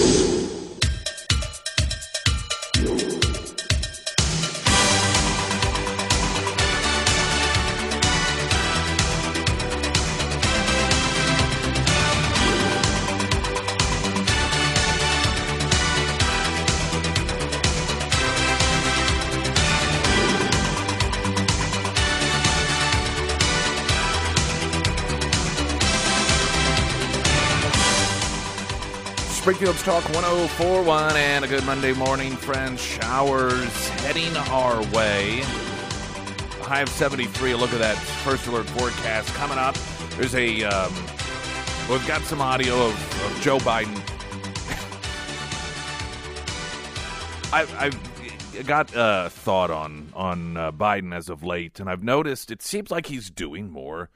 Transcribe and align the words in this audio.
you 0.00 0.39
Springfield's 29.60 29.84
Talk 29.84 30.04
1041 30.14 31.16
and 31.18 31.44
a 31.44 31.48
good 31.48 31.66
Monday 31.66 31.92
morning, 31.92 32.34
friends. 32.34 32.80
Showers 32.80 33.88
heading 33.88 34.34
our 34.48 34.80
way. 34.94 35.42
High 36.62 36.80
of 36.80 36.88
73. 36.88 37.50
A 37.50 37.56
look 37.58 37.70
at 37.74 37.78
that 37.78 37.98
first 37.98 38.46
alert 38.46 38.64
forecast 38.70 39.28
coming 39.34 39.58
up. 39.58 39.74
There's 40.16 40.34
a, 40.34 40.64
um, 40.64 40.94
we've 41.90 42.08
got 42.08 42.22
some 42.22 42.40
audio 42.40 42.86
of, 42.86 42.94
of 43.22 43.38
Joe 43.42 43.58
Biden. 43.58 43.94
I, 47.52 47.66
I've 47.84 48.66
got 48.66 48.90
a 48.94 49.28
thought 49.28 49.70
on 49.70 50.10
on 50.14 50.56
uh, 50.56 50.72
Biden 50.72 51.14
as 51.14 51.28
of 51.28 51.44
late, 51.44 51.78
and 51.78 51.90
I've 51.90 52.02
noticed 52.02 52.50
it 52.50 52.62
seems 52.62 52.90
like 52.90 53.08
he's 53.08 53.28
doing 53.28 53.70
more 53.70 54.08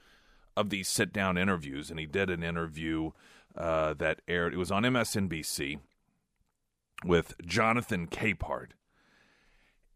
of 0.57 0.71
these 0.71 0.87
sit 0.87 1.13
down 1.13 1.37
interviews, 1.37 1.91
and 1.91 1.99
he 1.99 2.07
did 2.07 2.31
an 2.31 2.41
interview 2.41 3.11
uh, 3.57 3.93
that 3.95 4.21
aired. 4.27 4.53
It 4.53 4.57
was 4.57 4.71
on 4.71 4.83
MSNBC 4.83 5.79
with 7.03 7.35
Jonathan 7.45 8.07
Capehart. 8.07 8.71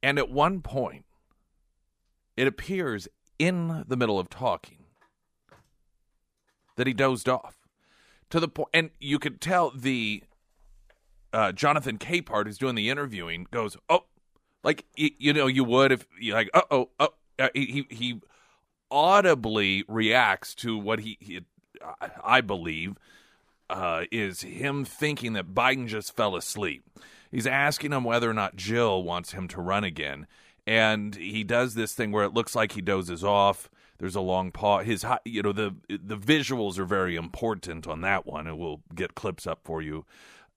And 0.01 0.17
at 0.17 0.29
one 0.29 0.61
point, 0.61 1.05
it 2.37 2.47
appears 2.47 3.07
in 3.37 3.83
the 3.87 3.97
middle 3.97 4.19
of 4.19 4.29
talking 4.29 4.85
that 6.75 6.87
he 6.87 6.93
dozed 6.93 7.27
off 7.27 7.57
to 8.29 8.39
the 8.39 8.47
point, 8.47 8.69
and 8.73 8.89
you 8.99 9.19
could 9.19 9.41
tell 9.41 9.71
the 9.71 10.23
uh, 11.33 11.51
Jonathan 11.51 11.97
Capehart, 11.97 12.45
who's 12.45 12.57
doing 12.57 12.75
the 12.75 12.89
interviewing, 12.89 13.47
goes, 13.51 13.75
"Oh, 13.89 14.05
like 14.63 14.85
you, 14.95 15.09
you 15.17 15.33
know, 15.33 15.47
you 15.47 15.63
would 15.63 15.91
if 15.91 16.05
you 16.19 16.33
like, 16.33 16.49
uh 16.53 16.61
oh, 16.71 16.89
oh." 16.99 17.09
He 17.53 17.85
he 17.89 18.21
audibly 18.91 19.83
reacts 19.87 20.53
to 20.55 20.77
what 20.77 20.99
he, 20.99 21.17
he 21.19 21.41
I 22.23 22.41
believe, 22.41 22.95
uh, 23.69 24.05
is 24.11 24.41
him 24.41 24.85
thinking 24.85 25.33
that 25.33 25.53
Biden 25.53 25.87
just 25.87 26.15
fell 26.15 26.35
asleep. 26.35 26.83
He's 27.31 27.47
asking 27.47 27.93
him 27.93 28.03
whether 28.03 28.29
or 28.29 28.33
not 28.33 28.55
Jill 28.55 29.03
wants 29.03 29.33
him 29.33 29.47
to 29.49 29.61
run 29.61 29.83
again, 29.83 30.27
and 30.65 31.15
he 31.15 31.43
does 31.43 31.75
this 31.75 31.93
thing 31.93 32.11
where 32.11 32.25
it 32.25 32.33
looks 32.33 32.55
like 32.55 32.71
he 32.73 32.81
dozes 32.81 33.23
off. 33.23 33.69
There's 33.99 34.15
a 34.15 34.21
long 34.21 34.51
pause. 34.51 34.85
His, 34.85 35.05
you 35.25 35.43
know, 35.43 35.51
the 35.51 35.75
the 35.87 36.17
visuals 36.17 36.79
are 36.79 36.85
very 36.85 37.15
important 37.15 37.87
on 37.87 38.01
that 38.01 38.25
one, 38.25 38.47
and 38.47 38.57
we'll 38.57 38.81
get 38.95 39.15
clips 39.15 39.45
up 39.45 39.59
for 39.63 39.81
you. 39.81 40.05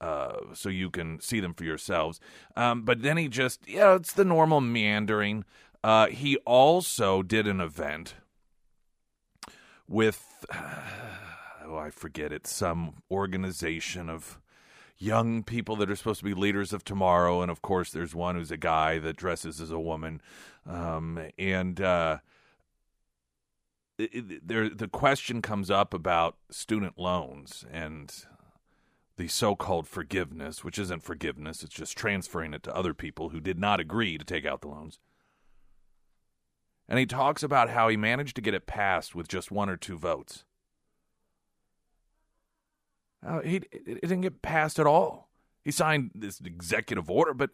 Uh, 0.01 0.37
so 0.53 0.69
you 0.69 0.91
can 0.91 1.21
see 1.21 1.39
them 1.39 1.55
for 1.55 1.63
yourselves. 1.63 2.19
Um, 2.57 2.83
but 2.83 3.03
then 3.03 3.17
he 3.17 3.29
just, 3.29 3.61
yeah, 3.69 3.95
it's 3.95 4.13
the 4.13 4.25
normal 4.25 4.61
meandering. 4.61 5.45
Uh, 5.85 6.09
he 6.09 6.39
also 6.39 7.23
did 7.23 7.47
an 7.47 7.61
event 7.61 8.15
with. 9.87 10.45
Uh, 10.51 10.81
oh, 11.65 11.77
I 11.77 11.91
forget 11.91 12.33
it, 12.33 12.47
some 12.47 13.03
organization 13.11 14.09
of 14.09 14.41
young 14.99 15.43
people 15.43 15.77
that 15.77 15.91
are 15.91 15.97
supposed 15.97 16.21
to 16.21 16.25
be 16.25 16.35
leaders 16.35 16.73
of 16.73 16.85
tomorrow. 16.85 17.43
And 17.43 17.51
of 17.51 17.63
course, 17.63 17.91
there's 17.91 18.15
one 18.15 18.37
who's 18.37 18.51
a 18.51 18.57
guy 18.57 18.99
that 18.99 19.17
dresses 19.17 19.61
as 19.61 19.71
a 19.71 19.79
woman. 19.79 20.21
Um, 20.67 21.21
and 21.39 21.81
uh, 21.81 22.19
it, 23.99 24.11
it, 24.15 24.49
there, 24.49 24.69
the 24.69 24.89
question 24.89 25.43
comes 25.43 25.71
up 25.71 25.93
about 25.93 26.37
student 26.51 26.99
loans 26.99 27.65
and 27.71 28.15
the 29.17 29.29
so 29.29 29.55
called 29.55 29.87
forgiveness, 29.87 30.65
which 30.65 30.79
isn't 30.79 31.03
forgiveness, 31.03 31.63
it's 31.63 31.75
just 31.75 31.97
transferring 31.97 32.55
it 32.55 32.63
to 32.63 32.75
other 32.75 32.95
people 32.95 33.29
who 33.29 33.41
did 33.41 33.59
not 33.59 33.81
agree 33.81 34.17
to 34.17 34.25
take 34.25 34.47
out 34.47 34.63
the 34.63 34.69
loans. 34.69 34.99
And 36.89 36.99
he 36.99 37.07
talks 37.07 37.43
about 37.43 37.71
how 37.71 37.89
he 37.89 37.97
managed 37.97 38.37
to 38.37 38.43
get 38.43 38.55
it 38.55 38.67
passed 38.67 39.15
with 39.15 39.29
just 39.29 39.51
one 39.51 39.69
or 39.69 39.77
two 39.77 39.99
votes. 39.99 40.45
Uh, 43.25 43.41
he 43.41 43.57
it 43.57 44.01
didn't 44.03 44.23
get 44.23 44.43
passed 44.43 44.79
at 44.79 44.87
all. 44.87 45.29
He 45.65 45.71
signed 45.71 46.11
this 46.15 46.41
executive 46.41 47.09
order, 47.09 47.35
but 47.35 47.51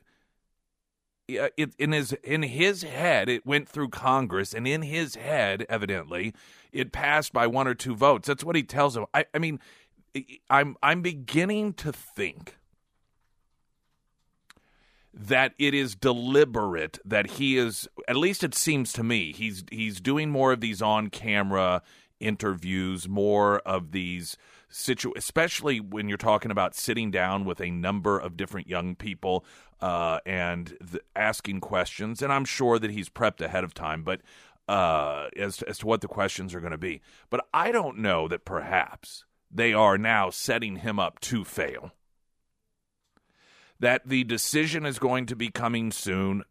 it, 1.29 1.75
in 1.79 1.93
his 1.93 2.13
in 2.25 2.43
his 2.43 2.83
head, 2.83 3.29
it 3.29 3.45
went 3.47 3.69
through 3.69 3.91
Congress, 3.91 4.55
and 4.55 4.67
in 4.67 4.83
his 4.83 5.17
head, 5.17 5.67
evidently, 5.69 6.35
it 6.73 6.91
passed 6.93 7.33
by 7.33 7.47
one 7.47 7.69
or 7.69 7.75
two 7.75 7.95
votes. 7.95 8.29
That's 8.29 8.45
what 8.45 8.57
he 8.57 8.63
tells 8.63 8.97
him. 8.97 9.05
I, 9.13 9.27
I 9.35 9.39
mean, 9.39 9.61
I'm 10.49 10.77
I'm 10.83 11.03
beginning 11.03 11.75
to 11.75 11.93
think 11.93 12.57
that 15.13 15.53
it 15.59 15.75
is 15.75 15.95
deliberate 15.95 16.99
that 17.05 17.33
he 17.33 17.59
is 17.59 17.89
at 18.07 18.17
least 18.17 18.45
it 18.45 18.55
seems 18.55 18.93
to 18.93 19.03
me 19.03 19.33
he's 19.33 19.65
he's 19.71 20.01
doing 20.01 20.31
more 20.31 20.53
of 20.53 20.61
these 20.61 20.81
on 20.81 21.11
camera 21.11 21.83
interviews 22.21 23.09
more 23.09 23.59
of 23.61 23.91
these 23.91 24.37
situ 24.69 25.13
especially 25.17 25.81
when 25.81 26.09
you're 26.09 26.19
talking 26.19 26.51
about 26.51 26.75
sitting 26.75 27.11
down 27.11 27.45
with 27.45 27.61
a 27.61 27.71
number 27.71 28.19
of 28.19 28.37
different 28.37 28.69
young 28.69 28.95
people 28.95 29.45
uh, 29.81 30.19
and 30.27 30.77
asking 31.17 31.61
questions. 31.61 32.23
And 32.23 32.33
I'm 32.33 32.45
sure 32.45 32.79
that 32.79 32.91
he's 32.91 33.09
prepped 33.09 33.41
ahead 33.41 33.65
of 33.65 33.75
time, 33.75 34.03
but 34.03 34.21
uh, 34.69 35.29
as 35.37 35.59
to, 35.59 35.69
as 35.69 35.79
to 35.79 35.87
what 35.87 36.01
the 36.01 36.09
questions 36.09 36.55
are 36.55 36.61
going 36.61 36.73
to 36.73 36.79
be. 36.79 37.01
But 37.31 37.47
I 37.55 37.73
don't 37.73 37.99
know 37.99 38.29
that 38.29 38.45
perhaps 38.45 39.25
they 39.51 39.73
are 39.73 39.97
now 39.97 40.31
setting 40.31 40.77
him 40.77 40.99
up 40.99 41.21
to 41.21 41.45
fail. 41.45 41.93
That 43.81 44.09
the 44.09 44.25
decision 44.25 44.85
is 44.85 44.99
going 44.99 45.27
to 45.27 45.37
be 45.37 45.51
coming 45.51 45.93
soon 45.93 46.43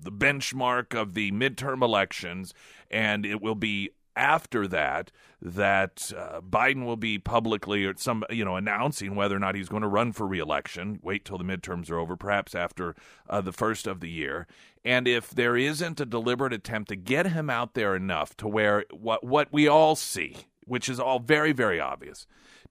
the 0.00 0.12
benchmark 0.12 0.94
of 0.94 1.14
the 1.14 1.32
midterm 1.32 1.82
elections, 1.82 2.54
and 2.90 3.26
it 3.26 3.42
will 3.42 3.56
be 3.56 3.90
after 4.18 4.66
that 4.66 5.12
that 5.40 6.12
uh, 6.16 6.40
Biden 6.40 6.84
will 6.84 6.96
be 6.96 7.18
publicly 7.18 7.84
or 7.84 7.94
some 7.96 8.24
you 8.28 8.44
know 8.44 8.56
announcing 8.56 9.14
whether 9.14 9.36
or 9.36 9.38
not 9.38 9.54
he's 9.54 9.68
going 9.68 9.82
to 9.82 9.88
run 9.88 10.12
for 10.12 10.26
reelection. 10.26 10.98
Wait 11.02 11.24
till 11.24 11.38
the 11.38 11.44
midterms 11.44 11.88
are 11.90 11.98
over, 11.98 12.16
perhaps 12.16 12.54
after 12.54 12.96
uh, 13.30 13.40
the 13.40 13.52
first 13.52 13.86
of 13.86 14.00
the 14.00 14.10
year. 14.10 14.46
And 14.84 15.06
if 15.06 15.30
there 15.30 15.56
isn't 15.56 16.00
a 16.00 16.06
deliberate 16.06 16.52
attempt 16.52 16.88
to 16.88 16.96
get 16.96 17.28
him 17.28 17.48
out 17.48 17.74
there 17.74 17.94
enough 17.94 18.36
to 18.38 18.48
where 18.48 18.84
what 18.90 19.24
what 19.24 19.52
we 19.52 19.68
all 19.68 19.94
see, 19.94 20.36
which 20.64 20.88
is 20.88 20.98
all 20.98 21.20
very 21.20 21.52
very 21.52 21.78
obvious, 21.78 22.26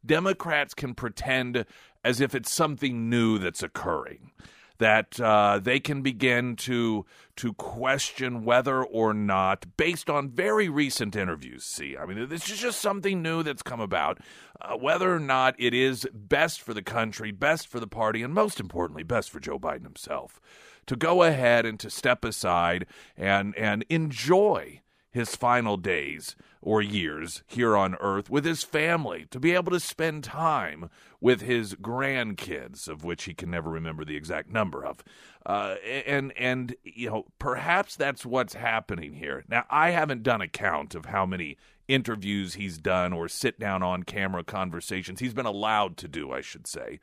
Democrats 0.06 0.74
can 0.74 0.94
pretend 0.94 1.66
as 2.04 2.20
if 2.20 2.36
it's 2.36 2.52
something 2.52 3.10
new 3.10 3.38
that's 3.38 3.64
occurring 3.64 4.32
that 4.78 5.20
uh, 5.20 5.60
they 5.62 5.80
can 5.80 6.02
begin 6.02 6.56
to 6.56 7.06
to 7.38 7.54
question 7.54 8.44
whether 8.44 8.84
or 8.84 9.14
not, 9.14 9.78
based 9.78 10.10
on 10.10 10.30
very 10.30 10.68
recent 10.70 11.16
interviews. 11.16 11.64
See, 11.64 11.96
I 11.96 12.06
mean, 12.06 12.28
this 12.30 12.50
is 12.50 12.60
just 12.60 12.82
something 12.82 13.22
new 13.22 13.44
that's 13.44 13.62
come 13.62 13.80
about. 13.80 14.20
Uh, 14.60 14.76
whether 14.76 15.14
or 15.14 15.20
not 15.20 15.56
it 15.60 15.74
is 15.74 16.08
best 16.14 16.62
for 16.62 16.74
the 16.74 16.82
country, 16.82 17.32
best 17.32 17.68
for 17.68 17.80
the 17.80 17.88
party, 17.88 18.24
and 18.24 18.34
most 18.34 18.60
importantly, 18.60 19.04
best 19.04 19.30
for 19.30 19.40
Joe 19.40 19.60
Biden 19.60 19.84
himself, 19.84 20.42
to 20.88 20.96
go 20.96 21.22
ahead 21.22 21.66
and 21.66 21.80
to 21.80 21.90
step 21.90 22.26
aside 22.26 22.88
and 23.16 23.56
and 23.56 23.86
enjoy 23.90 24.82
his 25.18 25.36
final 25.36 25.76
days 25.76 26.36
or 26.62 26.82
years 26.82 27.44
here 27.48 27.76
on 27.76 27.96
earth 27.96 28.30
with 28.30 28.46
his 28.46 28.64
family, 28.64 29.26
to 29.32 29.40
be 29.40 29.54
able 29.54 29.72
to 29.72 29.80
spend 29.80 30.24
time 30.24 30.90
with 31.20 31.42
his 31.42 31.76
grandkids, 31.76 32.88
of 32.88 33.04
which 33.04 33.24
he 33.24 33.34
can 33.34 33.50
never 33.50 33.70
remember 33.70 34.06
the 34.06 34.16
exact 34.16 34.50
number 34.50 34.86
of. 34.86 35.04
Uh, 35.46 35.76
and 36.06 36.32
and 36.38 36.76
you 36.84 37.10
know 37.10 37.26
perhaps 37.40 37.96
that's 37.96 38.26
what's 38.26 38.54
happening 38.54 39.14
here. 39.14 39.44
Now 39.50 39.66
I 39.70 39.92
haven't 39.92 40.24
done 40.24 40.42
a 40.42 40.48
count 40.48 40.94
of 40.94 41.06
how 41.06 41.26
many 41.26 41.58
interviews 41.88 42.56
he's 42.56 42.78
done 42.78 43.14
or 43.14 43.28
sit 43.30 43.60
down 43.60 43.82
on 43.82 44.04
camera 44.04 44.44
conversations 44.44 45.20
he's 45.20 45.34
been 45.34 45.46
allowed 45.46 45.96
to 45.98 46.08
do, 46.08 46.32
I 46.32 46.42
should 46.42 46.68
say 46.68 47.00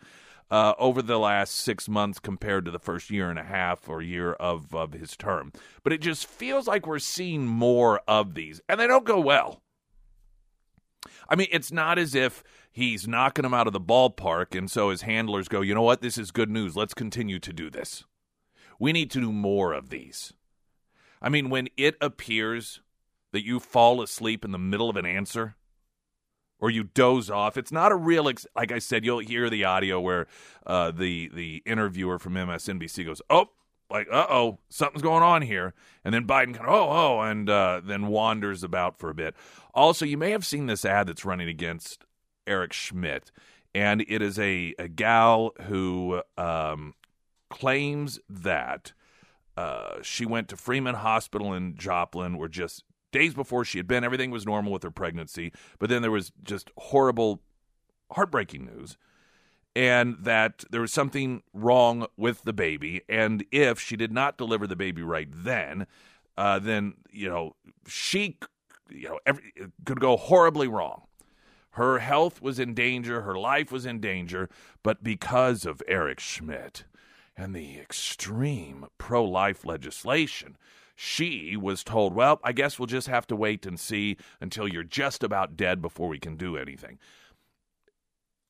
uh, 0.51 0.75
over 0.79 1.03
the 1.03 1.19
last 1.19 1.55
six 1.55 1.89
months 1.89 2.19
compared 2.19 2.65
to 2.65 2.71
the 2.71 2.79
first 2.79 3.11
year 3.11 3.31
and 3.31 3.39
a 3.39 3.45
half 3.45 3.89
or 3.89 4.03
year 4.03 4.35
of, 4.35 4.75
of 4.75 4.93
his 4.93 5.17
term. 5.17 5.53
But 5.83 5.93
it 5.93 6.01
just 6.01 6.27
feels 6.27 6.67
like 6.67 6.87
we're 6.87 6.99
seeing 6.99 7.47
more 7.47 8.01
of 8.07 8.35
these, 8.35 8.61
and 8.69 8.79
they 8.79 8.87
don't 8.87 9.05
go 9.05 9.21
well. 9.21 9.63
I 11.29 11.37
mean, 11.37 11.49
it's 11.51 11.73
not 11.73 11.99
as 11.99 12.15
if 12.15 12.43
he's 12.71 13.09
knocking 13.09 13.45
him 13.45 13.55
out 13.55 13.67
of 13.67 13.73
the 13.73 13.81
ballpark, 13.81 14.57
and 14.57 14.71
so 14.71 14.91
his 14.91 15.03
handlers 15.03 15.49
go, 15.49 15.61
you 15.61 15.75
know 15.75 15.83
what, 15.83 16.03
this 16.03 16.19
is 16.19 16.31
good 16.31 16.51
news. 16.51 16.77
Let's 16.77 16.95
continue 16.95 17.39
to 17.39 17.53
do 17.53 17.71
this. 17.71 18.05
We 18.79 18.93
need 18.93 19.11
to 19.13 19.21
do 19.21 19.33
more 19.33 19.73
of 19.73 19.91
these. 19.91 20.33
I 21.23 21.29
mean, 21.29 21.49
when 21.49 21.69
it 21.77 21.97
appears 22.01 22.81
that 23.33 23.45
you 23.45 23.61
fall 23.61 24.03
asleep 24.03 24.45
in 24.45 24.53
the 24.53 24.59
middle 24.59 24.91
of 24.91 24.97
an 24.97 25.07
answer, 25.07 25.57
or 26.61 26.71
you 26.71 26.85
doze 26.85 27.31
off. 27.31 27.57
It's 27.57 27.73
not 27.73 27.93
a 27.93 27.97
real, 27.97 28.29
ex- 28.29 28.47
like 28.57 28.73
I 28.73 28.79
said, 28.79 29.05
you'll 29.05 29.19
hear 29.19 29.51
the 29.51 29.65
audio 29.65 30.01
where 30.01 30.27
uh, 30.67 30.91
the 30.91 31.31
the 31.35 31.63
interviewer 31.67 32.19
from 32.19 32.35
MSNBC 32.35 33.05
goes, 33.05 33.21
"Oh, 33.29 33.51
like 33.91 34.09
uh 34.11 34.27
oh, 34.31 34.59
something's 34.69 35.03
going 35.03 35.23
on 35.23 35.43
here," 35.43 35.75
and 36.05 36.15
then 36.15 36.27
Biden 36.27 36.55
kind 36.55 36.69
of 36.69 36.75
oh 36.75 36.89
oh, 36.91 37.21
and 37.21 37.49
uh, 37.51 37.81
then 37.85 38.09
wanders 38.09 38.63
about 38.63 38.99
for 38.99 39.11
a 39.11 39.15
bit. 39.15 39.35
Also, 39.75 40.05
you 40.05 40.17
may 40.17 40.31
have 40.31 40.47
seen 40.47 40.67
this 40.67 40.85
ad 40.85 41.09
that's 41.09 41.25
running 41.25 41.49
against 41.49 42.05
Eric 42.47 42.73
Schmitt, 42.73 43.31
and 43.75 44.03
it 44.09 44.23
is 44.23 44.39
a 44.39 44.75
a 44.79 44.89
gal 44.89 45.53
who 45.63 46.23
um, 46.37 46.95
claims 47.51 48.19
that. 48.29 48.93
Uh, 49.57 50.03
she 50.03 50.27
went 50.27 50.49
to 50.49 50.57
Freeman 50.57 50.97
Hospital 50.97 51.55
in 51.55 51.77
Joplin, 51.77 52.39
where 52.39 52.49
just 52.49 52.83
days 53.15 53.33
before 53.33 53.65
she 53.65 53.79
had 53.79 53.87
been. 53.87 54.05
Everything 54.05 54.31
was 54.31 54.45
normal 54.45 54.73
with 54.73 54.83
her 54.83 54.91
pregnancy, 54.91 55.53
but 55.79 55.89
then 55.89 56.03
there 56.03 56.11
was 56.11 56.33
just 56.43 56.71
horrible, 56.77 57.41
heartbreaking 58.13 58.67
news. 58.67 58.99
And 59.77 60.17
that 60.21 60.65
there 60.71 60.81
was 60.81 60.93
something 60.93 61.43
wrong 61.53 62.07
with 62.17 62.43
the 62.43 62.53
baby. 62.53 63.03
And 63.09 63.45
if 63.51 63.81
she 63.81 63.97
did 63.97 64.13
not 64.13 64.39
deliver 64.39 64.67
the 64.67 64.77
baby 64.77 65.03
right 65.03 65.29
then, 65.33 65.87
uh, 66.37 66.59
then, 66.59 66.95
you 67.11 67.29
know, 67.29 67.57
she, 67.87 68.39
you 68.91 69.09
know, 69.09 69.19
every, 69.27 69.53
could 69.85 70.01
go 70.01 70.17
horribly 70.17 70.69
wrong. 70.69 71.03
Her 71.71 71.99
health 71.99 72.41
was 72.41 72.61
in 72.61 72.73
danger, 72.75 73.23
her 73.23 73.37
life 73.37 73.73
was 73.73 73.85
in 73.85 73.99
danger, 73.99 74.49
but 74.85 75.03
because 75.03 75.67
of 75.67 75.83
Eric 75.89 76.21
Schmitt 76.21 76.85
and 77.37 77.53
the 77.53 77.79
extreme 77.81 78.87
pro 78.97 79.25
life 79.25 79.65
legislation, 79.65 80.57
she 80.95 81.57
was 81.57 81.83
told, 81.83 82.15
well, 82.15 82.41
I 82.45 82.53
guess 82.53 82.79
we'll 82.79 82.87
just 82.87 83.09
have 83.09 83.27
to 83.29 83.37
wait 83.37 83.67
and 83.67 83.79
see 83.79 84.17
until 84.41 84.69
you're 84.69 84.83
just 84.83 85.23
about 85.23 85.57
dead 85.57 85.83
before 85.83 86.09
we 86.09 86.19
can 86.19 86.37
do 86.37 86.57
anything. 86.57 86.99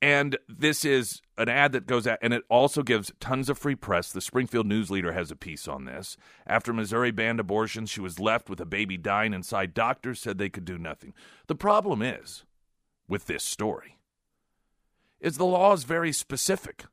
And 0.03 0.37
this 0.47 0.85
is 0.85 1.23
an 1.39 1.49
ad 1.49 1.73
that 1.73 1.87
goes 1.87 2.07
out, 2.07 2.19
and 2.21 2.35
it 2.35 2.43
also 2.51 2.83
gives 2.83 3.11
tons 3.21 3.49
of 3.49 3.57
free 3.57 3.75
press. 3.75 4.13
The 4.13 4.21
Springfield 4.21 4.67
News 4.67 4.91
Leader 4.91 5.13
has 5.13 5.31
a 5.31 5.37
piece 5.37 5.67
on 5.67 5.87
this. 5.87 6.19
After 6.47 6.75
Missouri 6.75 7.11
banned 7.11 7.41
abortions, 7.41 7.89
she 7.89 8.03
was 8.03 8.21
left 8.21 8.51
with 8.51 8.61
a 8.61 8.67
baby 8.67 8.99
dying 8.99 9.33
inside. 9.33 9.73
Doctors 9.73 10.21
said 10.21 10.37
they 10.37 10.51
could 10.51 10.67
do 10.67 10.77
nothing. 10.77 11.15
The 11.47 11.55
problem 11.55 12.03
is, 12.03 12.45
with 13.09 13.27
this 13.27 13.45
story, 13.45 13.97
is 15.21 15.39
the 15.39 15.47
law 15.47 15.73
is 15.73 15.85
very 15.85 16.13
specific. 16.13 16.85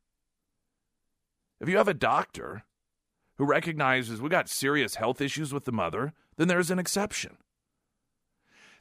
If 1.59 1.67
you 1.67 1.75
have 1.75 1.89
a 1.89 1.93
doctor 1.93 2.63
who 3.41 3.47
recognizes 3.47 4.21
we 4.21 4.29
got 4.29 4.47
serious 4.47 4.93
health 4.93 5.19
issues 5.19 5.51
with 5.51 5.65
the 5.65 5.71
mother, 5.71 6.13
then 6.37 6.47
there's 6.47 6.69
an 6.69 6.77
exception. 6.77 7.37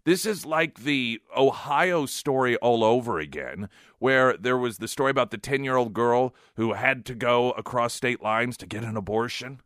This 0.04 0.26
is 0.26 0.44
like 0.44 0.80
the 0.80 1.22
Ohio 1.34 2.04
story 2.04 2.56
all 2.56 2.84
over 2.84 3.18
again, 3.18 3.70
where 4.00 4.36
there 4.36 4.58
was 4.58 4.76
the 4.76 4.86
story 4.86 5.10
about 5.10 5.30
the 5.30 5.38
10 5.38 5.64
year 5.64 5.76
old 5.76 5.94
girl 5.94 6.34
who 6.56 6.74
had 6.74 7.06
to 7.06 7.14
go 7.14 7.52
across 7.52 7.94
state 7.94 8.22
lines 8.22 8.58
to 8.58 8.66
get 8.66 8.84
an 8.84 8.98
abortion 8.98 9.62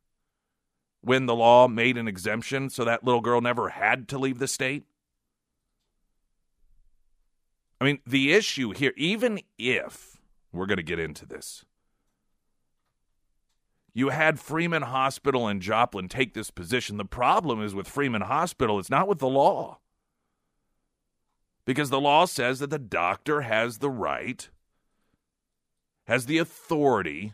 when 1.00 1.26
the 1.26 1.34
law 1.34 1.66
made 1.66 1.98
an 1.98 2.06
exemption 2.06 2.70
so 2.70 2.84
that 2.84 3.02
little 3.02 3.20
girl 3.20 3.40
never 3.40 3.70
had 3.70 4.06
to 4.10 4.16
leave 4.16 4.38
the 4.38 4.46
state. 4.46 4.84
I 7.80 7.84
mean, 7.84 7.98
the 8.06 8.32
issue 8.32 8.70
here, 8.70 8.92
even 8.96 9.40
if 9.58 10.20
we're 10.52 10.66
going 10.66 10.76
to 10.76 10.84
get 10.84 11.00
into 11.00 11.26
this, 11.26 11.64
you 13.94 14.08
had 14.08 14.40
Freeman 14.40 14.82
Hospital 14.82 15.46
and 15.46 15.62
Joplin 15.62 16.08
take 16.08 16.34
this 16.34 16.50
position. 16.50 16.96
The 16.96 17.04
problem 17.04 17.62
is 17.62 17.74
with 17.74 17.86
Freeman 17.88 18.22
Hospital, 18.22 18.80
it's 18.80 18.90
not 18.90 19.06
with 19.06 19.20
the 19.20 19.28
law. 19.28 19.78
Because 21.64 21.90
the 21.90 22.00
law 22.00 22.26
says 22.26 22.58
that 22.58 22.70
the 22.70 22.78
doctor 22.78 23.42
has 23.42 23.78
the 23.78 23.88
right, 23.88 24.50
has 26.06 26.26
the 26.26 26.38
authority 26.38 27.32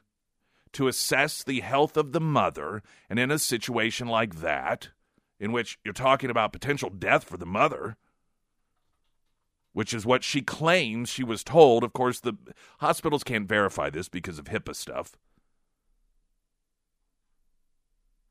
to 0.72 0.86
assess 0.86 1.42
the 1.42 1.60
health 1.60 1.96
of 1.96 2.12
the 2.12 2.20
mother. 2.20 2.82
And 3.08 3.18
in 3.18 3.30
a 3.30 3.38
situation 3.38 4.06
like 4.06 4.36
that, 4.36 4.90
in 5.40 5.52
which 5.52 5.78
you're 5.82 5.94
talking 5.94 6.30
about 6.30 6.52
potential 6.52 6.90
death 6.90 7.24
for 7.24 7.38
the 7.38 7.46
mother, 7.46 7.96
which 9.72 9.94
is 9.94 10.04
what 10.04 10.22
she 10.22 10.42
claims 10.42 11.08
she 11.08 11.24
was 11.24 11.42
told. 11.42 11.82
Of 11.82 11.92
course, 11.92 12.20
the 12.20 12.34
hospitals 12.78 13.24
can't 13.24 13.48
verify 13.48 13.88
this 13.88 14.08
because 14.08 14.38
of 14.38 14.46
HIPAA 14.46 14.76
stuff. 14.76 15.16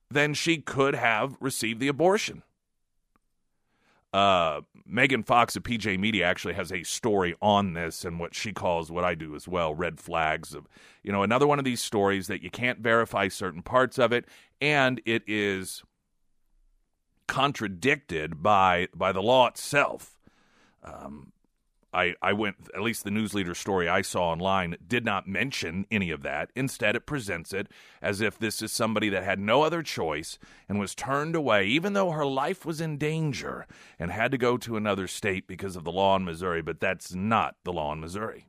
Then 0.09 0.33
she 0.33 0.57
could 0.57 0.95
have 0.95 1.37
received 1.39 1.79
the 1.79 1.87
abortion. 1.87 2.43
Uh, 4.11 4.61
Megan 4.85 5.21
Fox 5.21 5.55
of 5.55 5.61
PJ 5.61 5.99
Media 5.99 6.25
actually 6.25 6.55
has 6.55 6.71
a 6.71 6.81
story 6.81 7.35
on 7.41 7.73
this 7.73 8.03
and 8.03 8.19
what 8.19 8.33
she 8.33 8.51
calls 8.51 8.91
what 8.91 9.03
I 9.03 9.13
do 9.13 9.35
as 9.35 9.47
well 9.47 9.75
red 9.75 9.99
flags 9.99 10.55
of, 10.55 10.67
you 11.03 11.11
know, 11.11 11.21
another 11.21 11.45
one 11.45 11.59
of 11.59 11.65
these 11.65 11.81
stories 11.81 12.25
that 12.27 12.41
you 12.41 12.49
can't 12.49 12.79
verify 12.79 13.27
certain 13.27 13.61
parts 13.61 13.99
of 13.99 14.11
it 14.11 14.25
and 14.59 14.99
it 15.05 15.21
is 15.27 15.83
contradicted 17.27 18.41
by 18.41 18.87
by 18.95 19.11
the 19.11 19.21
law 19.21 19.47
itself. 19.47 20.17
Um, 20.83 21.31
I, 21.93 22.15
I 22.21 22.33
went, 22.33 22.55
at 22.75 22.81
least 22.81 23.03
the 23.03 23.11
news 23.11 23.33
leader 23.33 23.55
story 23.55 23.89
I 23.89 24.01
saw 24.01 24.29
online 24.29 24.75
did 24.87 25.03
not 25.03 25.27
mention 25.27 25.85
any 25.89 26.11
of 26.11 26.21
that. 26.23 26.51
Instead, 26.55 26.95
it 26.95 27.05
presents 27.05 27.53
it 27.53 27.67
as 28.01 28.21
if 28.21 28.37
this 28.37 28.61
is 28.61 28.71
somebody 28.71 29.09
that 29.09 29.23
had 29.23 29.39
no 29.39 29.63
other 29.63 29.81
choice 29.81 30.37
and 30.67 30.79
was 30.79 30.93
turned 30.93 31.35
away, 31.35 31.65
even 31.65 31.93
though 31.93 32.11
her 32.11 32.25
life 32.25 32.65
was 32.65 32.79
in 32.79 32.97
danger 32.97 33.65
and 33.97 34.11
had 34.11 34.31
to 34.31 34.37
go 34.37 34.57
to 34.57 34.77
another 34.77 35.07
state 35.07 35.47
because 35.47 35.75
of 35.75 35.83
the 35.83 35.91
law 35.91 36.15
in 36.15 36.25
Missouri. 36.25 36.61
But 36.61 36.79
that's 36.79 37.13
not 37.15 37.55
the 37.63 37.73
law 37.73 37.93
in 37.93 37.99
Missouri. 37.99 38.48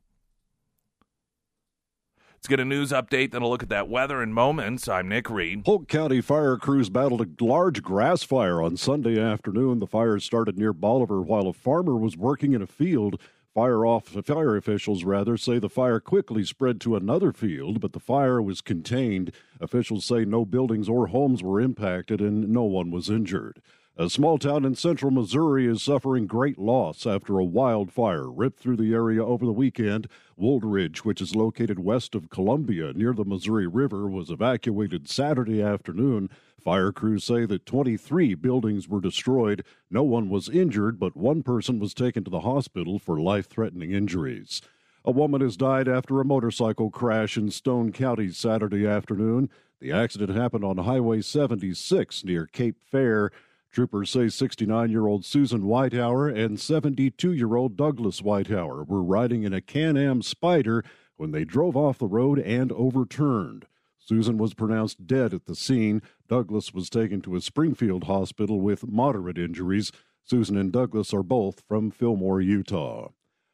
Let's 2.40 2.48
get 2.48 2.58
a 2.60 2.64
news 2.64 2.90
update, 2.90 3.32
then 3.32 3.42
a 3.42 3.46
look 3.46 3.62
at 3.62 3.68
that 3.68 3.90
weather 3.90 4.22
in 4.22 4.32
moments. 4.32 4.88
I'm 4.88 5.10
Nick 5.10 5.28
Reed. 5.28 5.62
Polk 5.62 5.88
County 5.88 6.22
fire 6.22 6.56
crews 6.56 6.88
battled 6.88 7.20
a 7.20 7.44
large 7.44 7.82
grass 7.82 8.22
fire 8.22 8.62
on 8.62 8.78
Sunday 8.78 9.20
afternoon. 9.20 9.78
The 9.78 9.86
fire 9.86 10.18
started 10.18 10.56
near 10.56 10.72
Bolivar 10.72 11.20
while 11.20 11.48
a 11.48 11.52
farmer 11.52 11.96
was 11.96 12.16
working 12.16 12.54
in 12.54 12.62
a 12.62 12.66
field. 12.66 13.20
Fire 13.52 13.84
off 13.84 14.04
fire 14.24 14.56
officials 14.56 15.04
rather 15.04 15.36
say 15.36 15.58
the 15.58 15.68
fire 15.68 16.00
quickly 16.00 16.42
spread 16.42 16.80
to 16.80 16.96
another 16.96 17.30
field, 17.30 17.78
but 17.78 17.92
the 17.92 18.00
fire 18.00 18.40
was 18.40 18.62
contained. 18.62 19.32
Officials 19.60 20.06
say 20.06 20.24
no 20.24 20.46
buildings 20.46 20.88
or 20.88 21.08
homes 21.08 21.42
were 21.42 21.60
impacted 21.60 22.22
and 22.22 22.48
no 22.48 22.62
one 22.62 22.90
was 22.90 23.10
injured. 23.10 23.60
A 24.00 24.08
small 24.08 24.38
town 24.38 24.64
in 24.64 24.76
central 24.76 25.10
Missouri 25.10 25.66
is 25.66 25.82
suffering 25.82 26.26
great 26.26 26.58
loss 26.58 27.06
after 27.06 27.38
a 27.38 27.44
wildfire 27.44 28.30
ripped 28.30 28.58
through 28.58 28.78
the 28.78 28.94
area 28.94 29.22
over 29.22 29.44
the 29.44 29.52
weekend. 29.52 30.08
Wooldridge, 30.38 31.00
which 31.00 31.20
is 31.20 31.36
located 31.36 31.78
west 31.78 32.14
of 32.14 32.30
Columbia 32.30 32.94
near 32.94 33.12
the 33.12 33.26
Missouri 33.26 33.66
River, 33.66 34.08
was 34.08 34.30
evacuated 34.30 35.06
Saturday 35.06 35.60
afternoon. 35.62 36.30
Fire 36.58 36.92
crews 36.92 37.24
say 37.24 37.44
that 37.44 37.66
23 37.66 38.34
buildings 38.36 38.88
were 38.88 39.02
destroyed. 39.02 39.66
No 39.90 40.02
one 40.02 40.30
was 40.30 40.48
injured, 40.48 40.98
but 40.98 41.14
one 41.14 41.42
person 41.42 41.78
was 41.78 41.92
taken 41.92 42.24
to 42.24 42.30
the 42.30 42.40
hospital 42.40 42.98
for 42.98 43.20
life 43.20 43.50
threatening 43.50 43.92
injuries. 43.92 44.62
A 45.04 45.10
woman 45.10 45.42
has 45.42 45.58
died 45.58 45.88
after 45.88 46.22
a 46.22 46.24
motorcycle 46.24 46.90
crash 46.90 47.36
in 47.36 47.50
Stone 47.50 47.92
County 47.92 48.30
Saturday 48.30 48.86
afternoon. 48.86 49.50
The 49.78 49.92
accident 49.92 50.34
happened 50.34 50.64
on 50.64 50.78
Highway 50.78 51.20
76 51.20 52.24
near 52.24 52.46
Cape 52.46 52.76
Fair. 52.90 53.30
Troopers 53.72 54.10
say 54.10 54.28
69 54.28 54.90
year 54.90 55.06
old 55.06 55.24
Susan 55.24 55.66
Whitehour 55.66 56.28
and 56.28 56.58
72 56.58 57.32
year 57.32 57.54
old 57.54 57.76
Douglas 57.76 58.20
Whitehour 58.20 58.84
were 58.84 59.02
riding 59.02 59.44
in 59.44 59.52
a 59.52 59.60
Can 59.60 59.96
Am 59.96 60.22
Spyder 60.22 60.84
when 61.16 61.30
they 61.30 61.44
drove 61.44 61.76
off 61.76 61.98
the 61.98 62.06
road 62.06 62.40
and 62.40 62.72
overturned. 62.72 63.66
Susan 63.98 64.38
was 64.38 64.54
pronounced 64.54 65.06
dead 65.06 65.32
at 65.32 65.44
the 65.46 65.54
scene. 65.54 66.02
Douglas 66.28 66.74
was 66.74 66.90
taken 66.90 67.20
to 67.20 67.36
a 67.36 67.40
Springfield 67.40 68.04
hospital 68.04 68.60
with 68.60 68.88
moderate 68.88 69.38
injuries. 69.38 69.92
Susan 70.24 70.56
and 70.56 70.72
Douglas 70.72 71.14
are 71.14 71.22
both 71.22 71.62
from 71.68 71.92
Fillmore, 71.92 72.40
Utah. 72.40 73.10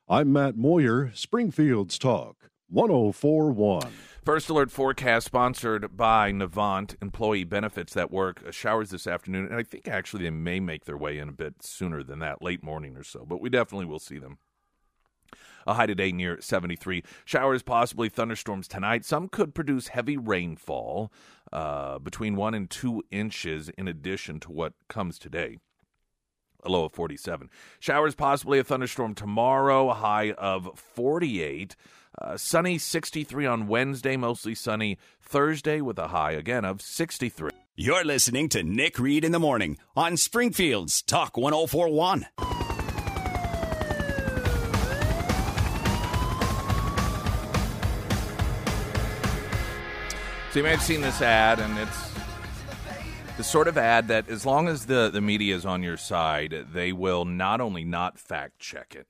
I'm 0.09 0.33
Matt 0.33 0.57
Moyer, 0.57 1.11
Springfield's 1.15 1.99
Talk, 1.99 2.51
1041. 2.71 3.93
First 4.27 4.49
Alert 4.49 4.73
forecast 4.73 5.25
sponsored 5.25 5.97
by 5.97 6.33
Navant 6.33 7.01
Employee 7.01 7.45
Benefits 7.45 7.95
that 7.95 8.11
work 8.11 8.43
uh, 8.45 8.51
showers 8.51 8.91
this 8.91 9.07
afternoon, 9.07 9.47
and 9.47 9.55
I 9.55 9.63
think 9.63 9.87
actually 9.87 10.25
they 10.25 10.31
may 10.31 10.59
make 10.59 10.85
their 10.85 10.97
way 10.97 11.19
in 11.19 11.29
a 11.29 11.33
bit 11.33 11.63
sooner 11.63 12.03
than 12.03 12.19
that, 12.19 12.43
late 12.43 12.61
morning 12.61 12.97
or 12.97 13.05
so, 13.05 13.25
but 13.25 13.41
we 13.41 13.51
definitely 13.51 13.87
will 13.87 14.01
see 14.01 14.19
them. 14.19 14.39
A 15.65 15.75
high 15.75 15.87
today 15.87 16.11
near 16.11 16.41
73. 16.41 17.05
Showers, 17.25 17.63
possibly 17.63 18.09
thunderstorms 18.09 18.67
tonight. 18.67 19.05
Some 19.05 19.29
could 19.29 19.55
produce 19.55 19.89
heavy 19.89 20.17
rainfall 20.17 21.13
uh, 21.53 22.01
between 22.01 22.35
one 22.35 22.53
and 22.53 22.69
two 22.69 23.05
inches 23.13 23.69
in 23.79 23.87
addition 23.87 24.41
to 24.41 24.51
what 24.51 24.73
comes 24.89 25.21
today 25.21 25.59
a 26.67 26.69
low 26.69 26.85
of 26.85 26.93
47. 26.93 27.49
Showers, 27.81 28.15
possibly 28.15 28.59
a 28.59 28.65
thunderstorm 28.65 29.15
tomorrow, 29.15 29.91
a 29.91 29.95
high 29.95 30.33
of 30.33 30.69
48. 30.75 31.77
Uh, 32.19 32.35
sunny 32.35 32.79
63 32.79 33.45
on 33.45 33.69
Wednesday, 33.69 34.17
mostly 34.17 34.55
sunny 34.55 34.97
Thursday 35.21 35.83
with 35.83 35.99
a 35.99 36.09
high 36.09 36.33
again 36.33 36.65
of 36.65 36.81
63. 36.81 37.51
You're 37.75 38.05
listening 38.07 38.49
to 38.51 38.63
Nick 38.63 38.99
Reed 38.99 39.23
in 39.23 39.33
the 39.33 39.39
Morning 39.39 39.77
on 39.95 40.17
Springfield's 40.17 41.03
Talk 41.03 41.37
1041. 41.37 42.27
So 50.53 50.61
you 50.61 50.63
may 50.63 50.71
have 50.71 50.81
seen 50.81 51.03
this 51.03 51.21
ad, 51.21 51.61
and 51.61 51.77
it's 51.77 52.15
the 53.37 53.45
sort 53.45 53.69
of 53.69 53.77
ad 53.77 54.09
that, 54.09 54.31
as 54.31 54.47
long 54.47 54.69
as 54.69 54.87
the, 54.87 55.11
the 55.13 55.21
media 55.21 55.55
is 55.55 55.67
on 55.67 55.83
your 55.83 55.99
side, 55.99 56.69
they 56.73 56.93
will 56.93 57.27
not 57.27 57.61
only 57.61 57.85
not 57.85 58.19
fact 58.19 58.59
check 58.59 58.95
it, 58.97 59.07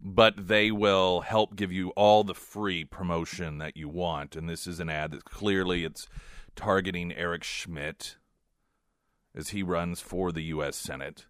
but 0.00 0.48
they 0.48 0.70
will 0.70 1.22
help 1.22 1.56
give 1.56 1.72
you 1.72 1.90
all 1.90 2.24
the 2.24 2.34
free 2.34 2.84
promotion 2.84 3.58
that 3.58 3.76
you 3.76 3.88
want. 3.88 4.36
And 4.36 4.48
this 4.48 4.66
is 4.66 4.80
an 4.80 4.88
ad 4.88 5.10
that 5.12 5.24
clearly 5.24 5.84
it's 5.84 6.08
targeting 6.54 7.12
Eric 7.12 7.44
Schmitt 7.44 8.16
as 9.34 9.50
he 9.50 9.62
runs 9.62 10.00
for 10.00 10.32
the 10.32 10.42
U.S. 10.44 10.76
Senate. 10.76 11.26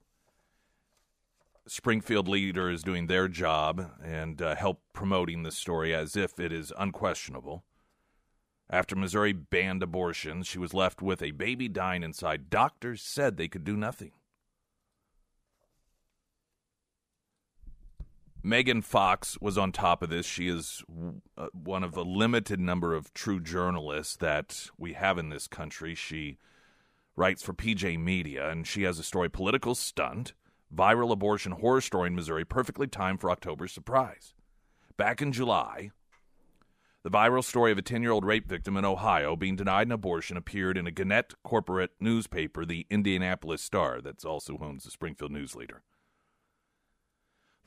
Springfield 1.66 2.28
leader 2.28 2.70
is 2.70 2.82
doing 2.82 3.06
their 3.06 3.28
job 3.28 3.90
and 4.02 4.40
uh, 4.40 4.54
help 4.54 4.80
promoting 4.92 5.42
the 5.42 5.50
story 5.50 5.94
as 5.94 6.16
if 6.16 6.40
it 6.40 6.52
is 6.52 6.72
unquestionable. 6.78 7.64
After 8.70 8.96
Missouri 8.96 9.32
banned 9.32 9.82
abortions, 9.82 10.46
she 10.46 10.58
was 10.58 10.74
left 10.74 11.00
with 11.00 11.22
a 11.22 11.30
baby 11.30 11.68
dying 11.68 12.02
inside. 12.02 12.50
Doctors 12.50 13.02
said 13.02 13.36
they 13.36 13.48
could 13.48 13.64
do 13.64 13.76
nothing. 13.76 14.12
Megan 18.48 18.80
Fox 18.80 19.36
was 19.42 19.58
on 19.58 19.72
top 19.72 20.02
of 20.02 20.08
this. 20.08 20.24
She 20.24 20.48
is 20.48 20.82
uh, 21.36 21.48
one 21.52 21.84
of 21.84 21.92
the 21.92 22.04
limited 22.04 22.58
number 22.58 22.94
of 22.94 23.12
true 23.12 23.40
journalists 23.40 24.16
that 24.16 24.70
we 24.78 24.94
have 24.94 25.18
in 25.18 25.28
this 25.28 25.46
country. 25.46 25.94
She 25.94 26.38
writes 27.14 27.42
for 27.42 27.52
PJ 27.52 27.98
Media, 27.98 28.48
and 28.48 28.66
she 28.66 28.84
has 28.84 28.98
a 28.98 29.02
story 29.02 29.28
Political 29.28 29.74
Stunt, 29.74 30.32
Viral 30.74 31.12
Abortion 31.12 31.52
Horror 31.52 31.82
Story 31.82 32.06
in 32.06 32.16
Missouri, 32.16 32.46
perfectly 32.46 32.86
timed 32.86 33.20
for 33.20 33.30
October's 33.30 33.72
surprise. 33.72 34.32
Back 34.96 35.20
in 35.20 35.30
July, 35.30 35.90
the 37.02 37.10
viral 37.10 37.44
story 37.44 37.70
of 37.70 37.76
a 37.76 37.82
10 37.82 38.00
year 38.00 38.12
old 38.12 38.24
rape 38.24 38.48
victim 38.48 38.78
in 38.78 38.84
Ohio 38.86 39.36
being 39.36 39.56
denied 39.56 39.88
an 39.88 39.92
abortion 39.92 40.38
appeared 40.38 40.78
in 40.78 40.86
a 40.86 40.90
Gannett 40.90 41.34
corporate 41.44 41.90
newspaper, 42.00 42.64
the 42.64 42.86
Indianapolis 42.88 43.60
Star, 43.60 44.00
that's 44.00 44.24
also 44.24 44.56
owns 44.58 44.84
the 44.84 44.90
Springfield 44.90 45.32
News 45.32 45.54
Leader. 45.54 45.82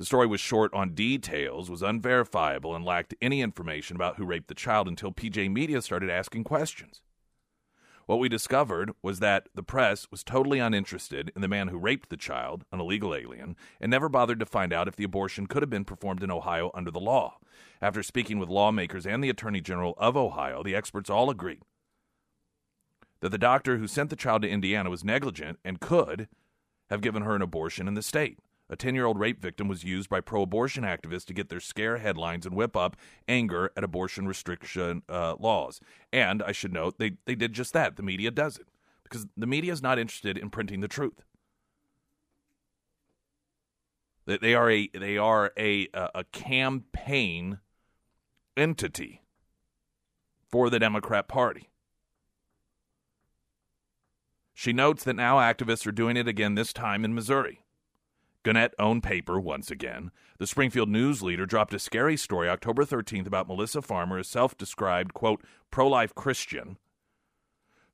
The 0.01 0.05
story 0.05 0.25
was 0.25 0.41
short 0.41 0.74
on 0.74 0.96
details, 0.96 1.70
was 1.70 1.84
unverifiable, 1.84 2.75
and 2.75 2.84
lacked 2.84 3.13
any 3.22 3.39
information 3.39 3.96
about 3.96 4.15
who 4.15 4.25
raped 4.25 4.48
the 4.48 4.55
child 4.55 4.88
until 4.88 5.12
PJ 5.12 5.51
Media 5.51 5.79
started 5.79 6.10
asking 6.10 6.43
questions. 6.43 7.01
What 8.08 8.17
we 8.17 8.27
discovered 8.27 8.93
was 9.03 9.20
that 9.20 9.50
the 9.53 9.62
press 9.62 10.10
was 10.10 10.24
totally 10.24 10.58
uninterested 10.58 11.31
in 11.36 11.43
the 11.43 11.48
man 11.48 11.67
who 11.67 11.77
raped 11.77 12.10
the 12.10 12.17
child, 12.17 12.65
an 12.72 12.79
illegal 12.79 13.13
alien, 13.13 13.55
and 13.79 13.91
never 13.91 14.10
bothered 14.10 14.39
to 14.39 14.46
find 14.48 14.74
out 14.74 14.88
if 14.88 14.96
the 14.96 15.03
abortion 15.03 15.46
could 15.46 15.62
have 15.62 15.70
been 15.70 15.86
performed 15.86 16.24
in 16.24 16.31
Ohio 16.31 16.72
under 16.74 16.89
the 16.89 17.00
law. 17.00 17.38
After 17.79 18.01
speaking 18.01 18.39
with 18.39 18.50
lawmakers 18.50 19.05
and 19.05 19.24
the 19.24 19.29
Attorney 19.29 19.62
General 19.62 19.93
of 20.00 20.17
Ohio, 20.17 20.63
the 20.63 20.74
experts 20.74 21.12
all 21.12 21.29
agreed 21.29 21.62
that 23.20 23.29
the 23.29 23.38
doctor 23.38 23.77
who 23.77 23.86
sent 23.86 24.10
the 24.10 24.15
child 24.15 24.41
to 24.41 24.50
Indiana 24.50 24.89
was 24.89 25.03
negligent 25.03 25.60
and 25.63 25.79
could 25.79 26.27
have 26.89 27.01
given 27.01 27.22
her 27.22 27.36
an 27.36 27.43
abortion 27.43 27.88
in 27.88 27.93
the 27.93 28.01
state. 28.01 28.39
A 28.71 28.77
10 28.77 28.95
year 28.95 29.05
old 29.05 29.19
rape 29.19 29.41
victim 29.41 29.67
was 29.67 29.83
used 29.83 30.09
by 30.09 30.21
pro 30.21 30.43
abortion 30.43 30.85
activists 30.85 31.25
to 31.25 31.33
get 31.33 31.49
their 31.49 31.59
scare 31.59 31.97
headlines 31.97 32.45
and 32.45 32.55
whip 32.55 32.77
up 32.77 32.95
anger 33.27 33.69
at 33.75 33.83
abortion 33.83 34.25
restriction 34.27 35.03
uh, 35.09 35.35
laws. 35.37 35.81
And 36.13 36.41
I 36.41 36.53
should 36.53 36.71
note, 36.71 36.97
they, 36.97 37.17
they 37.25 37.35
did 37.35 37.51
just 37.51 37.73
that. 37.73 37.97
The 37.97 38.03
media 38.03 38.31
does 38.31 38.57
it 38.57 38.69
because 39.03 39.27
the 39.35 39.45
media 39.45 39.73
is 39.73 39.81
not 39.81 39.99
interested 39.99 40.37
in 40.37 40.49
printing 40.49 40.79
the 40.79 40.87
truth. 40.87 41.21
They 44.25 44.53
are 44.53 44.71
a 44.71 44.87
they 44.93 45.17
are 45.17 45.51
a 45.57 45.89
a 45.93 46.23
campaign 46.31 47.59
entity 48.55 49.23
for 50.47 50.69
the 50.69 50.79
Democrat 50.79 51.27
Party. 51.27 51.69
She 54.53 54.71
notes 54.71 55.03
that 55.03 55.15
now 55.15 55.37
activists 55.37 55.87
are 55.87 55.91
doing 55.91 56.15
it 56.15 56.27
again, 56.27 56.55
this 56.55 56.71
time 56.71 57.03
in 57.03 57.15
Missouri. 57.15 57.65
Gannett 58.43 58.74
owned 58.79 59.03
paper 59.03 59.39
once 59.39 59.69
again. 59.69 60.10
The 60.39 60.48
Springfield 60.48 60.89
News 60.89 61.21
Leader 61.21 61.45
dropped 61.45 61.75
a 61.75 61.79
scary 61.79 62.17
story 62.17 62.50
October 62.50 62.83
13th 62.83 63.27
about 63.27 63.48
Melissa 63.48 63.83
Farmer, 63.83 64.17
a 64.17 64.24
self 64.24 64.57
described, 64.57 65.13
quote, 65.13 65.43
pro 65.69 65.88
life 65.88 66.15
Christian, 66.15 66.77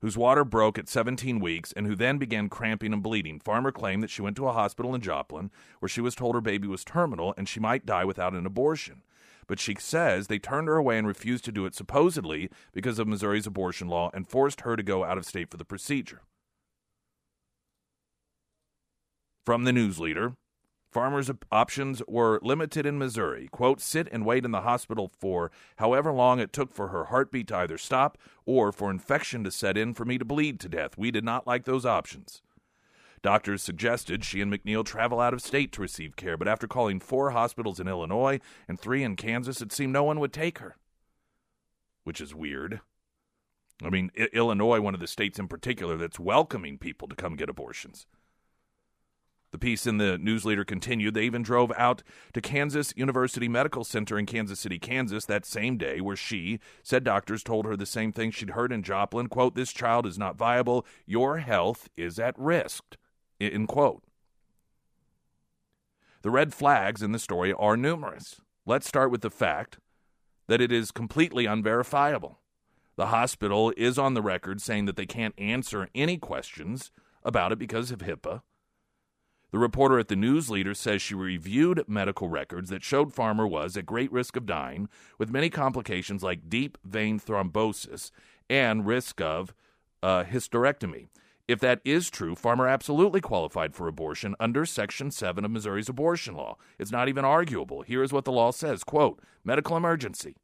whose 0.00 0.16
water 0.16 0.44
broke 0.44 0.78
at 0.78 0.88
17 0.88 1.38
weeks 1.40 1.72
and 1.72 1.86
who 1.86 1.94
then 1.94 2.16
began 2.16 2.48
cramping 2.48 2.94
and 2.94 3.02
bleeding. 3.02 3.40
Farmer 3.40 3.70
claimed 3.70 4.02
that 4.02 4.10
she 4.10 4.22
went 4.22 4.36
to 4.36 4.48
a 4.48 4.52
hospital 4.52 4.94
in 4.94 5.02
Joplin 5.02 5.50
where 5.80 5.88
she 5.88 6.00
was 6.00 6.14
told 6.14 6.34
her 6.34 6.40
baby 6.40 6.66
was 6.66 6.82
terminal 6.82 7.34
and 7.36 7.46
she 7.46 7.60
might 7.60 7.84
die 7.84 8.06
without 8.06 8.32
an 8.32 8.46
abortion. 8.46 9.02
But 9.46 9.60
she 9.60 9.76
says 9.78 10.26
they 10.26 10.38
turned 10.38 10.68
her 10.68 10.76
away 10.76 10.96
and 10.96 11.06
refused 11.06 11.44
to 11.46 11.52
do 11.52 11.66
it 11.66 11.74
supposedly 11.74 12.48
because 12.72 12.98
of 12.98 13.08
Missouri's 13.08 13.46
abortion 13.46 13.88
law 13.88 14.10
and 14.14 14.26
forced 14.26 14.62
her 14.62 14.76
to 14.76 14.82
go 14.82 15.04
out 15.04 15.18
of 15.18 15.26
state 15.26 15.50
for 15.50 15.58
the 15.58 15.64
procedure. 15.64 16.22
From 19.48 19.64
the 19.64 19.72
news 19.72 19.98
leader, 19.98 20.34
farmers' 20.92 21.30
options 21.50 22.02
were 22.06 22.38
limited 22.42 22.84
in 22.84 22.98
Missouri. 22.98 23.48
Quote, 23.50 23.80
sit 23.80 24.06
and 24.12 24.26
wait 24.26 24.44
in 24.44 24.50
the 24.50 24.60
hospital 24.60 25.10
for 25.18 25.50
however 25.76 26.12
long 26.12 26.38
it 26.38 26.52
took 26.52 26.70
for 26.70 26.88
her 26.88 27.06
heartbeat 27.06 27.48
to 27.48 27.56
either 27.56 27.78
stop 27.78 28.18
or 28.44 28.72
for 28.72 28.90
infection 28.90 29.42
to 29.44 29.50
set 29.50 29.78
in 29.78 29.94
for 29.94 30.04
me 30.04 30.18
to 30.18 30.24
bleed 30.26 30.60
to 30.60 30.68
death. 30.68 30.98
We 30.98 31.10
did 31.10 31.24
not 31.24 31.46
like 31.46 31.64
those 31.64 31.86
options. 31.86 32.42
Doctors 33.22 33.62
suggested 33.62 34.22
she 34.22 34.42
and 34.42 34.52
McNeil 34.52 34.84
travel 34.84 35.18
out 35.18 35.32
of 35.32 35.40
state 35.40 35.72
to 35.72 35.80
receive 35.80 36.14
care, 36.14 36.36
but 36.36 36.46
after 36.46 36.68
calling 36.68 37.00
four 37.00 37.30
hospitals 37.30 37.80
in 37.80 37.88
Illinois 37.88 38.40
and 38.68 38.78
three 38.78 39.02
in 39.02 39.16
Kansas, 39.16 39.62
it 39.62 39.72
seemed 39.72 39.94
no 39.94 40.04
one 40.04 40.20
would 40.20 40.34
take 40.34 40.58
her. 40.58 40.76
Which 42.04 42.20
is 42.20 42.34
weird. 42.34 42.82
I 43.82 43.88
mean, 43.88 44.10
I- 44.14 44.28
Illinois, 44.34 44.82
one 44.82 44.92
of 44.92 45.00
the 45.00 45.06
states 45.06 45.38
in 45.38 45.48
particular 45.48 45.96
that's 45.96 46.20
welcoming 46.20 46.76
people 46.76 47.08
to 47.08 47.16
come 47.16 47.34
get 47.34 47.48
abortions. 47.48 48.04
The 49.50 49.58
piece 49.58 49.86
in 49.86 49.96
the 49.96 50.18
news 50.18 50.44
leader 50.44 50.64
continued. 50.64 51.14
They 51.14 51.24
even 51.24 51.42
drove 51.42 51.72
out 51.76 52.02
to 52.34 52.40
Kansas 52.40 52.92
University 52.96 53.48
Medical 53.48 53.82
Center 53.82 54.18
in 54.18 54.26
Kansas 54.26 54.60
City, 54.60 54.78
Kansas 54.78 55.24
that 55.24 55.46
same 55.46 55.78
day, 55.78 56.00
where 56.00 56.16
she 56.16 56.60
said 56.82 57.02
doctors 57.02 57.42
told 57.42 57.64
her 57.64 57.76
the 57.76 57.86
same 57.86 58.12
thing 58.12 58.30
she'd 58.30 58.50
heard 58.50 58.72
in 58.72 58.82
Joplin 58.82 59.28
quote, 59.28 59.54
This 59.54 59.72
child 59.72 60.06
is 60.06 60.18
not 60.18 60.36
viable. 60.36 60.84
Your 61.06 61.38
health 61.38 61.88
is 61.96 62.18
at 62.18 62.38
risk. 62.38 62.96
End 63.40 63.68
quote. 63.68 64.02
The 66.22 66.30
red 66.30 66.52
flags 66.52 67.02
in 67.02 67.12
the 67.12 67.18
story 67.18 67.52
are 67.52 67.76
numerous. 67.76 68.40
Let's 68.66 68.88
start 68.88 69.10
with 69.10 69.22
the 69.22 69.30
fact 69.30 69.78
that 70.46 70.60
it 70.60 70.72
is 70.72 70.90
completely 70.90 71.46
unverifiable. 71.46 72.40
The 72.96 73.06
hospital 73.06 73.72
is 73.76 73.96
on 73.96 74.14
the 74.14 74.22
record 74.22 74.60
saying 74.60 74.86
that 74.86 74.96
they 74.96 75.06
can't 75.06 75.34
answer 75.38 75.88
any 75.94 76.18
questions 76.18 76.90
about 77.22 77.52
it 77.52 77.58
because 77.58 77.90
of 77.90 78.00
HIPAA. 78.00 78.42
The 79.50 79.58
reporter 79.58 79.98
at 79.98 80.08
the 80.08 80.16
news 80.16 80.50
leader 80.50 80.74
says 80.74 81.00
she 81.00 81.14
reviewed 81.14 81.84
medical 81.88 82.28
records 82.28 82.68
that 82.68 82.82
showed 82.82 83.14
Farmer 83.14 83.46
was 83.46 83.76
at 83.76 83.86
great 83.86 84.12
risk 84.12 84.36
of 84.36 84.44
dying 84.44 84.88
with 85.16 85.30
many 85.30 85.48
complications 85.48 86.22
like 86.22 86.50
deep 86.50 86.76
vein 86.84 87.18
thrombosis 87.18 88.10
and 88.50 88.86
risk 88.86 89.20
of 89.22 89.54
uh, 90.02 90.24
hysterectomy. 90.24 91.08
If 91.46 91.60
that 91.60 91.80
is 91.82 92.10
true, 92.10 92.34
Farmer 92.34 92.68
absolutely 92.68 93.22
qualified 93.22 93.74
for 93.74 93.88
abortion 93.88 94.34
under 94.38 94.66
Section 94.66 95.10
7 95.10 95.46
of 95.46 95.50
Missouri's 95.50 95.88
abortion 95.88 96.34
law. 96.34 96.58
It's 96.78 96.92
not 96.92 97.08
even 97.08 97.24
arguable. 97.24 97.80
Here 97.80 98.02
is 98.02 98.12
what 98.12 98.26
the 98.26 98.32
law 98.32 98.50
says 98.50 98.84
quote, 98.84 99.18
medical 99.44 99.78
emergency. 99.78 100.36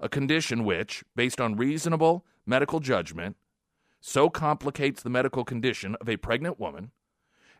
A 0.00 0.08
condition 0.08 0.64
which, 0.64 1.04
based 1.14 1.38
on 1.38 1.56
reasonable 1.56 2.24
medical 2.46 2.80
judgment, 2.80 3.36
so 4.00 4.30
complicates 4.30 5.02
the 5.02 5.10
medical 5.10 5.44
condition 5.44 5.94
of 6.00 6.08
a 6.08 6.16
pregnant 6.16 6.58
woman 6.58 6.92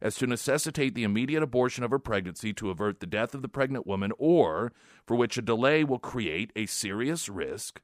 as 0.02 0.16
to 0.16 0.26
necessitate 0.26 0.94
the 0.94 1.04
immediate 1.04 1.42
abortion 1.42 1.84
of 1.84 1.90
her 1.90 1.98
pregnancy 1.98 2.52
to 2.54 2.70
avert 2.70 3.00
the 3.00 3.06
death 3.06 3.34
of 3.34 3.42
the 3.42 3.48
pregnant 3.48 3.86
woman, 3.86 4.12
or 4.18 4.72
for 5.06 5.16
which 5.16 5.36
a 5.36 5.42
delay 5.42 5.84
will 5.84 5.98
create 5.98 6.52
a 6.56 6.66
serious 6.66 7.28
risk 7.28 7.80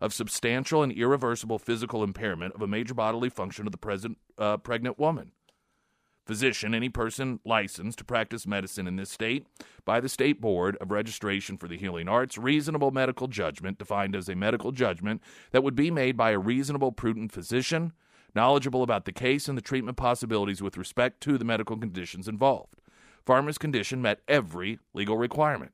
of 0.00 0.14
substantial 0.14 0.82
and 0.82 0.92
irreversible 0.92 1.58
physical 1.58 2.02
impairment 2.02 2.54
of 2.54 2.62
a 2.62 2.66
major 2.66 2.94
bodily 2.94 3.28
function 3.28 3.66
of 3.66 3.72
the 3.72 3.78
present, 3.78 4.16
uh, 4.38 4.56
pregnant 4.56 4.98
woman. 4.98 5.32
Physician, 6.26 6.74
any 6.74 6.88
person 6.88 7.40
licensed 7.44 7.98
to 7.98 8.04
practice 8.04 8.46
medicine 8.46 8.86
in 8.86 8.96
this 8.96 9.10
state 9.10 9.46
by 9.84 10.00
the 10.00 10.08
State 10.08 10.40
Board 10.40 10.76
of 10.80 10.90
Registration 10.90 11.58
for 11.58 11.66
the 11.66 11.76
Healing 11.76 12.08
Arts, 12.08 12.38
reasonable 12.38 12.92
medical 12.92 13.26
judgment, 13.26 13.78
defined 13.78 14.14
as 14.14 14.28
a 14.28 14.36
medical 14.36 14.70
judgment 14.70 15.22
that 15.50 15.64
would 15.64 15.74
be 15.74 15.90
made 15.90 16.16
by 16.16 16.30
a 16.30 16.38
reasonable, 16.38 16.92
prudent 16.92 17.32
physician 17.32 17.92
knowledgeable 18.34 18.82
about 18.82 19.04
the 19.04 19.12
case 19.12 19.48
and 19.48 19.56
the 19.56 19.62
treatment 19.62 19.96
possibilities 19.96 20.62
with 20.62 20.76
respect 20.76 21.20
to 21.22 21.38
the 21.38 21.44
medical 21.44 21.76
conditions 21.76 22.28
involved. 22.28 22.80
Farmer's 23.24 23.58
condition 23.58 24.00
met 24.02 24.20
every 24.28 24.78
legal 24.94 25.16
requirement. 25.16 25.72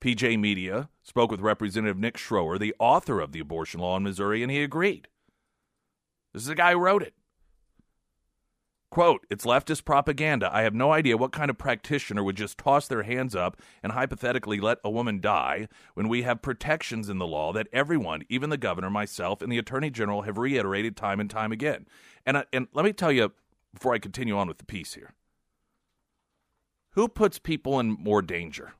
PJ 0.00 0.38
Media 0.38 0.88
spoke 1.02 1.30
with 1.30 1.40
Representative 1.40 1.98
Nick 1.98 2.16
Schroer, 2.16 2.58
the 2.58 2.74
author 2.78 3.20
of 3.20 3.32
the 3.32 3.40
abortion 3.40 3.80
law 3.80 3.96
in 3.96 4.04
Missouri, 4.04 4.42
and 4.42 4.50
he 4.52 4.62
agreed. 4.62 5.08
This 6.32 6.42
is 6.42 6.48
the 6.48 6.54
guy 6.54 6.72
who 6.72 6.78
wrote 6.78 7.02
it. 7.02 7.14
Quote, 8.90 9.26
it's 9.28 9.44
leftist 9.44 9.84
propaganda. 9.84 10.48
I 10.50 10.62
have 10.62 10.74
no 10.74 10.92
idea 10.92 11.18
what 11.18 11.32
kind 11.32 11.50
of 11.50 11.58
practitioner 11.58 12.24
would 12.24 12.36
just 12.36 12.56
toss 12.56 12.88
their 12.88 13.02
hands 13.02 13.36
up 13.36 13.60
and 13.82 13.92
hypothetically 13.92 14.60
let 14.60 14.78
a 14.82 14.90
woman 14.90 15.20
die 15.20 15.68
when 15.92 16.08
we 16.08 16.22
have 16.22 16.40
protections 16.40 17.10
in 17.10 17.18
the 17.18 17.26
law 17.26 17.52
that 17.52 17.68
everyone, 17.70 18.22
even 18.30 18.48
the 18.48 18.56
governor, 18.56 18.88
myself, 18.88 19.42
and 19.42 19.52
the 19.52 19.58
attorney 19.58 19.90
general 19.90 20.22
have 20.22 20.38
reiterated 20.38 20.96
time 20.96 21.20
and 21.20 21.28
time 21.28 21.52
again. 21.52 21.86
And, 22.24 22.38
uh, 22.38 22.44
and 22.50 22.68
let 22.72 22.84
me 22.84 22.94
tell 22.94 23.12
you 23.12 23.32
before 23.74 23.92
I 23.92 23.98
continue 23.98 24.38
on 24.38 24.48
with 24.48 24.58
the 24.58 24.64
piece 24.64 24.94
here 24.94 25.12
who 26.98 27.06
puts 27.06 27.38
people 27.38 27.78
in 27.78 27.90
more 27.90 28.22
danger? 28.22 28.72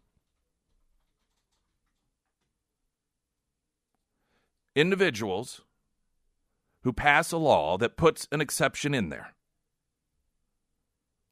Individuals 4.75 5.61
who 6.83 6.93
pass 6.93 7.31
a 7.31 7.37
law 7.37 7.79
that 7.79 7.97
puts 7.97 8.27
an 8.33 8.41
exception 8.41 8.93
in 8.93 9.09
there 9.09 9.35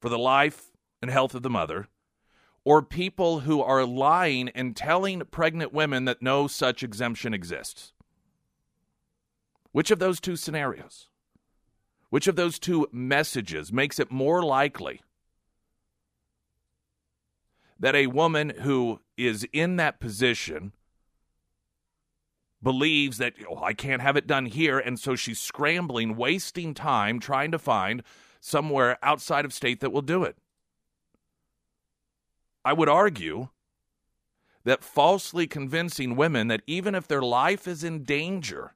for 0.06 0.10
the 0.10 0.18
life 0.20 0.70
and 1.02 1.10
health 1.10 1.34
of 1.34 1.42
the 1.42 1.50
mother, 1.50 1.88
or 2.64 2.80
people 2.80 3.40
who 3.40 3.60
are 3.60 3.84
lying 3.84 4.48
and 4.50 4.76
telling 4.76 5.20
pregnant 5.32 5.72
women 5.72 6.04
that 6.04 6.22
no 6.22 6.46
such 6.46 6.84
exemption 6.84 7.34
exists? 7.34 7.92
Which 9.72 9.90
of 9.90 9.98
those 9.98 10.20
two 10.20 10.36
scenarios, 10.36 11.08
which 12.10 12.28
of 12.28 12.36
those 12.36 12.60
two 12.60 12.86
messages 12.92 13.72
makes 13.72 13.98
it 13.98 14.12
more 14.12 14.44
likely 14.44 15.02
that 17.76 17.96
a 17.96 18.06
woman 18.06 18.52
who 18.60 19.00
is 19.16 19.44
in 19.52 19.74
that 19.74 19.98
position 19.98 20.70
believes 22.62 23.18
that 23.18 23.34
oh, 23.50 23.60
I 23.60 23.74
can't 23.74 24.02
have 24.02 24.16
it 24.16 24.28
done 24.28 24.46
here, 24.46 24.78
and 24.78 25.00
so 25.00 25.16
she's 25.16 25.40
scrambling, 25.40 26.14
wasting 26.14 26.74
time 26.74 27.18
trying 27.18 27.50
to 27.50 27.58
find 27.58 28.04
somewhere 28.40 28.98
outside 29.02 29.44
of 29.44 29.52
state 29.52 29.80
that 29.80 29.92
will 29.92 30.02
do 30.02 30.24
it. 30.24 30.36
I 32.64 32.72
would 32.72 32.88
argue 32.88 33.48
that 34.64 34.82
falsely 34.82 35.46
convincing 35.46 36.16
women 36.16 36.48
that 36.48 36.62
even 36.66 36.94
if 36.94 37.06
their 37.06 37.22
life 37.22 37.68
is 37.68 37.84
in 37.84 38.02
danger 38.02 38.74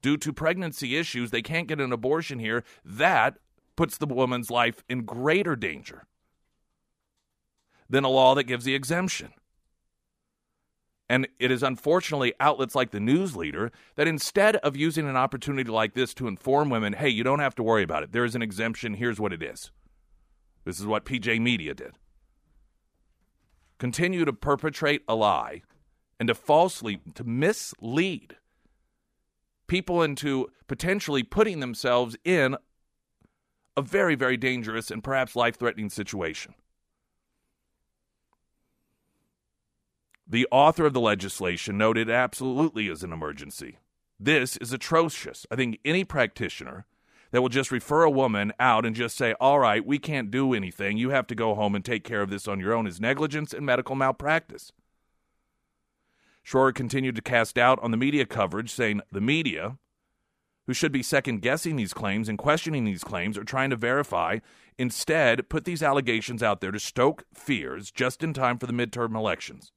due 0.00 0.16
to 0.16 0.32
pregnancy 0.32 0.96
issues, 0.96 1.30
they 1.30 1.42
can't 1.42 1.66
get 1.66 1.80
an 1.80 1.92
abortion 1.92 2.38
here, 2.38 2.62
that 2.84 3.38
puts 3.74 3.98
the 3.98 4.06
woman's 4.06 4.50
life 4.50 4.84
in 4.88 5.04
greater 5.04 5.56
danger 5.56 6.04
than 7.90 8.04
a 8.04 8.08
law 8.08 8.34
that 8.34 8.44
gives 8.44 8.64
the 8.64 8.74
exemption. 8.74 9.32
And 11.12 11.28
it 11.38 11.50
is 11.50 11.62
unfortunately 11.62 12.32
outlets 12.40 12.74
like 12.74 12.90
the 12.90 12.98
news 12.98 13.36
leader 13.36 13.70
that 13.96 14.08
instead 14.08 14.56
of 14.56 14.78
using 14.78 15.06
an 15.06 15.14
opportunity 15.14 15.70
like 15.70 15.92
this 15.92 16.14
to 16.14 16.26
inform 16.26 16.70
women, 16.70 16.94
hey, 16.94 17.10
you 17.10 17.22
don't 17.22 17.38
have 17.38 17.54
to 17.56 17.62
worry 17.62 17.82
about 17.82 18.02
it. 18.02 18.12
There 18.12 18.24
is 18.24 18.34
an 18.34 18.40
exemption. 18.40 18.94
Here's 18.94 19.20
what 19.20 19.34
it 19.34 19.42
is. 19.42 19.70
This 20.64 20.80
is 20.80 20.86
what 20.86 21.04
PJ 21.04 21.38
Media 21.38 21.74
did. 21.74 21.98
Continue 23.78 24.24
to 24.24 24.32
perpetrate 24.32 25.02
a 25.06 25.14
lie 25.14 25.60
and 26.18 26.28
to 26.28 26.34
falsely, 26.34 27.02
to 27.14 27.24
mislead 27.24 28.38
people 29.66 30.02
into 30.02 30.48
potentially 30.66 31.22
putting 31.22 31.60
themselves 31.60 32.16
in 32.24 32.56
a 33.76 33.82
very, 33.82 34.14
very 34.14 34.38
dangerous 34.38 34.90
and 34.90 35.04
perhaps 35.04 35.36
life 35.36 35.58
threatening 35.58 35.90
situation. 35.90 36.54
The 40.26 40.46
author 40.50 40.86
of 40.86 40.92
the 40.92 41.00
legislation 41.00 41.76
noted 41.76 42.08
it 42.08 42.12
absolutely 42.12 42.88
is 42.88 43.02
an 43.02 43.12
emergency. 43.12 43.78
This 44.18 44.56
is 44.56 44.72
atrocious. 44.72 45.46
I 45.50 45.56
think 45.56 45.80
any 45.84 46.04
practitioner 46.04 46.86
that 47.32 47.42
will 47.42 47.48
just 47.48 47.72
refer 47.72 48.02
a 48.04 48.10
woman 48.10 48.52
out 48.60 48.86
and 48.86 48.94
just 48.94 49.16
say, 49.16 49.34
all 49.40 49.58
right, 49.58 49.84
we 49.84 49.98
can't 49.98 50.30
do 50.30 50.54
anything, 50.54 50.96
you 50.96 51.10
have 51.10 51.26
to 51.26 51.34
go 51.34 51.54
home 51.54 51.74
and 51.74 51.84
take 51.84 52.04
care 52.04 52.22
of 52.22 52.30
this 52.30 52.46
on 52.46 52.60
your 52.60 52.74
own, 52.74 52.86
is 52.86 53.00
negligence 53.00 53.52
and 53.52 53.66
medical 53.66 53.96
malpractice. 53.96 54.70
Schroer 56.44 56.74
continued 56.74 57.16
to 57.16 57.22
cast 57.22 57.54
doubt 57.54 57.78
on 57.82 57.90
the 57.90 57.96
media 57.96 58.26
coverage, 58.26 58.70
saying 58.70 59.00
the 59.10 59.20
media, 59.20 59.78
who 60.66 60.74
should 60.74 60.92
be 60.92 61.02
second 61.02 61.40
guessing 61.40 61.76
these 61.76 61.94
claims 61.94 62.28
and 62.28 62.38
questioning 62.38 62.84
these 62.84 63.02
claims 63.02 63.38
or 63.38 63.44
trying 63.44 63.70
to 63.70 63.76
verify, 63.76 64.38
instead 64.78 65.48
put 65.48 65.64
these 65.64 65.82
allegations 65.82 66.42
out 66.42 66.60
there 66.60 66.70
to 66.70 66.78
stoke 66.78 67.24
fears 67.32 67.90
just 67.90 68.22
in 68.22 68.32
time 68.32 68.58
for 68.58 68.66
the 68.66 68.72
midterm 68.72 69.16
elections. 69.16 69.72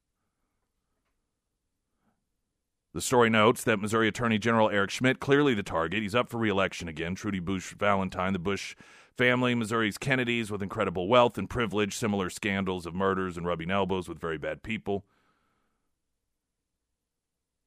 The 2.96 3.02
story 3.02 3.28
notes 3.28 3.62
that 3.64 3.78
Missouri 3.78 4.08
Attorney 4.08 4.38
General 4.38 4.70
Eric 4.70 4.88
Schmitt, 4.88 5.20
clearly 5.20 5.52
the 5.52 5.62
target, 5.62 6.00
he's 6.00 6.14
up 6.14 6.30
for 6.30 6.38
reelection 6.38 6.88
again. 6.88 7.14
Trudy 7.14 7.40
Busch 7.40 7.74
Valentine, 7.74 8.32
the 8.32 8.38
Busch 8.38 8.74
family, 9.18 9.54
Missouri's 9.54 9.98
Kennedys 9.98 10.50
with 10.50 10.62
incredible 10.62 11.06
wealth 11.06 11.36
and 11.36 11.50
privilege, 11.50 11.94
similar 11.94 12.30
scandals 12.30 12.86
of 12.86 12.94
murders 12.94 13.36
and 13.36 13.44
rubbing 13.44 13.70
elbows 13.70 14.08
with 14.08 14.18
very 14.18 14.38
bad 14.38 14.62
people. 14.62 15.04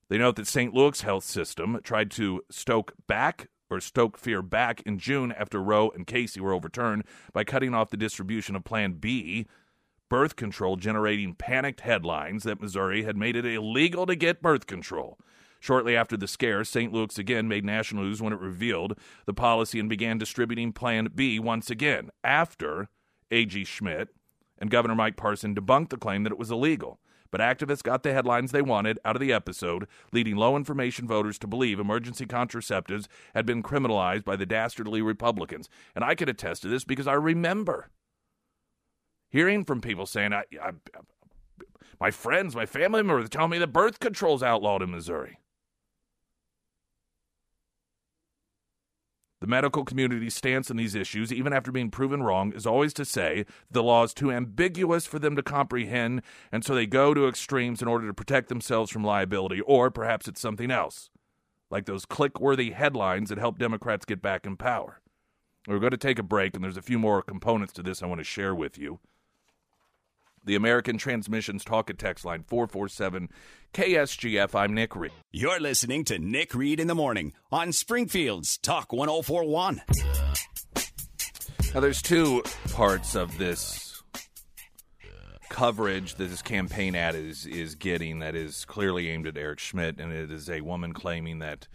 They 0.09 0.17
note 0.17 0.35
that 0.37 0.47
St. 0.47 0.73
Louis 0.73 0.99
health 0.99 1.25
system 1.25 1.79
tried 1.83 2.09
to 2.09 2.41
stoke 2.49 2.95
back 3.05 3.49
or 3.69 3.79
stoke 3.79 4.17
fear 4.17 4.41
back 4.41 4.81
in 4.81 4.97
June 4.97 5.31
after 5.33 5.61
Roe 5.61 5.91
and 5.91 6.07
Casey 6.07 6.41
were 6.41 6.53
overturned 6.53 7.03
by 7.33 7.43
cutting 7.43 7.75
off 7.75 7.91
the 7.91 7.97
distribution 7.97 8.55
of 8.55 8.63
Plan 8.63 8.93
B 8.93 9.45
birth 10.09 10.35
control, 10.35 10.75
generating 10.75 11.35
panicked 11.35 11.81
headlines 11.81 12.43
that 12.43 12.61
Missouri 12.61 13.03
had 13.03 13.15
made 13.15 13.35
it 13.35 13.45
illegal 13.45 14.05
to 14.05 14.15
get 14.15 14.41
birth 14.41 14.65
control. 14.65 15.17
Shortly 15.59 15.95
after 15.95 16.15
the 16.15 16.27
scare, 16.27 16.63
St. 16.63 16.91
Luke's 16.91 17.17
again 17.17 17.47
made 17.47 17.65
national 17.65 18.03
news 18.03 18.21
when 18.21 18.33
it 18.33 18.39
revealed 18.39 18.97
the 19.25 19.33
policy 19.33 19.79
and 19.79 19.89
began 19.89 20.17
distributing 20.17 20.71
Plan 20.71 21.09
B 21.13 21.37
once 21.37 21.69
again 21.69 22.09
after 22.23 22.87
A.G. 23.29 23.65
Schmitt 23.65 24.09
and 24.57 24.71
Governor 24.71 24.95
Mike 24.95 25.17
Parson 25.17 25.53
debunked 25.53 25.89
the 25.89 25.97
claim 25.97 26.23
that 26.23 26.31
it 26.31 26.39
was 26.39 26.51
illegal. 26.51 26.99
But 27.31 27.41
activists 27.41 27.83
got 27.83 28.03
the 28.03 28.13
headlines 28.13 28.51
they 28.51 28.61
wanted 28.61 28.97
out 29.05 29.15
of 29.15 29.19
the 29.19 29.33
episode, 29.33 29.87
leading 30.11 30.35
low 30.35 30.55
information 30.55 31.07
voters 31.07 31.37
to 31.39 31.47
believe 31.47 31.79
emergency 31.79 32.25
contraceptives 32.25 33.07
had 33.35 33.45
been 33.45 33.61
criminalized 33.61 34.23
by 34.23 34.35
the 34.35 34.47
dastardly 34.47 35.01
Republicans. 35.01 35.69
And 35.93 36.03
I 36.03 36.15
can 36.15 36.27
attest 36.27 36.63
to 36.63 36.69
this 36.69 36.83
because 36.83 37.05
I 37.05 37.13
remember 37.13 37.89
hearing 39.29 39.63
from 39.63 39.81
people 39.81 40.05
saying, 40.05 40.33
I, 40.33 40.43
I, 40.61 40.71
my 41.99 42.11
friends, 42.11 42.55
my 42.55 42.65
family 42.65 43.03
members 43.03 43.29
telling 43.29 43.51
me 43.51 43.59
that 43.59 43.73
birth 43.73 43.99
control's 43.99 44.43
outlawed 44.43 44.81
in 44.81 44.91
Missouri. 44.91 45.39
The 49.41 49.47
medical 49.47 49.85
community's 49.85 50.35
stance 50.35 50.69
on 50.69 50.75
these 50.75 50.95
issues, 50.95 51.31
even 51.31 51.53
after 51.53 51.71
being 51.71 51.89
proven 51.89 52.23
wrong, 52.23 52.51
is 52.51 52.65
always 52.65 52.93
to 52.95 53.05
say 53.05 53.45
the 53.71 53.81
law 53.81 54.03
is 54.03 54.13
too 54.13 54.33
ambiguous 54.33 55.05
for 55.05 55.17
them 55.17 55.37
to 55.37 55.43
comprehend, 55.43 56.23
and 56.51 56.65
so 56.65 56.75
they 56.75 56.85
go 56.85 57.13
to 57.13 57.25
extremes 57.25 57.81
in 57.81 57.87
order 57.87 58.05
to 58.07 58.13
protect 58.13 58.49
themselves 58.49 58.91
from 58.91 59.05
liability, 59.05 59.61
or 59.61 59.89
perhaps 59.89 60.27
it's 60.27 60.41
something 60.41 60.69
else, 60.69 61.09
like 61.69 61.85
those 61.85 62.05
click 62.05 62.41
worthy 62.41 62.71
headlines 62.71 63.29
that 63.29 63.37
help 63.37 63.57
Democrats 63.57 64.03
get 64.03 64.21
back 64.21 64.45
in 64.45 64.57
power. 64.57 64.99
We're 65.67 65.79
going 65.79 65.91
to 65.91 65.97
take 65.97 66.19
a 66.19 66.23
break, 66.23 66.53
and 66.53 66.61
there's 66.61 66.75
a 66.75 66.81
few 66.81 66.99
more 66.99 67.21
components 67.21 67.71
to 67.73 67.83
this 67.83 68.03
I 68.03 68.07
want 68.07 68.19
to 68.19 68.25
share 68.25 68.53
with 68.53 68.77
you. 68.77 68.99
The 70.45 70.55
American 70.55 70.97
Transmissions 70.97 71.63
Talk 71.63 71.89
and 71.89 71.99
Text 71.99 72.25
Line 72.25 72.43
447 72.43 73.29
KSGF. 73.73 74.55
I'm 74.55 74.73
Nick 74.73 74.95
Reed. 74.95 75.11
You're 75.31 75.59
listening 75.59 76.03
to 76.05 76.17
Nick 76.19 76.53
Reed 76.55 76.79
in 76.79 76.87
the 76.87 76.95
Morning 76.95 77.33
on 77.51 77.71
Springfield's 77.71 78.57
Talk 78.57 78.91
1041. 78.91 79.81
Now, 81.73 81.79
there's 81.79 82.01
two 82.01 82.43
parts 82.71 83.15
of 83.15 83.37
this 83.37 84.01
coverage 85.49 86.15
that 86.15 86.29
this 86.29 86.41
campaign 86.41 86.95
ad 86.95 87.15
is, 87.15 87.45
is 87.45 87.75
getting 87.75 88.19
that 88.19 88.35
is 88.35 88.65
clearly 88.65 89.09
aimed 89.09 89.27
at 89.27 89.37
Eric 89.37 89.59
Schmitt, 89.59 89.99
and 89.99 90.11
it 90.11 90.31
is 90.31 90.49
a 90.49 90.61
woman 90.61 90.93
claiming 90.93 91.39
that 91.39 91.67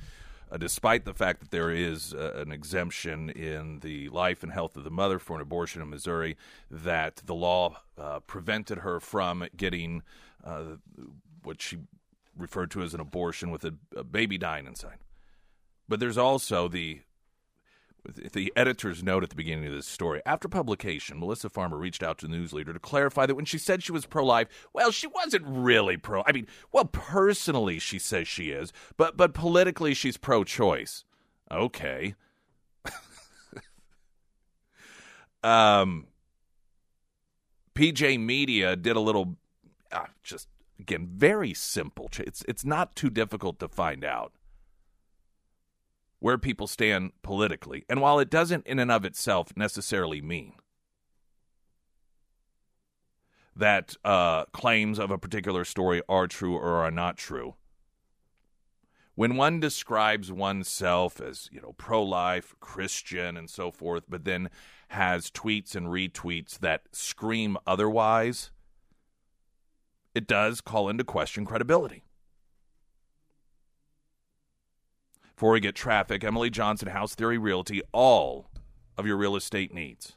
uh, 0.55 0.57
despite 0.57 1.05
the 1.05 1.13
fact 1.13 1.41
that 1.41 1.51
there 1.51 1.71
is 1.71 2.15
uh, 2.15 2.33
an 2.37 2.53
exemption 2.53 3.29
in 3.31 3.81
the 3.81 4.09
life 4.11 4.45
and 4.45 4.53
health 4.53 4.77
of 4.77 4.85
the 4.85 4.91
mother 4.91 5.19
for 5.19 5.35
an 5.35 5.43
abortion 5.43 5.83
in 5.83 5.91
Missouri, 5.91 6.37
that 6.71 7.17
the 7.25 7.35
law 7.35 7.77
uh, 7.99 8.21
prevented 8.21 8.79
her 8.79 9.01
from 9.01 9.45
getting 9.57 10.03
uh, 10.45 10.77
what 11.43 11.61
she 11.61 11.79
referred 12.39 12.71
to 12.71 12.83
as 12.83 12.95
an 12.95 13.01
abortion 13.01 13.51
with 13.51 13.65
a, 13.65 13.75
a 13.97 14.05
baby 14.05 14.39
dying 14.39 14.67
inside. 14.67 14.99
But 15.89 15.99
there's 15.99 16.19
also 16.19 16.69
the 16.69 17.01
the 18.05 18.53
editor's 18.55 19.03
note 19.03 19.23
at 19.23 19.31
the 19.31 19.37
beginning 19.37 19.67
of 19.67 19.73
this 19.73 19.87
story. 19.87 20.21
After 20.27 20.49
publication, 20.49 21.19
Melissa 21.19 21.49
Farmer 21.49 21.77
reached 21.77 22.03
out 22.03 22.19
to 22.19 22.27
the 22.27 22.33
news 22.33 22.53
leader 22.53 22.73
to 22.73 22.79
clarify 22.79 23.27
that 23.27 23.35
when 23.35 23.45
she 23.45 23.59
said 23.59 23.83
she 23.83 23.93
was 23.93 24.07
pro 24.07 24.25
life, 24.25 24.49
well, 24.73 24.91
she 24.91 25.07
wasn't 25.07 25.45
really 25.47 25.97
pro. 25.97 26.23
I 26.27 26.33
mean, 26.33 26.47
well, 26.73 26.85
personally, 26.85 27.79
she 27.79 27.99
says 27.99 28.29
she 28.29 28.51
is, 28.51 28.73
but 28.97 29.17
but 29.17 29.33
politically, 29.35 29.95
she's 29.95 30.17
pro 30.17 30.45
choice. 30.45 31.05
Okay. 31.51 32.15
um, 35.43 36.07
PJ 37.75 38.21
Media 38.21 38.77
did 38.77 38.97
a 38.97 39.01
little, 39.01 39.37
uh, 39.93 40.07
just 40.23 40.49
again, 40.79 41.09
very 41.15 41.55
simple. 41.55 42.11
It's 42.19 42.45
it's 42.47 42.65
not 42.65 42.95
too 42.95 43.11
difficult 43.11 43.59
to 43.61 43.69
find 43.69 44.05
out 44.05 44.33
where 46.25 46.39
people 46.39 46.67
stand 46.67 47.13
politically. 47.21 47.85
And 47.87 48.01
while 48.01 48.19
it 48.19 48.31
doesn't, 48.31 48.67
in 48.67 48.79
and 48.79 48.91
of 48.91 49.05
itself, 49.05 49.53
necessarily 49.57 50.23
mean 50.23 50.55
that 53.55 53.95
uh, 54.07 54.47
claims 54.47 54.99
of 54.99 55.11
a 55.11 55.19
particular 55.19 55.67
story 55.67 56.01
are 56.09 56.27
true 56.27 56.57
or 56.57 56.77
are 56.77 56.91
not 56.91 57.19
true, 57.19 57.57
when 59.17 59.37
one 59.37 59.61
describes 59.61 60.33
oneself 60.33 61.21
as 61.21 61.51
you 61.53 61.61
know 61.61 61.75
pro-life 61.77 62.55
christian 62.59 63.37
and 63.37 63.49
so 63.49 63.71
forth 63.71 64.03
but 64.09 64.25
then 64.25 64.51
has 64.89 65.31
tweets 65.31 65.77
and 65.77 65.87
retweets 65.87 66.59
that 66.59 66.83
scream 66.91 67.57
otherwise 67.65 68.51
it 70.17 70.27
does 70.27 70.61
call 70.61 70.89
into 70.89 71.05
question 71.05 71.45
credibility 71.45 72.04
we 75.53 75.61
get 75.61 75.75
traffic 75.75 76.25
emily 76.25 76.51
johnson 76.51 76.89
house 76.89 77.15
theory 77.15 77.39
realty 77.39 77.83
all 77.93 78.51
of 78.97 79.07
your 79.07 79.17
real 79.17 79.37
estate 79.37 79.73
needs 79.73 80.17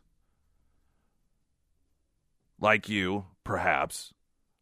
like 2.60 2.90
you 2.90 3.26
perhaps 3.44 4.14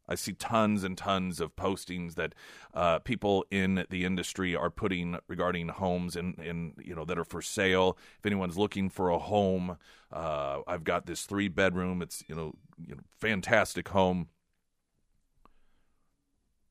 I 0.08 0.16
see 0.16 0.34
tons 0.34 0.84
and 0.84 0.98
tons 0.98 1.40
of 1.40 1.56
postings 1.56 2.16
that 2.16 2.36
uh, 2.74 3.00
people 3.00 3.46
in 3.50 3.86
the 3.90 4.06
industry 4.06 4.56
are 4.56 4.70
putting 4.70 5.18
regarding 5.28 5.70
homes 5.70 6.16
and 6.16 6.36
in, 6.40 6.46
in, 6.46 6.74
you 6.84 6.96
know 6.96 7.06
that 7.06 7.18
are 7.18 7.26
for 7.26 7.42
sale. 7.42 7.98
If 8.20 8.26
anyone's 8.26 8.58
looking 8.58 8.90
for 8.90 9.10
a 9.10 9.20
home, 9.20 9.78
uh, 10.12 10.60
I've 10.68 10.84
got 10.84 11.06
this 11.06 11.24
three 11.24 11.48
bedroom. 11.48 12.02
It's 12.02 12.24
you 12.28 12.36
know, 12.36 12.54
you 12.80 12.96
know 12.96 13.02
fantastic 13.20 13.90
home. 13.90 14.28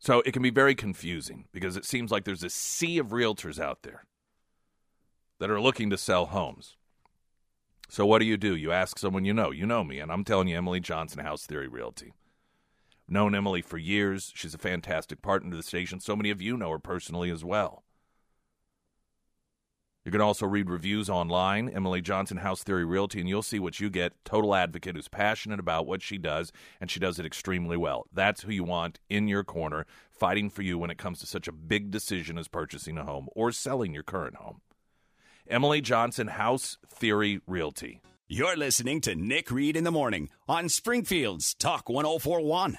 So 0.04 0.22
it 0.26 0.32
can 0.32 0.42
be 0.42 0.50
very 0.50 0.74
confusing 0.74 1.46
because 1.50 1.78
it 1.78 1.86
seems 1.86 2.10
like 2.10 2.24
there's 2.24 2.44
a 2.44 2.50
sea 2.50 2.98
of 2.98 3.06
realtors 3.06 3.58
out 3.58 3.84
there 3.84 4.04
that 5.38 5.48
are 5.48 5.58
looking 5.58 5.88
to 5.88 5.96
sell 5.96 6.26
homes. 6.26 6.76
So 7.88 8.04
what 8.04 8.18
do 8.18 8.26
you 8.26 8.36
do? 8.36 8.54
You 8.54 8.70
ask 8.70 8.98
someone 8.98 9.24
you 9.24 9.32
know. 9.32 9.50
You 9.50 9.64
know 9.64 9.82
me, 9.82 10.00
and 10.00 10.12
I'm 10.12 10.22
telling 10.22 10.48
you, 10.48 10.58
Emily 10.58 10.78
Johnson, 10.78 11.20
House 11.20 11.46
Theory 11.46 11.68
Realty 11.68 12.12
known 13.08 13.34
Emily 13.34 13.62
for 13.62 13.78
years. 13.78 14.30
She's 14.34 14.52
a 14.52 14.58
fantastic 14.58 15.22
partner 15.22 15.50
to 15.50 15.56
the 15.56 15.62
station. 15.62 16.00
So 16.00 16.14
many 16.14 16.28
of 16.28 16.42
you 16.42 16.58
know 16.58 16.70
her 16.70 16.78
personally 16.78 17.30
as 17.30 17.42
well. 17.42 17.83
You 20.04 20.12
can 20.12 20.20
also 20.20 20.46
read 20.46 20.68
reviews 20.68 21.08
online, 21.08 21.70
Emily 21.70 22.02
Johnson 22.02 22.36
House 22.36 22.62
Theory 22.62 22.84
Realty, 22.84 23.20
and 23.20 23.28
you'll 23.28 23.42
see 23.42 23.58
what 23.58 23.80
you 23.80 23.88
get. 23.88 24.12
Total 24.26 24.54
advocate 24.54 24.96
who's 24.96 25.08
passionate 25.08 25.58
about 25.58 25.86
what 25.86 26.02
she 26.02 26.18
does, 26.18 26.52
and 26.78 26.90
she 26.90 27.00
does 27.00 27.18
it 27.18 27.24
extremely 27.24 27.78
well. 27.78 28.04
That's 28.12 28.42
who 28.42 28.52
you 28.52 28.64
want 28.64 29.00
in 29.08 29.28
your 29.28 29.44
corner, 29.44 29.86
fighting 30.10 30.50
for 30.50 30.60
you 30.60 30.76
when 30.76 30.90
it 30.90 30.98
comes 30.98 31.20
to 31.20 31.26
such 31.26 31.48
a 31.48 31.52
big 31.52 31.90
decision 31.90 32.36
as 32.36 32.48
purchasing 32.48 32.98
a 32.98 33.04
home 33.04 33.28
or 33.34 33.50
selling 33.50 33.94
your 33.94 34.02
current 34.02 34.36
home. 34.36 34.60
Emily 35.48 35.80
Johnson 35.80 36.26
House 36.26 36.76
Theory 36.86 37.40
Realty. 37.46 38.02
You're 38.28 38.56
listening 38.56 39.00
to 39.02 39.14
Nick 39.14 39.50
Reed 39.50 39.74
in 39.74 39.84
the 39.84 39.90
Morning 39.90 40.28
on 40.46 40.68
Springfield's 40.68 41.54
Talk 41.54 41.88
1041. 41.88 42.78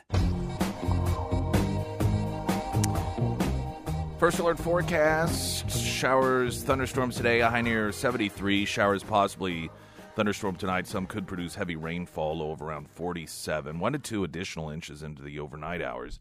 First 4.25 4.39
alert 4.39 4.57
forecast 4.57 5.69
showers, 5.69 6.63
thunderstorms 6.63 7.15
today, 7.15 7.41
a 7.41 7.49
high 7.51 7.61
near 7.61 7.91
73. 7.91 8.65
Showers 8.65 9.03
possibly 9.03 9.69
thunderstorm 10.15 10.55
tonight. 10.55 10.87
Some 10.87 11.05
could 11.05 11.27
produce 11.27 11.53
heavy 11.53 11.75
rainfall, 11.75 12.39
low 12.39 12.49
of 12.49 12.59
around 12.59 12.89
47. 12.89 13.77
One 13.77 13.93
to 13.93 13.99
two 13.99 14.23
additional 14.23 14.71
inches 14.71 15.03
into 15.03 15.21
the 15.21 15.39
overnight 15.39 15.83
hours. 15.83 16.19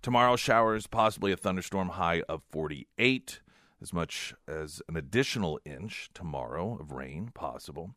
Tomorrow, 0.00 0.36
showers, 0.36 0.86
possibly 0.86 1.32
a 1.32 1.36
thunderstorm, 1.36 1.90
high 1.90 2.22
of 2.30 2.40
48. 2.50 3.40
As 3.82 3.92
much 3.92 4.32
as 4.48 4.80
an 4.88 4.96
additional 4.96 5.60
inch 5.66 6.08
tomorrow 6.14 6.78
of 6.80 6.92
rain 6.92 7.30
possible. 7.34 7.90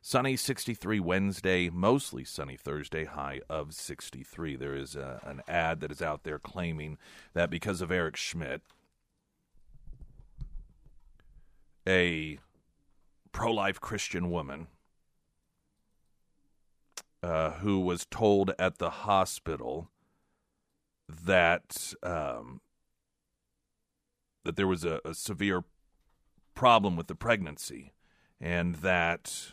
Sunny 0.00 0.34
63 0.34 0.98
Wednesday, 1.00 1.68
mostly 1.68 2.24
sunny 2.24 2.56
Thursday, 2.56 3.04
high 3.04 3.42
of 3.50 3.74
63. 3.74 4.56
There 4.56 4.74
is 4.74 4.96
a, 4.96 5.20
an 5.26 5.42
ad 5.46 5.80
that 5.80 5.92
is 5.92 6.00
out 6.00 6.24
there 6.24 6.38
claiming 6.38 6.96
that 7.34 7.50
because 7.50 7.82
of 7.82 7.92
Eric 7.92 8.16
Schmitt, 8.16 8.62
a 11.86 12.38
pro 13.32 13.52
life 13.52 13.80
Christian 13.80 14.30
woman 14.30 14.68
uh, 17.22 17.52
who 17.52 17.80
was 17.80 18.06
told 18.10 18.52
at 18.58 18.78
the 18.78 18.90
hospital 18.90 19.90
that 21.08 21.94
um, 22.02 22.60
that 24.44 24.56
there 24.56 24.66
was 24.66 24.84
a, 24.84 25.00
a 25.04 25.14
severe 25.14 25.64
problem 26.54 26.96
with 26.96 27.06
the 27.08 27.14
pregnancy 27.14 27.92
and 28.40 28.76
that 28.76 29.52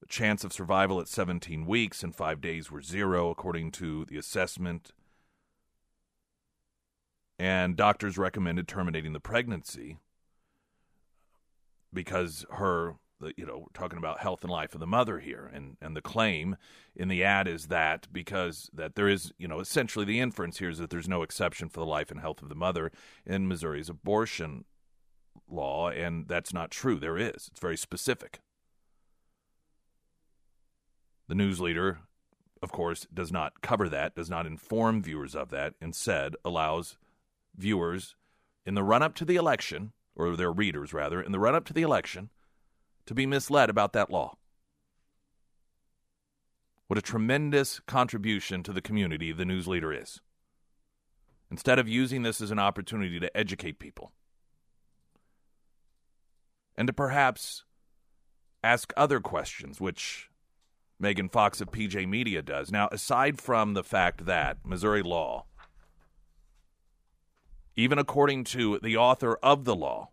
the 0.00 0.06
chance 0.06 0.44
of 0.44 0.52
survival 0.52 1.00
at 1.00 1.08
17 1.08 1.66
weeks 1.66 2.02
and 2.02 2.14
five 2.14 2.40
days 2.40 2.70
were 2.70 2.82
zero, 2.82 3.30
according 3.30 3.70
to 3.72 4.04
the 4.04 4.16
assessment. 4.16 4.92
And 7.38 7.76
doctors 7.76 8.18
recommended 8.18 8.68
terminating 8.68 9.12
the 9.12 9.20
pregnancy 9.20 9.98
because 11.92 12.44
her, 12.50 12.94
you 13.36 13.46
know, 13.46 13.58
we're 13.58 13.66
talking 13.80 13.98
about 13.98 14.20
health 14.20 14.42
and 14.42 14.50
life 14.50 14.74
of 14.74 14.80
the 14.80 14.86
mother 14.86 15.18
here. 15.18 15.50
And, 15.52 15.76
and 15.80 15.96
the 15.96 16.02
claim 16.02 16.56
in 16.96 17.08
the 17.08 17.22
ad 17.22 17.46
is 17.46 17.68
that 17.68 18.08
because 18.12 18.70
that 18.72 18.94
there 18.94 19.08
is, 19.08 19.32
you 19.38 19.46
know, 19.46 19.60
essentially 19.60 20.04
the 20.04 20.20
inference 20.20 20.58
here 20.58 20.70
is 20.70 20.78
that 20.78 20.90
there's 20.90 21.08
no 21.08 21.22
exception 21.22 21.68
for 21.68 21.80
the 21.80 21.86
life 21.86 22.10
and 22.10 22.20
health 22.20 22.42
of 22.42 22.48
the 22.48 22.54
mother 22.54 22.90
in 23.24 23.48
Missouri's 23.48 23.88
abortion 23.88 24.64
law. 25.48 25.88
And 25.90 26.26
that's 26.26 26.52
not 26.52 26.70
true. 26.70 26.98
There 26.98 27.18
is. 27.18 27.48
It's 27.50 27.60
very 27.60 27.76
specific. 27.76 28.40
The 31.28 31.34
news 31.36 31.60
leader, 31.60 32.00
of 32.62 32.72
course, 32.72 33.06
does 33.12 33.32
not 33.32 33.60
cover 33.62 33.88
that, 33.88 34.14
does 34.14 34.28
not 34.28 34.46
inform 34.46 35.02
viewers 35.02 35.34
of 35.34 35.50
that, 35.50 35.74
instead 35.80 36.34
allows 36.44 36.96
viewers 37.56 38.16
in 38.66 38.74
the 38.74 38.82
run 38.82 39.02
up 39.02 39.14
to 39.14 39.24
the 39.24 39.36
election, 39.36 39.92
or 40.14 40.36
their 40.36 40.52
readers 40.52 40.92
rather, 40.92 41.20
in 41.20 41.32
the 41.32 41.38
run 41.38 41.54
up 41.54 41.64
to 41.66 41.72
the 41.72 41.82
election, 41.82 42.30
to 43.06 43.14
be 43.14 43.26
misled 43.26 43.70
about 43.70 43.92
that 43.92 44.10
law. 44.10 44.36
What 46.86 46.98
a 46.98 47.02
tremendous 47.02 47.80
contribution 47.86 48.62
to 48.64 48.72
the 48.72 48.82
community 48.82 49.32
the 49.32 49.44
news 49.44 49.66
leader 49.66 49.92
is. 49.92 50.20
Instead 51.50 51.78
of 51.78 51.88
using 51.88 52.22
this 52.22 52.40
as 52.40 52.50
an 52.50 52.58
opportunity 52.58 53.18
to 53.20 53.36
educate 53.36 53.78
people 53.78 54.12
and 56.76 56.86
to 56.86 56.92
perhaps 56.92 57.64
ask 58.62 58.92
other 58.96 59.20
questions, 59.20 59.80
which 59.80 60.30
Megan 60.98 61.28
Fox 61.28 61.60
of 61.60 61.70
PJ 61.70 62.08
Media 62.08 62.42
does. 62.42 62.70
Now, 62.70 62.88
aside 62.92 63.40
from 63.40 63.74
the 63.74 63.82
fact 63.82 64.26
that 64.26 64.58
Missouri 64.64 65.02
law, 65.02 65.46
even 67.76 67.98
according 67.98 68.44
to 68.44 68.78
the 68.82 68.96
author 68.96 69.36
of 69.42 69.64
the 69.64 69.76
law, 69.76 70.10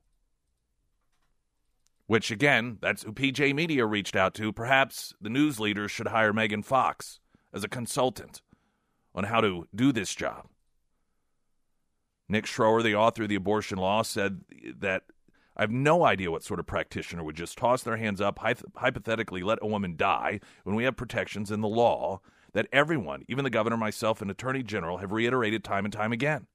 which 2.07 2.31
again, 2.31 2.77
that's 2.81 3.03
who 3.03 3.13
PJ 3.13 3.53
Media 3.53 3.85
reached 3.85 4.15
out 4.15 4.33
to, 4.35 4.51
perhaps 4.51 5.13
the 5.21 5.29
news 5.29 5.59
leaders 5.59 5.91
should 5.91 6.07
hire 6.07 6.33
Megan 6.33 6.63
Fox 6.63 7.19
as 7.53 7.63
a 7.63 7.69
consultant 7.69 8.41
on 9.13 9.25
how 9.25 9.41
to 9.41 9.67
do 9.75 9.91
this 9.91 10.15
job. 10.15 10.47
Nick 12.27 12.45
Schroer, 12.45 12.83
the 12.83 12.95
author 12.95 13.23
of 13.23 13.29
the 13.29 13.35
abortion 13.35 13.77
law, 13.77 14.03
said 14.03 14.41
that 14.79 15.03
I 15.57 15.61
have 15.61 15.71
no 15.71 16.05
idea 16.05 16.31
what 16.31 16.43
sort 16.43 16.59
of 16.59 16.67
practitioner 16.67 17.23
would 17.23 17.35
just 17.35 17.57
toss 17.57 17.83
their 17.83 17.97
hands 17.97 18.21
up, 18.21 18.39
hypothetically 18.75 19.43
let 19.43 19.59
a 19.61 19.67
woman 19.67 19.95
die 19.97 20.39
when 20.63 20.75
we 20.75 20.85
have 20.85 20.95
protections 20.95 21.51
in 21.51 21.61
the 21.61 21.67
law 21.67 22.21
that 22.53 22.67
everyone, 22.71 23.23
even 23.27 23.43
the 23.43 23.49
governor, 23.49 23.77
myself, 23.77 24.21
and 24.21 24.31
attorney 24.31 24.63
general, 24.63 24.99
have 24.99 25.11
reiterated 25.11 25.63
time 25.63 25.85
and 25.85 25.93
time 25.93 26.11
again. 26.11 26.47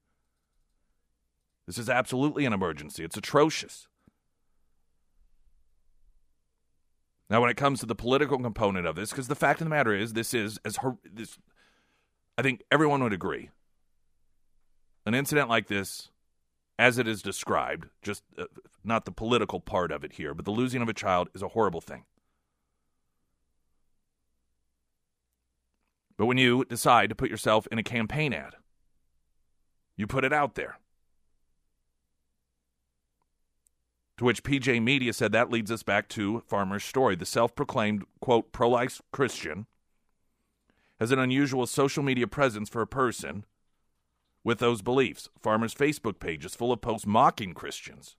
This 1.66 1.78
is 1.78 1.88
absolutely 1.88 2.44
an 2.44 2.52
emergency. 2.52 3.04
It's 3.04 3.16
atrocious. 3.16 3.88
Now, 7.30 7.40
when 7.40 7.50
it 7.50 7.56
comes 7.56 7.80
to 7.80 7.86
the 7.86 7.94
political 7.94 8.38
component 8.38 8.86
of 8.86 8.96
this, 8.96 9.10
because 9.10 9.28
the 9.28 9.34
fact 9.34 9.60
of 9.60 9.64
the 9.64 9.70
matter 9.70 9.94
is, 9.94 10.12
this 10.12 10.34
is 10.34 10.58
as 10.64 10.76
her, 10.78 10.96
this, 11.10 11.38
I 12.36 12.42
think 12.42 12.62
everyone 12.70 13.02
would 13.02 13.14
agree. 13.14 13.50
An 15.06 15.14
incident 15.14 15.48
like 15.48 15.68
this 15.68 16.10
as 16.78 16.98
it 16.98 17.08
is 17.08 17.22
described, 17.22 17.88
just 18.02 18.22
uh, 18.36 18.44
not 18.82 19.04
the 19.04 19.12
political 19.12 19.60
part 19.60 19.90
of 19.90 20.04
it 20.04 20.14
here, 20.14 20.34
but 20.34 20.44
the 20.44 20.50
losing 20.50 20.82
of 20.82 20.88
a 20.88 20.94
child 20.94 21.28
is 21.34 21.42
a 21.42 21.48
horrible 21.48 21.80
thing. 21.80 22.04
But 26.16 26.26
when 26.26 26.38
you 26.38 26.64
decide 26.64 27.08
to 27.08 27.14
put 27.14 27.30
yourself 27.30 27.66
in 27.72 27.78
a 27.78 27.82
campaign 27.82 28.32
ad, 28.32 28.54
you 29.96 30.06
put 30.06 30.24
it 30.24 30.32
out 30.32 30.54
there. 30.54 30.78
To 34.18 34.24
which 34.24 34.44
PJ 34.44 34.82
Media 34.82 35.12
said 35.12 35.32
that 35.32 35.50
leads 35.50 35.70
us 35.70 35.82
back 35.82 36.08
to 36.10 36.42
Farmer's 36.46 36.84
story. 36.84 37.16
The 37.16 37.26
self 37.26 37.54
proclaimed, 37.54 38.04
quote, 38.20 38.52
pro 38.52 38.68
life 38.68 39.02
Christian 39.12 39.66
has 41.00 41.10
an 41.10 41.18
unusual 41.18 41.66
social 41.66 42.02
media 42.02 42.26
presence 42.26 42.68
for 42.68 42.80
a 42.80 42.86
person 42.86 43.44
with 44.44 44.58
those 44.58 44.82
beliefs. 44.82 45.28
Farmer's 45.40 45.74
Facebook 45.74 46.20
page 46.20 46.44
is 46.44 46.54
full 46.54 46.70
of 46.70 46.80
posts 46.80 47.06
mocking 47.06 47.54
Christians. 47.54 48.16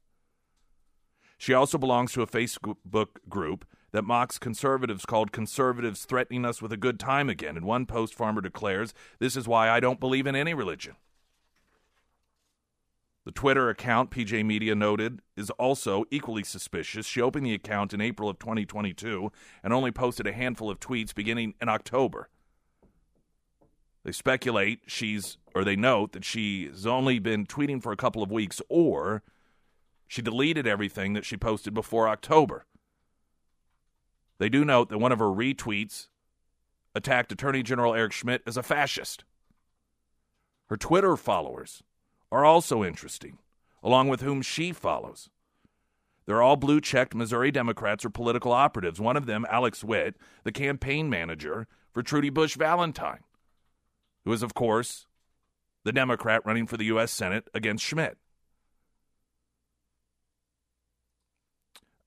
She 1.37 1.53
also 1.53 1.77
belongs 1.77 2.11
to 2.13 2.21
a 2.21 2.27
Facebook 2.27 3.07
group 3.29 3.65
that 3.91 4.03
mocks 4.03 4.37
conservatives 4.37 5.05
called 5.05 5.31
Conservatives 5.31 6.03
Threatening 6.05 6.45
Us 6.45 6.61
with 6.61 6.73
a 6.73 6.77
Good 6.77 6.99
Time 6.99 7.29
Again. 7.29 7.55
In 7.55 7.65
one 7.65 7.85
post, 7.85 8.13
Farmer 8.13 8.41
declares, 8.41 8.93
This 9.19 9.37
is 9.37 9.47
why 9.47 9.69
I 9.69 9.79
don't 9.79 9.99
believe 9.99 10.27
in 10.27 10.35
any 10.35 10.53
religion. 10.53 10.95
The 13.25 13.31
Twitter 13.31 13.69
account, 13.69 14.11
PJ 14.11 14.45
Media 14.45 14.75
noted, 14.75 15.19
is 15.35 15.49
also 15.51 16.05
equally 16.11 16.43
suspicious. 16.43 17.07
She 17.07 17.21
opened 17.21 17.47
the 17.47 17.55
account 17.55 17.91
in 17.91 17.99
April 17.99 18.29
of 18.29 18.37
2022 18.37 19.31
and 19.63 19.73
only 19.73 19.91
posted 19.91 20.27
a 20.27 20.31
handful 20.31 20.69
of 20.69 20.79
tweets 20.79 21.13
beginning 21.13 21.55
in 21.59 21.67
October. 21.67 22.29
They 24.03 24.11
speculate 24.11 24.81
she's, 24.85 25.39
or 25.55 25.63
they 25.63 25.75
note 25.75 26.11
that 26.11 26.23
she's 26.23 26.85
only 26.85 27.17
been 27.17 27.47
tweeting 27.47 27.81
for 27.81 27.91
a 27.91 27.97
couple 27.97 28.21
of 28.21 28.31
weeks, 28.31 28.61
or 28.69 29.23
she 30.07 30.21
deleted 30.21 30.67
everything 30.67 31.13
that 31.13 31.25
she 31.25 31.35
posted 31.35 31.73
before 31.73 32.07
October. 32.07 32.67
They 34.37 34.49
do 34.49 34.63
note 34.63 34.89
that 34.89 34.99
one 34.99 35.11
of 35.11 35.17
her 35.17 35.25
retweets 35.25 36.09
attacked 36.93 37.31
Attorney 37.31 37.63
General 37.63 37.95
Eric 37.95 38.11
Schmitt 38.11 38.43
as 38.45 38.55
a 38.55 38.63
fascist. 38.63 39.23
Her 40.67 40.77
Twitter 40.77 41.17
followers 41.17 41.81
are 42.35 42.43
also 42.43 42.83
interesting, 42.83 43.37
along 43.81 44.09
with 44.09 44.19
whom 44.19 44.41
she 44.41 44.73
follows. 44.73 45.29
They're 46.25 46.41
all 46.41 46.57
blue 46.57 46.81
checked 46.81 47.15
Missouri 47.15 47.49
Democrats 47.49 48.03
or 48.03 48.09
political 48.09 48.51
operatives. 48.51 48.99
One 48.99 49.15
of 49.15 49.25
them, 49.25 49.45
Alex 49.49 49.85
Witt, 49.85 50.17
the 50.43 50.51
campaign 50.51 51.09
manager 51.09 51.65
for 51.93 52.03
Trudy 52.03 52.29
Busch 52.29 52.57
Valentine, 52.57 53.21
who 54.25 54.33
is, 54.33 54.43
of 54.43 54.53
course, 54.53 55.07
the 55.85 55.93
Democrat 55.93 56.41
running 56.45 56.67
for 56.67 56.75
the 56.75 56.85
U.S. 56.85 57.11
Senate 57.11 57.47
against 57.53 57.85
Schmitt. 57.85 58.17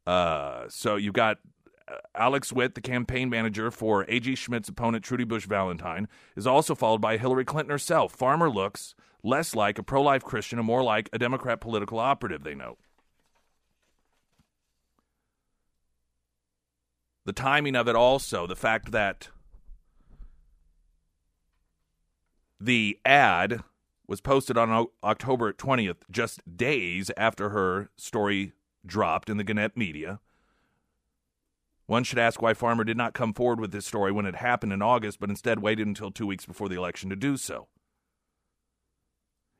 Uh, 0.06 0.64
so 0.68 0.96
you've 0.96 1.14
got 1.14 1.38
uh, 1.90 1.94
Alex 2.14 2.52
Witt, 2.52 2.74
the 2.74 2.82
campaign 2.82 3.30
manager 3.30 3.70
for 3.70 4.04
A.G. 4.08 4.34
Schmitt's 4.34 4.68
opponent, 4.68 5.04
Trudy 5.04 5.24
Busch 5.24 5.46
Valentine, 5.46 6.06
is 6.36 6.46
also 6.46 6.74
followed 6.74 7.00
by 7.00 7.16
Hillary 7.16 7.46
Clinton 7.46 7.70
herself. 7.70 8.12
Farmer 8.12 8.50
looks 8.50 8.94
less 9.22 9.54
like 9.54 9.78
a 9.78 9.82
pro 9.82 10.02
life 10.02 10.22
Christian 10.22 10.58
and 10.58 10.66
more 10.66 10.82
like 10.82 11.08
a 11.12 11.18
Democrat 11.18 11.60
political 11.60 11.98
operative, 11.98 12.44
they 12.44 12.54
note. 12.54 12.78
The 17.24 17.32
timing 17.32 17.76
of 17.76 17.88
it 17.88 17.96
also, 17.96 18.46
the 18.46 18.56
fact 18.56 18.90
that 18.92 19.28
the 22.58 22.98
ad 23.04 23.62
was 24.06 24.22
posted 24.22 24.56
on 24.56 24.86
October 25.04 25.52
20th, 25.52 25.98
just 26.10 26.56
days 26.56 27.10
after 27.16 27.50
her 27.50 27.90
story 27.96 28.52
dropped 28.86 29.28
in 29.28 29.36
the 29.36 29.44
Gannett 29.44 29.76
media. 29.76 30.20
One 31.86 32.04
should 32.04 32.18
ask 32.18 32.40
why 32.40 32.54
Farmer 32.54 32.84
did 32.84 32.96
not 32.96 33.14
come 33.14 33.34
forward 33.34 33.60
with 33.60 33.72
this 33.72 33.86
story 33.86 34.10
when 34.12 34.26
it 34.26 34.36
happened 34.36 34.72
in 34.72 34.82
August, 34.82 35.20
but 35.20 35.30
instead 35.30 35.60
waited 35.60 35.86
until 35.86 36.10
two 36.10 36.26
weeks 36.26 36.46
before 36.46 36.68
the 36.68 36.76
election 36.76 37.10
to 37.10 37.16
do 37.16 37.36
so. 37.36 37.68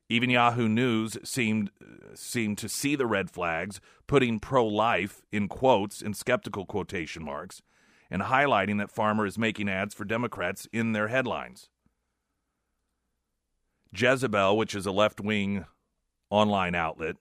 Even 0.09 0.31
Yahoo 0.31 0.69
News 0.69 1.19
seemed 1.23 1.71
seemed 2.15 2.57
to 2.59 2.69
see 2.69 2.97
the 2.97 3.07
red 3.07 3.31
flags, 3.31 3.81
putting 4.07 4.41
pro-life 4.41 5.23
in 5.31 5.49
quotes 5.49 6.01
in 6.01 6.15
skeptical 6.15 6.65
quotation 6.65 7.23
marks, 7.23 7.61
and 8.11 8.23
highlighting 8.23 8.79
that 8.79 8.91
Farmer 8.91 9.27
is 9.27 9.37
making 9.37 9.69
ads 9.69 9.95
for 9.95 10.05
Democrats 10.05 10.67
in 10.73 10.93
their 10.93 11.09
headlines. 11.09 11.69
Jezebel, 13.95 14.57
which 14.57 14.75
is 14.75 14.87
a 14.87 14.93
left-wing 14.93 15.67
online 16.31 16.75
outlet, 16.75 17.17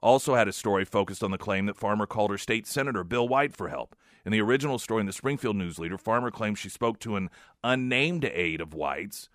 also 0.00 0.34
had 0.34 0.48
a 0.48 0.52
story 0.52 0.84
focused 0.84 1.24
on 1.24 1.30
the 1.30 1.38
claim 1.38 1.66
that 1.66 1.76
Farmer 1.76 2.06
called 2.06 2.30
her 2.30 2.38
state 2.38 2.66
senator 2.66 3.02
Bill 3.02 3.26
White 3.26 3.56
for 3.56 3.68
help. 3.68 3.96
In 4.24 4.32
the 4.32 4.40
original 4.40 4.78
story 4.78 5.00
in 5.00 5.06
the 5.06 5.12
Springfield 5.12 5.56
News 5.56 5.78
Leader, 5.78 5.98
Farmer 5.98 6.30
claims 6.30 6.58
she 6.58 6.68
spoke 6.68 6.98
to 7.00 7.16
an 7.16 7.30
unnamed 7.62 8.24
aide 8.24 8.60
of 8.60 8.74
White's 8.74 9.28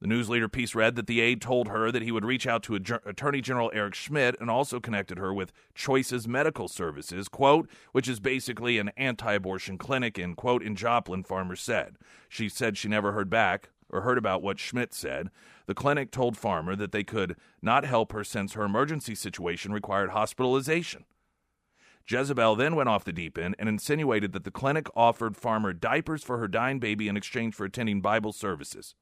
the 0.00 0.06
news 0.06 0.30
leader 0.30 0.48
piece 0.48 0.74
read 0.74 0.96
that 0.96 1.06
the 1.06 1.20
aide 1.20 1.42
told 1.42 1.68
her 1.68 1.92
that 1.92 2.02
he 2.02 2.10
would 2.10 2.24
reach 2.24 2.46
out 2.46 2.62
to 2.62 2.74
Attorney 2.74 3.42
General 3.42 3.70
Eric 3.74 3.94
Schmitt 3.94 4.34
and 4.40 4.50
also 4.50 4.80
connected 4.80 5.18
her 5.18 5.32
with 5.32 5.52
Choices 5.74 6.26
Medical 6.26 6.68
Services, 6.68 7.28
quote, 7.28 7.68
which 7.92 8.08
is 8.08 8.18
basically 8.18 8.78
an 8.78 8.90
anti 8.96 9.34
abortion 9.34 9.76
clinic, 9.76 10.18
in 10.18 10.34
quote, 10.34 10.62
in 10.62 10.74
Joplin, 10.74 11.22
Farmer 11.22 11.54
said. 11.54 11.96
She 12.30 12.48
said 12.48 12.78
she 12.78 12.88
never 12.88 13.12
heard 13.12 13.28
back 13.28 13.70
or 13.90 14.00
heard 14.00 14.16
about 14.16 14.42
what 14.42 14.58
Schmitt 14.58 14.94
said. 14.94 15.28
The 15.66 15.74
clinic 15.74 16.10
told 16.10 16.36
Farmer 16.36 16.74
that 16.76 16.92
they 16.92 17.04
could 17.04 17.36
not 17.60 17.84
help 17.84 18.12
her 18.12 18.24
since 18.24 18.54
her 18.54 18.64
emergency 18.64 19.14
situation 19.14 19.70
required 19.72 20.10
hospitalization. 20.10 21.04
Jezebel 22.08 22.56
then 22.56 22.74
went 22.74 22.88
off 22.88 23.04
the 23.04 23.12
deep 23.12 23.36
end 23.36 23.54
and 23.58 23.68
insinuated 23.68 24.32
that 24.32 24.44
the 24.44 24.50
clinic 24.50 24.88
offered 24.96 25.36
Farmer 25.36 25.74
diapers 25.74 26.24
for 26.24 26.38
her 26.38 26.48
dying 26.48 26.78
baby 26.78 27.06
in 27.06 27.16
exchange 27.18 27.54
for 27.54 27.66
attending 27.66 28.00
Bible 28.00 28.32
services. 28.32 28.94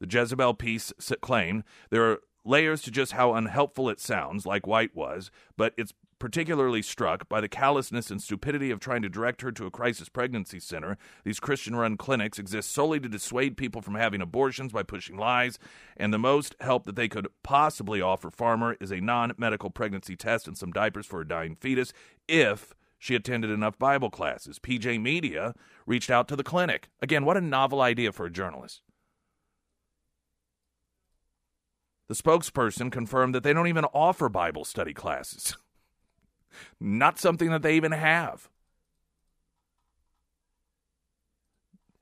The 0.00 0.06
Jezebel 0.08 0.54
piece 0.54 0.92
claimed 1.20 1.64
there 1.90 2.10
are 2.10 2.20
layers 2.44 2.82
to 2.82 2.90
just 2.90 3.12
how 3.12 3.34
unhelpful 3.34 3.88
it 3.88 4.00
sounds, 4.00 4.46
like 4.46 4.66
White 4.66 4.94
was, 4.94 5.30
but 5.56 5.74
it's 5.76 5.92
particularly 6.18 6.82
struck 6.82 7.28
by 7.28 7.40
the 7.40 7.48
callousness 7.48 8.10
and 8.10 8.20
stupidity 8.20 8.70
of 8.70 8.80
trying 8.80 9.02
to 9.02 9.08
direct 9.08 9.40
her 9.42 9.52
to 9.52 9.66
a 9.66 9.70
crisis 9.70 10.08
pregnancy 10.08 10.58
center. 10.58 10.98
These 11.24 11.40
Christian 11.40 11.76
run 11.76 11.96
clinics 11.96 12.38
exist 12.38 12.72
solely 12.72 13.00
to 13.00 13.08
dissuade 13.08 13.56
people 13.56 13.82
from 13.82 13.94
having 13.94 14.20
abortions 14.20 14.72
by 14.72 14.82
pushing 14.82 15.16
lies, 15.16 15.58
and 15.96 16.12
the 16.12 16.18
most 16.18 16.56
help 16.60 16.84
that 16.86 16.96
they 16.96 17.08
could 17.08 17.28
possibly 17.42 18.00
offer 18.00 18.30
Farmer 18.30 18.76
is 18.80 18.90
a 18.90 19.00
non 19.00 19.32
medical 19.38 19.70
pregnancy 19.70 20.16
test 20.16 20.48
and 20.48 20.56
some 20.56 20.72
diapers 20.72 21.06
for 21.06 21.20
a 21.20 21.28
dying 21.28 21.54
fetus 21.54 21.92
if 22.26 22.74
she 22.98 23.14
attended 23.14 23.50
enough 23.50 23.78
Bible 23.78 24.10
classes. 24.10 24.58
PJ 24.58 25.00
Media 25.00 25.54
reached 25.86 26.10
out 26.10 26.26
to 26.28 26.36
the 26.36 26.42
clinic. 26.42 26.88
Again, 27.00 27.24
what 27.24 27.36
a 27.36 27.40
novel 27.40 27.80
idea 27.80 28.12
for 28.12 28.26
a 28.26 28.30
journalist. 28.30 28.82
The 32.08 32.14
spokesperson 32.14 32.90
confirmed 32.90 33.34
that 33.34 33.42
they 33.42 33.52
don't 33.52 33.68
even 33.68 33.84
offer 33.86 34.28
Bible 34.28 34.64
study 34.64 34.94
classes. 34.94 35.56
Not 36.80 37.18
something 37.18 37.50
that 37.50 37.62
they 37.62 37.76
even 37.76 37.92
have. 37.92 38.48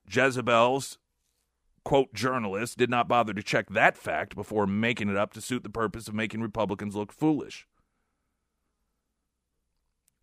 Jezebel's 0.09 0.97
quote 1.83 2.13
journalist 2.13 2.77
did 2.77 2.89
not 2.89 3.07
bother 3.07 3.33
to 3.33 3.41
check 3.41 3.69
that 3.69 3.97
fact 3.97 4.35
before 4.35 4.67
making 4.67 5.09
it 5.09 5.15
up 5.15 5.33
to 5.33 5.41
suit 5.41 5.63
the 5.63 5.69
purpose 5.69 6.07
of 6.07 6.13
making 6.13 6.41
Republicans 6.41 6.95
look 6.95 7.13
foolish. 7.13 7.65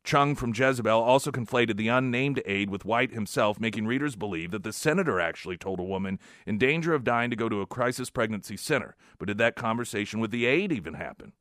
Cheung 0.05 0.37
from 0.37 0.53
Jezebel 0.55 1.01
also 1.01 1.31
conflated 1.31 1.79
the 1.79 1.89
unnamed 1.89 2.43
aide 2.45 2.69
with 2.69 2.85
White 2.85 3.13
himself, 3.13 3.59
making 3.59 3.87
readers 3.87 4.17
believe 4.17 4.51
that 4.51 4.63
the 4.63 4.73
senator 4.73 5.19
actually 5.19 5.57
told 5.57 5.81
a 5.81 5.85
woman 5.85 6.19
in 6.47 6.59
danger 6.59 6.93
of 6.93 7.05
dying 7.05 7.31
to 7.31 7.37
go 7.37 7.49
to 7.49 7.63
a 7.63 7.67
crisis 7.67 8.11
pregnancy 8.11 8.57
center. 8.57 8.97
But 9.19 9.29
did 9.29 9.39
that 9.39 9.57
conversation 9.57 10.21
with 10.21 10.31
the 10.31 10.45
aide 10.45 10.73
even 10.73 10.95
happen? 10.95 11.33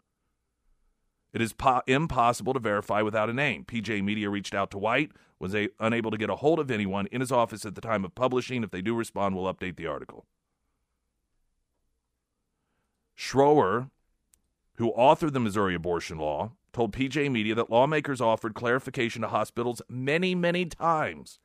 It 1.34 1.41
is 1.41 1.52
po- 1.52 1.82
impossible 1.88 2.54
to 2.54 2.60
verify 2.60 3.02
without 3.02 3.30
a 3.30 3.34
name. 3.34 3.65
PJ 3.65 4.02
Media 4.02 4.30
reached 4.30 4.54
out 4.54 4.71
to 4.71 4.78
White, 4.78 5.12
was 5.39 5.54
a- 5.54 5.69
unable 5.80 6.12
to 6.12 6.17
get 6.17 6.30
a 6.30 6.38
hold 6.38 6.60
of 6.60 6.71
anyone 6.71 7.08
in 7.08 7.19
his 7.19 7.32
office 7.32 7.65
at 7.65 7.76
the 7.76 7.82
time 7.82 8.06
of 8.06 8.15
publishing. 8.15 8.63
If 8.63 8.71
they 8.71 8.82
do 8.82 8.95
respond, 8.95 9.36
we'll 9.36 9.54
update 9.54 9.76
the 9.76 9.88
article. 9.88 10.26
Schroer, 13.17 13.89
who 14.76 14.93
authored 14.93 15.34
the 15.34 15.39
Missouri 15.39 15.76
abortion 15.76 16.17
law, 16.17 16.52
told 16.74 16.92
PJ 16.92 17.32
Media 17.32 17.56
that 17.56 17.70
lawmakers 17.70 18.20
offered 18.20 18.56
clarification 18.56 19.22
to 19.22 19.28
hospitals 19.30 19.82
many, 19.88 20.36
many 20.36 20.66
times 20.66 21.40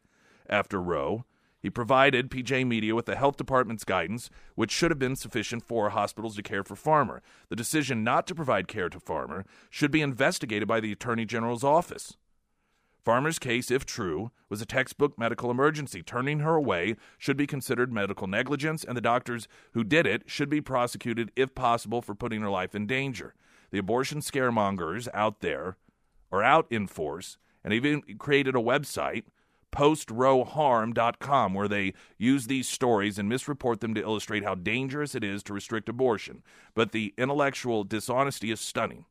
after 0.49 0.81
Roe. 0.81 1.25
He 1.61 1.71
provided 1.71 2.31
PJ 2.31 2.67
Media 2.67 2.95
with 2.95 3.07
the 3.07 3.17
health 3.17 3.37
department's 3.37 3.85
guidance, 3.85 4.31
which 4.55 4.71
should 4.71 4.91
have 4.91 4.99
been 4.99 5.17
sufficient 5.17 5.65
for 5.65 5.91
hospitals 5.91 6.37
to 6.37 6.43
care 6.43 6.65
for 6.65 6.77
Farmer. 6.77 7.21
The 7.49 7.57
decision 7.57 8.03
not 8.03 8.27
to 8.29 8.35
provide 8.35 8.69
care 8.69 8.89
to 8.89 9.01
Farmer 9.01 9.45
should 9.69 9.91
be 9.91 10.01
investigated 10.01 10.67
by 10.67 10.81
the 10.81 10.93
Attorney 10.93 11.27
General's 11.27 11.65
office. 11.65 12.17
Farmer's 13.05 13.39
case, 13.39 13.71
if 13.71 13.85
true, 13.85 14.31
was 14.49 14.61
a 14.61 14.67
textbook 14.67 15.19
medical 15.19 15.51
emergency. 15.51 16.03
Turning 16.03 16.41
her 16.41 16.55
away 16.55 16.95
should 17.17 17.37
be 17.37 17.47
considered 17.47 17.93
medical 17.93 18.27
negligence, 18.27 18.85
and 18.85 18.97
the 18.97 19.01
doctors 19.01 19.49
who 19.73 19.83
did 19.83 20.07
it 20.07 20.25
should 20.27 20.49
be 20.49 20.61
prosecuted, 20.61 21.33
if 21.35 21.55
possible, 21.55 22.03
for 22.03 22.15
putting 22.15 22.41
her 22.41 22.51
life 22.51 22.75
in 22.75 22.87
danger 22.87 23.35
the 23.71 23.79
abortion 23.79 24.21
scaremongers 24.21 25.09
out 25.13 25.41
there 25.41 25.77
are 26.31 26.43
out 26.43 26.67
in 26.71 26.87
force 26.87 27.39
and 27.65 27.73
even 27.73 28.03
created 28.19 28.55
a 28.55 28.61
website 28.61 29.25
postrowharm.com, 29.71 31.55
where 31.55 31.69
they 31.69 31.93
use 32.17 32.47
these 32.47 32.67
stories 32.67 33.19
and 33.19 33.31
misreport 33.31 33.81
them 33.81 33.95
to 33.95 34.01
illustrate 34.01 34.43
how 34.43 34.55
dangerous 34.55 35.15
it 35.15 35.23
is 35.23 35.43
to 35.43 35.53
restrict 35.53 35.89
abortion 35.89 36.43
but 36.75 36.93
the 36.93 37.13
intellectual 37.19 37.85
dishonesty 37.85 38.51
is 38.51 38.61
stunning 38.61 39.05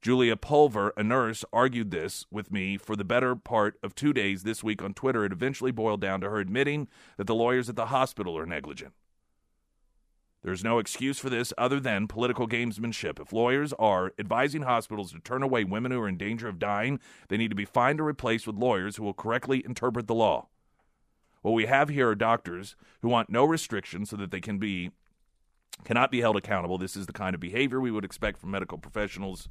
Julia 0.00 0.36
Pulver, 0.36 0.92
a 0.96 1.02
nurse, 1.02 1.44
argued 1.52 1.90
this 1.90 2.24
with 2.30 2.52
me 2.52 2.76
for 2.76 2.94
the 2.94 3.04
better 3.04 3.34
part 3.34 3.76
of 3.82 3.96
two 3.96 4.12
days 4.12 4.44
this 4.44 4.62
week 4.62 4.80
on 4.80 4.94
Twitter. 4.94 5.24
It 5.24 5.32
eventually 5.32 5.72
boiled 5.72 6.00
down 6.00 6.20
to 6.20 6.30
her 6.30 6.38
admitting 6.38 6.86
that 7.16 7.26
the 7.26 7.34
lawyers 7.34 7.68
at 7.68 7.74
the 7.74 7.86
hospital 7.86 8.38
are 8.38 8.46
negligent. 8.46 8.92
There's 10.42 10.62
no 10.62 10.78
excuse 10.78 11.18
for 11.18 11.28
this 11.28 11.52
other 11.58 11.80
than 11.80 12.06
political 12.06 12.46
gamesmanship. 12.46 13.20
If 13.20 13.32
lawyers 13.32 13.72
are 13.74 14.12
advising 14.18 14.62
hospitals 14.62 15.12
to 15.12 15.18
turn 15.18 15.42
away 15.42 15.64
women 15.64 15.90
who 15.90 16.00
are 16.00 16.08
in 16.08 16.16
danger 16.16 16.48
of 16.48 16.60
dying, 16.60 17.00
they 17.28 17.36
need 17.36 17.50
to 17.50 17.56
be 17.56 17.64
fined 17.64 18.00
or 18.00 18.04
replaced 18.04 18.46
with 18.46 18.56
lawyers 18.56 18.96
who 18.96 19.02
will 19.02 19.14
correctly 19.14 19.62
interpret 19.64 20.06
the 20.06 20.14
law. 20.14 20.46
What 21.42 21.52
we 21.52 21.66
have 21.66 21.88
here 21.88 22.08
are 22.08 22.14
doctors 22.14 22.76
who 23.02 23.08
want 23.08 23.30
no 23.30 23.44
restrictions 23.44 24.10
so 24.10 24.16
that 24.16 24.30
they 24.30 24.40
can 24.40 24.58
be 24.58 24.90
cannot 25.84 26.10
be 26.10 26.20
held 26.20 26.36
accountable. 26.36 26.78
This 26.78 26.96
is 26.96 27.06
the 27.06 27.12
kind 27.12 27.34
of 27.34 27.40
behavior 27.40 27.80
we 27.80 27.92
would 27.92 28.04
expect 28.04 28.38
from 28.38 28.50
medical 28.50 28.78
professionals 28.78 29.48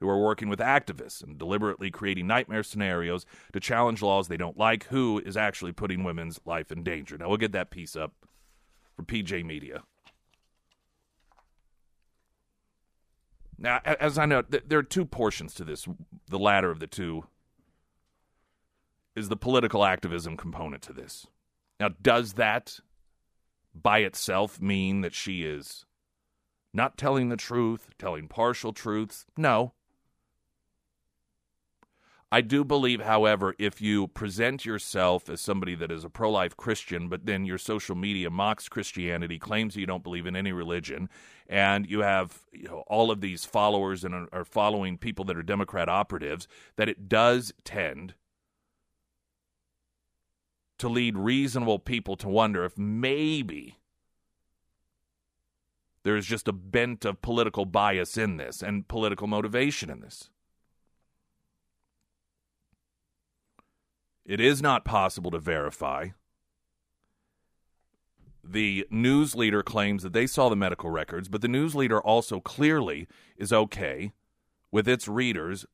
who 0.00 0.08
are 0.08 0.20
working 0.20 0.48
with 0.48 0.58
activists 0.58 1.22
and 1.22 1.38
deliberately 1.38 1.90
creating 1.90 2.26
nightmare 2.26 2.62
scenarios 2.62 3.26
to 3.52 3.60
challenge 3.60 4.02
laws 4.02 4.28
they 4.28 4.36
don't 4.36 4.58
like, 4.58 4.84
who 4.84 5.20
is 5.24 5.36
actually 5.36 5.72
putting 5.72 6.02
women's 6.02 6.40
life 6.44 6.72
in 6.72 6.82
danger. 6.82 7.16
Now, 7.18 7.28
we'll 7.28 7.36
get 7.36 7.52
that 7.52 7.70
piece 7.70 7.94
up 7.94 8.12
for 8.96 9.02
PJ 9.02 9.44
Media. 9.44 9.82
Now, 13.58 13.80
as 13.84 14.18
I 14.18 14.26
know, 14.26 14.42
there 14.42 14.78
are 14.78 14.82
two 14.82 15.04
portions 15.04 15.54
to 15.54 15.64
this. 15.64 15.86
The 16.28 16.38
latter 16.38 16.70
of 16.70 16.80
the 16.80 16.86
two 16.86 17.24
is 19.16 19.28
the 19.28 19.36
political 19.36 19.84
activism 19.84 20.36
component 20.36 20.82
to 20.82 20.92
this. 20.92 21.26
Now, 21.78 21.90
does 22.02 22.34
that 22.34 22.80
by 23.74 23.98
itself 23.98 24.60
mean 24.60 25.00
that 25.02 25.14
she 25.14 25.44
is 25.44 25.86
not 26.72 26.98
telling 26.98 27.28
the 27.28 27.36
truth, 27.36 27.90
telling 27.98 28.28
partial 28.28 28.72
truths? 28.72 29.26
No. 29.36 29.74
I 32.34 32.40
do 32.40 32.64
believe, 32.64 33.00
however, 33.00 33.54
if 33.60 33.80
you 33.80 34.08
present 34.08 34.64
yourself 34.64 35.30
as 35.30 35.40
somebody 35.40 35.76
that 35.76 35.92
is 35.92 36.02
a 36.02 36.10
pro 36.10 36.32
life 36.32 36.56
Christian, 36.56 37.08
but 37.08 37.26
then 37.26 37.44
your 37.44 37.58
social 37.58 37.94
media 37.94 38.28
mocks 38.28 38.68
Christianity, 38.68 39.38
claims 39.38 39.76
you 39.76 39.86
don't 39.86 40.02
believe 40.02 40.26
in 40.26 40.34
any 40.34 40.50
religion, 40.50 41.08
and 41.46 41.88
you 41.88 42.00
have 42.00 42.40
you 42.52 42.64
know, 42.64 42.82
all 42.88 43.12
of 43.12 43.20
these 43.20 43.44
followers 43.44 44.02
and 44.02 44.26
are, 44.32 44.44
following 44.44 44.98
people 44.98 45.24
that 45.26 45.36
are 45.36 45.44
Democrat 45.44 45.88
operatives, 45.88 46.48
that 46.74 46.88
it 46.88 47.08
does 47.08 47.52
tend 47.62 48.14
to 50.78 50.88
lead 50.88 51.16
reasonable 51.16 51.78
people 51.78 52.16
to 52.16 52.28
wonder 52.28 52.64
if 52.64 52.76
maybe 52.76 53.78
there's 56.02 56.26
just 56.26 56.48
a 56.48 56.52
bent 56.52 57.04
of 57.04 57.22
political 57.22 57.64
bias 57.64 58.18
in 58.18 58.38
this 58.38 58.60
and 58.60 58.88
political 58.88 59.28
motivation 59.28 59.88
in 59.88 60.00
this. 60.00 60.30
It 64.24 64.40
is 64.40 64.62
not 64.62 64.84
possible 64.84 65.30
to 65.32 65.38
verify. 65.38 66.08
The 68.42 68.86
news 68.90 69.34
leader 69.34 69.62
claims 69.62 70.02
that 70.02 70.12
they 70.12 70.26
saw 70.26 70.48
the 70.48 70.56
medical 70.56 70.90
records, 70.90 71.28
but 71.28 71.40
the 71.40 71.48
news 71.48 71.74
leader 71.74 72.00
also 72.00 72.40
clearly 72.40 73.06
is 73.36 73.52
okay 73.52 74.12
with 74.70 74.88
its 74.88 75.08
readers 75.08 75.66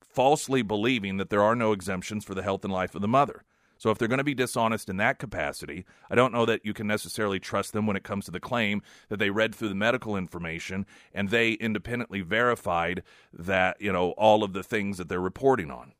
falsely 0.00 0.62
believing 0.62 1.16
that 1.18 1.30
there 1.30 1.42
are 1.42 1.54
no 1.54 1.72
exemptions 1.72 2.24
for 2.24 2.34
the 2.34 2.42
health 2.42 2.64
and 2.64 2.72
life 2.72 2.94
of 2.94 3.02
the 3.02 3.08
mother. 3.08 3.44
So 3.76 3.90
if 3.90 3.98
they're 3.98 4.08
going 4.08 4.18
to 4.18 4.24
be 4.24 4.34
dishonest 4.34 4.88
in 4.88 4.96
that 4.96 5.18
capacity, 5.18 5.84
I 6.10 6.16
don't 6.16 6.32
know 6.32 6.44
that 6.46 6.66
you 6.66 6.74
can 6.74 6.86
necessarily 6.86 7.38
trust 7.38 7.72
them 7.72 7.86
when 7.86 7.96
it 7.96 8.02
comes 8.02 8.24
to 8.24 8.32
the 8.32 8.40
claim 8.40 8.82
that 9.08 9.18
they 9.18 9.30
read 9.30 9.54
through 9.54 9.68
the 9.68 9.74
medical 9.76 10.16
information 10.16 10.84
and 11.14 11.28
they 11.28 11.52
independently 11.52 12.20
verified 12.20 13.04
that, 13.32 13.80
you 13.80 13.92
know, 13.92 14.10
all 14.12 14.42
of 14.42 14.52
the 14.52 14.64
things 14.64 14.98
that 14.98 15.08
they're 15.08 15.20
reporting 15.20 15.70
on. 15.70 15.92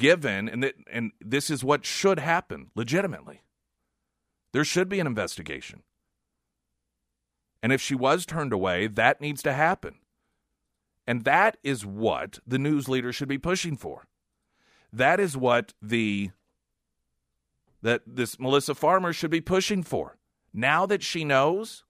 Given, 0.00 0.48
and, 0.48 0.62
that, 0.62 0.76
and 0.90 1.12
this 1.20 1.50
is 1.50 1.62
what 1.62 1.84
should 1.84 2.18
happen 2.18 2.70
legitimately. 2.74 3.42
There 4.54 4.64
should 4.64 4.88
be 4.88 4.98
an 4.98 5.06
investigation. 5.06 5.82
And 7.62 7.70
if 7.70 7.82
she 7.82 7.94
was 7.94 8.24
turned 8.24 8.54
away, 8.54 8.86
that 8.86 9.20
needs 9.20 9.42
to 9.42 9.52
happen. 9.52 9.96
And 11.06 11.24
that 11.24 11.58
is 11.62 11.84
what 11.84 12.38
the 12.46 12.58
news 12.58 12.88
leader 12.88 13.12
should 13.12 13.28
be 13.28 13.36
pushing 13.36 13.76
for. 13.76 14.06
That 14.90 15.20
is 15.20 15.36
what 15.36 15.74
the 15.82 16.30
that 17.82 18.00
this 18.06 18.36
Mylissa 18.36 18.74
Farmer 18.74 19.12
should 19.12 19.30
be 19.30 19.42
pushing 19.42 19.82
for. 19.82 20.16
Now 20.54 20.86
that 20.86 21.02
she 21.02 21.24
knows, 21.24 21.84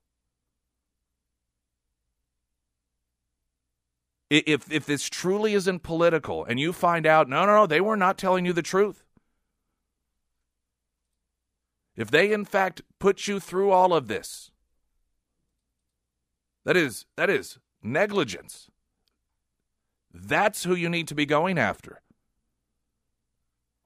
If 4.31 4.71
if 4.71 4.87
this 4.87 5.09
truly 5.09 5.55
isn't 5.55 5.83
political 5.83 6.45
and 6.45 6.61
you 6.61 6.73
find 6.73 7.05
out, 7.05 7.29
no, 7.29 7.45
no, 7.45 7.57
no, 7.57 7.67
they 7.67 7.81
were 7.81 7.97
not 7.97 8.17
telling 8.17 8.47
you 8.47 8.53
the 8.53 8.63
truth. 8.63 9.05
If 11.97 12.11
they 12.13 12.33
in 12.33 12.45
fact 12.45 12.83
put 13.01 13.27
you 13.27 13.41
through 13.41 13.73
all 13.73 13.93
of 13.93 14.07
this, 14.07 14.53
that 16.65 16.77
is 16.77 17.07
that 17.17 17.29
is 17.29 17.59
negligence. 17.83 18.71
That's 20.15 20.65
who 20.65 20.75
you 20.75 20.89
need 20.89 21.09
to 21.09 21.15
be 21.15 21.27
going 21.27 21.59
after. 21.59 22.01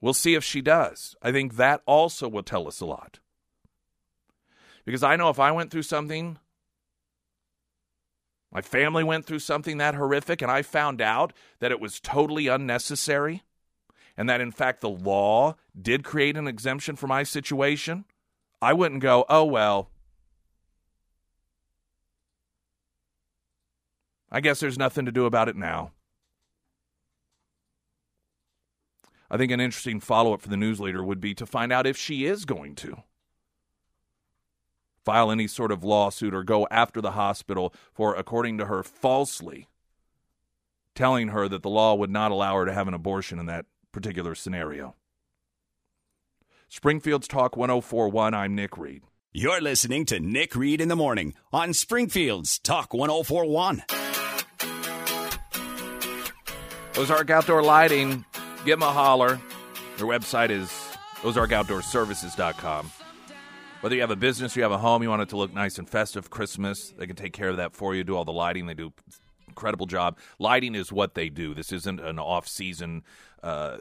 We'll 0.00 0.14
see 0.14 0.34
if 0.34 0.44
she 0.44 0.60
does. 0.60 1.16
I 1.22 1.32
think 1.32 1.56
that 1.56 1.80
also 1.86 2.28
will 2.28 2.42
tell 2.42 2.68
us 2.68 2.80
a 2.80 2.86
lot. 2.86 3.20
Because 4.84 5.02
I 5.02 5.16
know 5.16 5.30
if 5.30 5.40
I 5.40 5.52
went 5.52 5.70
through 5.70 5.82
something 5.82 6.38
my 8.54 8.62
family 8.62 9.02
went 9.02 9.26
through 9.26 9.40
something 9.40 9.78
that 9.78 9.96
horrific, 9.96 10.40
and 10.40 10.50
I 10.50 10.62
found 10.62 11.02
out 11.02 11.32
that 11.58 11.72
it 11.72 11.80
was 11.80 11.98
totally 11.98 12.46
unnecessary, 12.46 13.42
and 14.16 14.28
that 14.28 14.40
in 14.40 14.52
fact 14.52 14.80
the 14.80 14.88
law 14.88 15.56
did 15.78 16.04
create 16.04 16.36
an 16.36 16.46
exemption 16.46 16.94
for 16.94 17.08
my 17.08 17.24
situation. 17.24 18.04
I 18.62 18.72
wouldn't 18.72 19.02
go, 19.02 19.24
oh, 19.28 19.44
well, 19.44 19.90
I 24.30 24.40
guess 24.40 24.60
there's 24.60 24.78
nothing 24.78 25.04
to 25.04 25.12
do 25.12 25.26
about 25.26 25.48
it 25.48 25.56
now. 25.56 25.90
I 29.28 29.36
think 29.36 29.50
an 29.50 29.60
interesting 29.60 29.98
follow 29.98 30.32
up 30.32 30.42
for 30.42 30.48
the 30.48 30.56
news 30.56 30.78
leader 30.78 31.02
would 31.02 31.20
be 31.20 31.34
to 31.34 31.44
find 31.44 31.72
out 31.72 31.88
if 31.88 31.96
she 31.96 32.24
is 32.24 32.44
going 32.44 32.76
to 32.76 33.02
file 35.04 35.30
any 35.30 35.46
sort 35.46 35.70
of 35.70 35.84
lawsuit 35.84 36.34
or 36.34 36.42
go 36.42 36.66
after 36.70 37.00
the 37.00 37.12
hospital 37.12 37.74
for, 37.92 38.14
according 38.14 38.58
to 38.58 38.66
her, 38.66 38.82
falsely 38.82 39.68
telling 40.94 41.28
her 41.28 41.48
that 41.48 41.62
the 41.62 41.70
law 41.70 41.94
would 41.94 42.10
not 42.10 42.30
allow 42.30 42.56
her 42.56 42.64
to 42.64 42.72
have 42.72 42.88
an 42.88 42.94
abortion 42.94 43.38
in 43.38 43.46
that 43.46 43.66
particular 43.92 44.34
scenario. 44.34 44.94
Springfield's 46.68 47.28
Talk 47.28 47.56
1041, 47.56 48.34
I'm 48.34 48.54
Nick 48.54 48.76
Reed. 48.76 49.02
You're 49.32 49.60
listening 49.60 50.06
to 50.06 50.20
Nick 50.20 50.54
Reed 50.54 50.80
in 50.80 50.88
the 50.88 50.96
Morning 50.96 51.34
on 51.52 51.72
Springfield's 51.72 52.58
Talk 52.58 52.94
1041. 52.94 53.82
Ozark 56.96 57.30
Outdoor 57.30 57.62
Lighting, 57.62 58.24
give 58.64 58.78
them 58.78 58.88
a 58.88 58.92
holler. 58.92 59.40
Their 59.96 60.06
website 60.06 60.50
is 60.50 60.68
ozarkoutdoorservices.com. 61.22 62.90
Whether 63.84 63.96
you 63.96 64.00
have 64.00 64.10
a 64.10 64.16
business, 64.16 64.56
or 64.56 64.60
you 64.60 64.62
have 64.62 64.72
a 64.72 64.78
home, 64.78 65.02
you 65.02 65.10
want 65.10 65.20
it 65.20 65.28
to 65.28 65.36
look 65.36 65.52
nice 65.52 65.76
and 65.76 65.86
festive, 65.86 66.30
Christmas, 66.30 66.94
they 66.96 67.06
can 67.06 67.16
take 67.16 67.34
care 67.34 67.50
of 67.50 67.58
that 67.58 67.74
for 67.74 67.94
you. 67.94 68.02
Do 68.02 68.16
all 68.16 68.24
the 68.24 68.32
lighting. 68.32 68.64
They 68.64 68.72
do 68.72 68.94
incredible 69.46 69.84
job. 69.84 70.16
Lighting 70.38 70.74
is 70.74 70.90
what 70.90 71.12
they 71.12 71.28
do. 71.28 71.52
This 71.52 71.70
isn't 71.70 72.00
an 72.00 72.18
off-season 72.18 73.02
uh, 73.42 73.76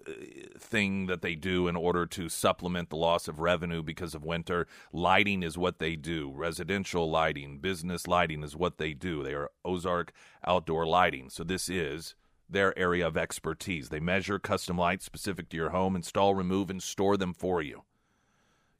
thing 0.59 1.05
that 1.05 1.21
they 1.21 1.35
do 1.35 1.69
in 1.69 1.77
order 1.77 2.05
to 2.05 2.27
supplement 2.27 2.89
the 2.89 2.97
loss 2.97 3.29
of 3.29 3.39
revenue 3.39 3.81
because 3.81 4.13
of 4.13 4.25
winter. 4.25 4.67
Lighting 4.91 5.41
is 5.41 5.57
what 5.57 5.79
they 5.79 5.95
do. 5.95 6.33
Residential 6.35 7.09
lighting, 7.09 7.59
business 7.59 8.05
lighting 8.05 8.43
is 8.43 8.57
what 8.57 8.79
they 8.79 8.91
do. 8.91 9.23
They 9.23 9.33
are 9.33 9.51
Ozark 9.63 10.11
Outdoor 10.45 10.85
Lighting. 10.85 11.29
So 11.29 11.45
this 11.45 11.69
is 11.69 12.15
their 12.49 12.77
area 12.77 13.07
of 13.07 13.15
expertise. 13.15 13.87
They 13.87 14.01
measure 14.01 14.37
custom 14.37 14.77
lights 14.77 15.05
specific 15.05 15.47
to 15.51 15.55
your 15.55 15.69
home, 15.69 15.95
install, 15.95 16.35
remove, 16.35 16.69
and 16.69 16.83
store 16.83 17.15
them 17.15 17.33
for 17.33 17.61
you. 17.61 17.83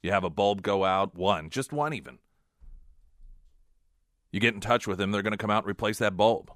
You 0.04 0.10
have 0.10 0.22
a 0.22 0.28
bulb 0.28 0.60
go 0.60 0.84
out, 0.84 1.14
one, 1.14 1.48
just 1.48 1.72
one 1.72 1.94
even. 1.94 2.18
You 4.30 4.38
get 4.38 4.52
in 4.52 4.60
touch 4.60 4.86
with 4.86 4.98
them, 4.98 5.12
they're 5.12 5.22
going 5.22 5.32
to 5.32 5.38
come 5.38 5.50
out 5.50 5.64
and 5.64 5.70
replace 5.70 5.96
that 5.96 6.14
bulb 6.14 6.50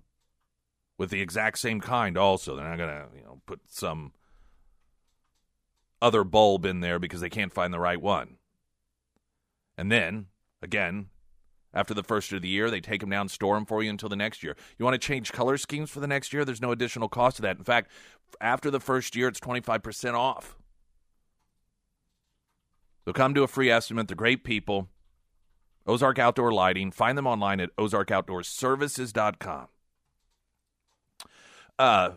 with 0.98 1.08
the 1.08 1.22
exact 1.22 1.58
same 1.58 1.80
kind 1.80 2.18
also. 2.18 2.54
They're 2.54 2.68
not 2.68 2.76
going 2.76 2.90
to, 2.90 3.06
you 3.16 3.22
know, 3.22 3.40
put 3.46 3.60
some 3.66 4.12
other 6.02 6.24
bulb 6.24 6.66
in 6.66 6.80
there 6.80 6.98
because 6.98 7.22
they 7.22 7.30
can't 7.30 7.50
find 7.50 7.72
the 7.72 7.80
right 7.80 7.98
one. 7.98 8.36
And 9.78 9.90
then, 9.90 10.26
again, 10.60 11.06
after 11.72 11.94
the 11.94 12.04
first 12.04 12.30
of 12.34 12.42
the 12.42 12.48
year, 12.48 12.70
they 12.70 12.82
take 12.82 13.00
them 13.00 13.08
down, 13.08 13.28
store 13.28 13.54
them 13.54 13.64
for 13.64 13.82
you 13.82 13.88
until 13.88 14.10
the 14.10 14.14
next 14.16 14.42
year. 14.42 14.58
You 14.76 14.84
want 14.84 15.00
to 15.00 15.06
change 15.06 15.32
color 15.32 15.56
schemes 15.56 15.88
for 15.88 16.00
the 16.00 16.06
next 16.06 16.34
year? 16.34 16.44
There's 16.44 16.60
no 16.60 16.72
additional 16.72 17.08
cost 17.08 17.36
to 17.36 17.42
that. 17.42 17.56
In 17.56 17.64
fact, 17.64 17.90
after 18.42 18.70
the 18.70 18.78
first 18.78 19.16
year, 19.16 19.26
it's 19.26 19.40
25% 19.40 20.12
off. 20.12 20.58
So 23.08 23.14
come 23.14 23.32
to 23.36 23.42
a 23.42 23.48
free 23.48 23.70
estimate. 23.70 24.06
They're 24.06 24.14
great 24.14 24.44
people. 24.44 24.90
Ozark 25.86 26.18
Outdoor 26.18 26.52
Lighting. 26.52 26.90
Find 26.90 27.16
them 27.16 27.26
online 27.26 27.58
at 27.58 27.74
ozarkoutdoorservices.com. 27.76 29.68
Uh, 31.78 32.10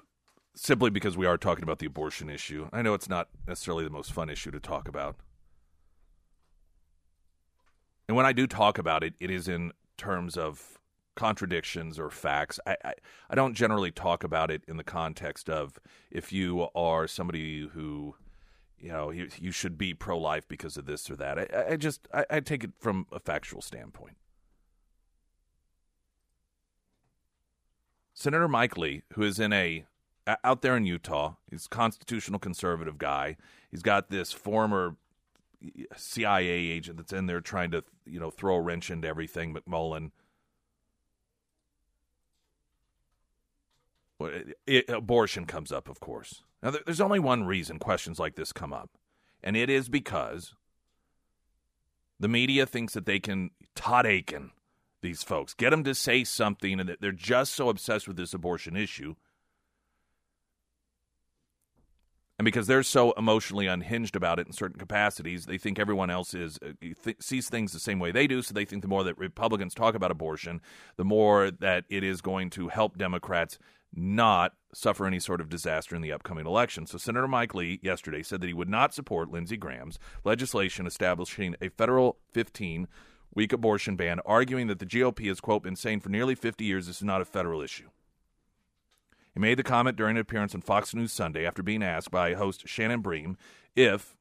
simply 0.54 0.90
because 0.90 1.16
we 1.16 1.26
are 1.26 1.38
talking 1.38 1.64
about 1.64 1.80
the 1.80 1.86
abortion 1.86 2.30
issue. 2.30 2.68
I 2.74 2.82
know 2.82 2.94
it's 2.94 3.08
not 3.08 3.30
necessarily 3.48 3.86
the 3.86 3.90
most 3.90 4.12
fun 4.12 4.30
issue 4.30 4.52
to 4.52 4.60
talk 4.60 4.90
about. 4.90 5.16
And 8.10 8.18
when 8.18 8.26
I 8.26 8.34
do 8.34 8.46
talk 8.46 8.78
about 8.78 9.02
it, 9.02 9.14
it 9.22 9.32
is 9.32 9.48
in 9.48 9.72
terms 9.96 10.36
of 10.36 10.78
contradictions 11.16 11.98
or 12.00 12.10
facts. 12.10 12.60
I, 12.68 12.76
I, 12.84 12.94
I, 13.30 13.36
don't 13.36 13.54
generally 13.54 13.92
talk 13.92 14.26
about 14.26 14.52
it 14.52 14.64
in 14.68 14.76
the 14.76 14.84
context 14.84 15.50
of 15.50 15.80
if 16.10 16.34
you 16.34 16.68
are 16.76 17.08
somebody 17.08 17.70
who, 17.74 18.16
you 18.82 18.92
know, 18.92 19.12
you, 19.12 19.30
you 19.40 19.52
should 19.52 19.78
be 19.78 19.94
pro 19.94 20.18
life 20.18 20.48
because 20.48 20.76
of 20.76 20.86
this 20.86 21.10
or 21.10 21.16
that. 21.18 21.38
I, 21.38 21.74
I 21.74 21.76
just, 21.76 22.08
I, 22.14 22.26
I 22.30 22.40
take 22.40 22.64
it 22.64 22.72
from 22.80 23.06
a 23.12 23.20
factual 23.20 23.62
standpoint. 23.62 24.18
Senator 28.14 28.48
Mike 28.48 28.78
Lee, 28.78 29.04
who 29.14 29.24
is 29.24 29.40
in 29.40 29.54
a 29.54 29.86
out 30.44 30.62
there 30.62 30.78
in 30.78 30.86
Utah, 30.86 31.36
he's 31.50 31.66
a 31.66 31.70
constitutional 31.70 32.40
conservative 32.40 32.98
guy. 32.98 33.38
He's 33.70 33.82
got 33.82 34.10
this 34.10 34.32
former 34.32 34.96
CIA 35.96 36.48
agent 36.48 36.98
that's 36.98 37.14
in 37.14 37.26
there 37.26 37.42
trying 37.42 37.72
to, 37.72 37.84
you 38.06 38.20
know, 38.20 38.30
throw 38.30 38.56
a 38.56 38.62
wrench 38.62 38.90
into 38.92 39.08
everything. 39.08 39.56
McMullin, 39.56 40.12
abortion 44.88 45.46
comes 45.46 45.72
up, 45.72 45.90
of 45.90 46.00
course. 46.00 46.44
Now, 46.64 46.72
there's 46.86 47.02
only 47.02 47.20
one 47.20 47.46
reason 47.46 47.80
questions 47.80 48.20
like 48.20 48.36
this 48.36 48.54
come 48.54 48.74
up, 48.74 48.92
and 49.44 49.58
it 49.58 49.70
is 49.70 49.90
because 49.90 50.54
the 52.20 52.28
media 52.28 52.66
thinks 52.66 52.94
that 52.94 53.06
they 53.06 53.20
can 53.20 53.52
Todd 53.76 54.06
Akin 54.06 54.52
these 55.02 55.24
folks, 55.24 55.56
get 55.56 55.72
them 55.72 55.84
to 55.84 55.96
say 55.96 56.24
something, 56.24 56.80
and 56.80 56.88
that 56.88 57.02
they're 57.02 57.12
just 57.12 57.54
so 57.54 57.70
obsessed 57.70 58.08
with 58.08 58.18
this 58.18 58.34
abortion 58.34 58.78
issue 58.78 59.16
and 62.42 62.44
because 62.44 62.66
they're 62.66 62.82
so 62.82 63.12
emotionally 63.12 63.68
unhinged 63.68 64.16
about 64.16 64.40
it 64.40 64.48
in 64.48 64.54
certain 64.54 64.80
capacities, 64.80 65.46
they 65.46 65.60
think 65.60 65.78
everyone 65.78 66.10
else 66.10 66.34
is 66.34 66.58
uh, 66.66 66.72
th- 67.04 67.18
sees 67.20 67.48
things 67.48 67.72
the 67.72 67.80
same 67.80 68.00
way 68.00 68.12
they 68.12 68.26
do. 68.26 68.42
So 68.42 68.52
they 68.52 68.66
think 68.66 68.82
the 68.82 68.88
more 68.88 69.04
that 69.04 69.20
Republicans 69.20 69.76
talk 69.76 69.94
about 69.94 70.10
abortion, 70.10 70.60
the 70.96 71.06
more 71.06 71.52
that 71.52 71.86
it 71.88 72.04
is 72.04 72.20
going 72.20 72.50
to 72.50 72.70
help 72.70 72.98
Democrats 72.98 73.60
not 73.94 74.54
suffer 74.74 75.06
any 75.06 75.20
sort 75.20 75.42
of 75.42 75.50
disaster 75.50 75.96
in 75.96 76.02
the 76.02 76.12
upcoming 76.12 76.46
election. 76.46 76.86
So 76.86 76.98
Senator 76.98 77.28
Mike 77.28 77.54
Lee 77.54 77.80
yesterday 77.82 78.24
said 78.24 78.42
that 78.42 78.48
he 78.48 78.54
would 78.54 78.70
not 78.70 78.94
support 78.94 79.32
Lindsey 79.32 79.58
Graham's 79.58 80.00
legislation 80.24 80.88
establishing 80.88 81.56
a 81.62 81.70
federal 81.70 82.18
15 82.32 82.88
week 83.34 83.54
abortion 83.54 83.96
ban, 83.96 84.20
arguing 84.26 84.68
that 84.68 84.80
the 84.80 84.86
GOP 84.86 85.28
has 85.28 85.42
quote 85.42 85.64
been 85.64 85.76
saying 85.76 86.00
for 86.00 86.10
nearly 86.10 86.36
50 86.36 86.64
years 86.64 86.88
this 86.88 86.98
is 86.98 87.04
not 87.04 87.22
a 87.22 87.26
federal 87.26 87.62
issue. 87.62 87.90
He 89.34 89.40
made 89.40 89.58
the 89.58 89.64
comment 89.64 89.98
during 89.98 90.18
an 90.18 90.22
appearance 90.22 90.54
on 90.54 90.62
Fox 90.62 90.94
News 90.94 91.14
Sunday 91.14 91.46
after 91.46 91.64
being 91.64 91.84
asked 91.84 92.12
by 92.12 92.34
host 92.34 92.68
Shannon 92.68 93.02
Bream 93.02 93.38
if 93.76 94.18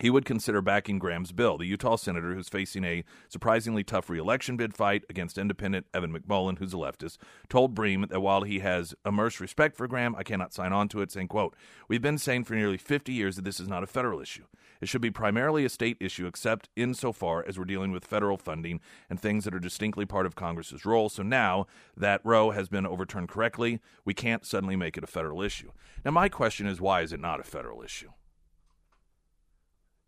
he 0.00 0.10
would 0.10 0.24
consider 0.24 0.62
backing 0.62 0.98
Graham's 0.98 1.32
bill. 1.32 1.58
The 1.58 1.66
Utah 1.66 1.96
senator, 1.96 2.34
who's 2.34 2.48
facing 2.48 2.84
a 2.84 3.04
surprisingly 3.28 3.84
tough 3.84 4.08
reelection 4.08 4.56
bid 4.56 4.74
fight 4.74 5.04
against 5.10 5.38
independent 5.38 5.86
Evan 5.92 6.12
McMullin, 6.12 6.58
who's 6.58 6.72
a 6.72 6.78
leftist, 6.78 7.18
told 7.48 7.74
Bream 7.74 8.06
that 8.08 8.20
while 8.20 8.42
he 8.42 8.60
has 8.60 8.94
immersed 9.04 9.40
respect 9.40 9.76
for 9.76 9.86
Graham, 9.86 10.16
I 10.16 10.22
cannot 10.22 10.54
sign 10.54 10.72
on 10.72 10.88
to 10.88 11.02
it, 11.02 11.12
saying, 11.12 11.28
quote, 11.28 11.54
We've 11.86 12.02
been 12.02 12.18
saying 12.18 12.44
for 12.44 12.54
nearly 12.54 12.78
50 12.78 13.12
years 13.12 13.36
that 13.36 13.44
this 13.44 13.60
is 13.60 13.68
not 13.68 13.82
a 13.82 13.86
federal 13.86 14.20
issue. 14.20 14.44
It 14.80 14.88
should 14.88 15.02
be 15.02 15.10
primarily 15.10 15.66
a 15.66 15.68
state 15.68 15.98
issue, 16.00 16.26
except 16.26 16.70
insofar 16.74 17.44
as 17.46 17.58
we're 17.58 17.66
dealing 17.66 17.92
with 17.92 18.06
federal 18.06 18.38
funding 18.38 18.80
and 19.10 19.20
things 19.20 19.44
that 19.44 19.54
are 19.54 19.60
distinctly 19.60 20.06
part 20.06 20.24
of 20.24 20.34
Congress's 20.34 20.86
role. 20.86 21.10
So 21.10 21.22
now 21.22 21.66
that 21.96 22.22
Roe 22.24 22.50
has 22.52 22.70
been 22.70 22.86
overturned 22.86 23.28
correctly, 23.28 23.80
we 24.06 24.14
can't 24.14 24.46
suddenly 24.46 24.76
make 24.76 24.96
it 24.96 25.04
a 25.04 25.08
federal 25.08 25.42
issue. 25.42 25.72
Now, 26.04 26.12
my 26.12 26.30
question 26.30 26.66
is, 26.66 26.80
why 26.80 27.02
is 27.02 27.12
it 27.12 27.20
not 27.20 27.40
a 27.40 27.44
federal 27.44 27.82
issue? 27.82 28.10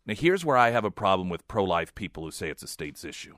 Now, 0.05 0.15
here's 0.15 0.43
where 0.43 0.57
I 0.57 0.71
have 0.71 0.83
a 0.83 0.91
problem 0.91 1.29
with 1.29 1.47
pro 1.47 1.63
life 1.63 1.95
people 1.95 2.23
who 2.23 2.31
say 2.31 2.49
it's 2.49 2.63
a 2.63 2.67
state's 2.67 3.05
issue. 3.05 3.37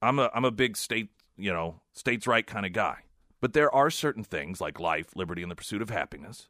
I'm 0.00 0.18
a 0.18 0.30
I'm 0.34 0.44
a 0.44 0.50
big 0.50 0.76
state, 0.76 1.10
you 1.36 1.52
know, 1.52 1.80
states' 1.92 2.26
right 2.26 2.46
kind 2.46 2.64
of 2.64 2.72
guy. 2.72 3.00
But 3.40 3.54
there 3.54 3.74
are 3.74 3.90
certain 3.90 4.24
things 4.24 4.60
like 4.60 4.78
life, 4.78 5.16
liberty, 5.16 5.42
and 5.42 5.50
the 5.50 5.56
pursuit 5.56 5.82
of 5.82 5.90
happiness 5.90 6.48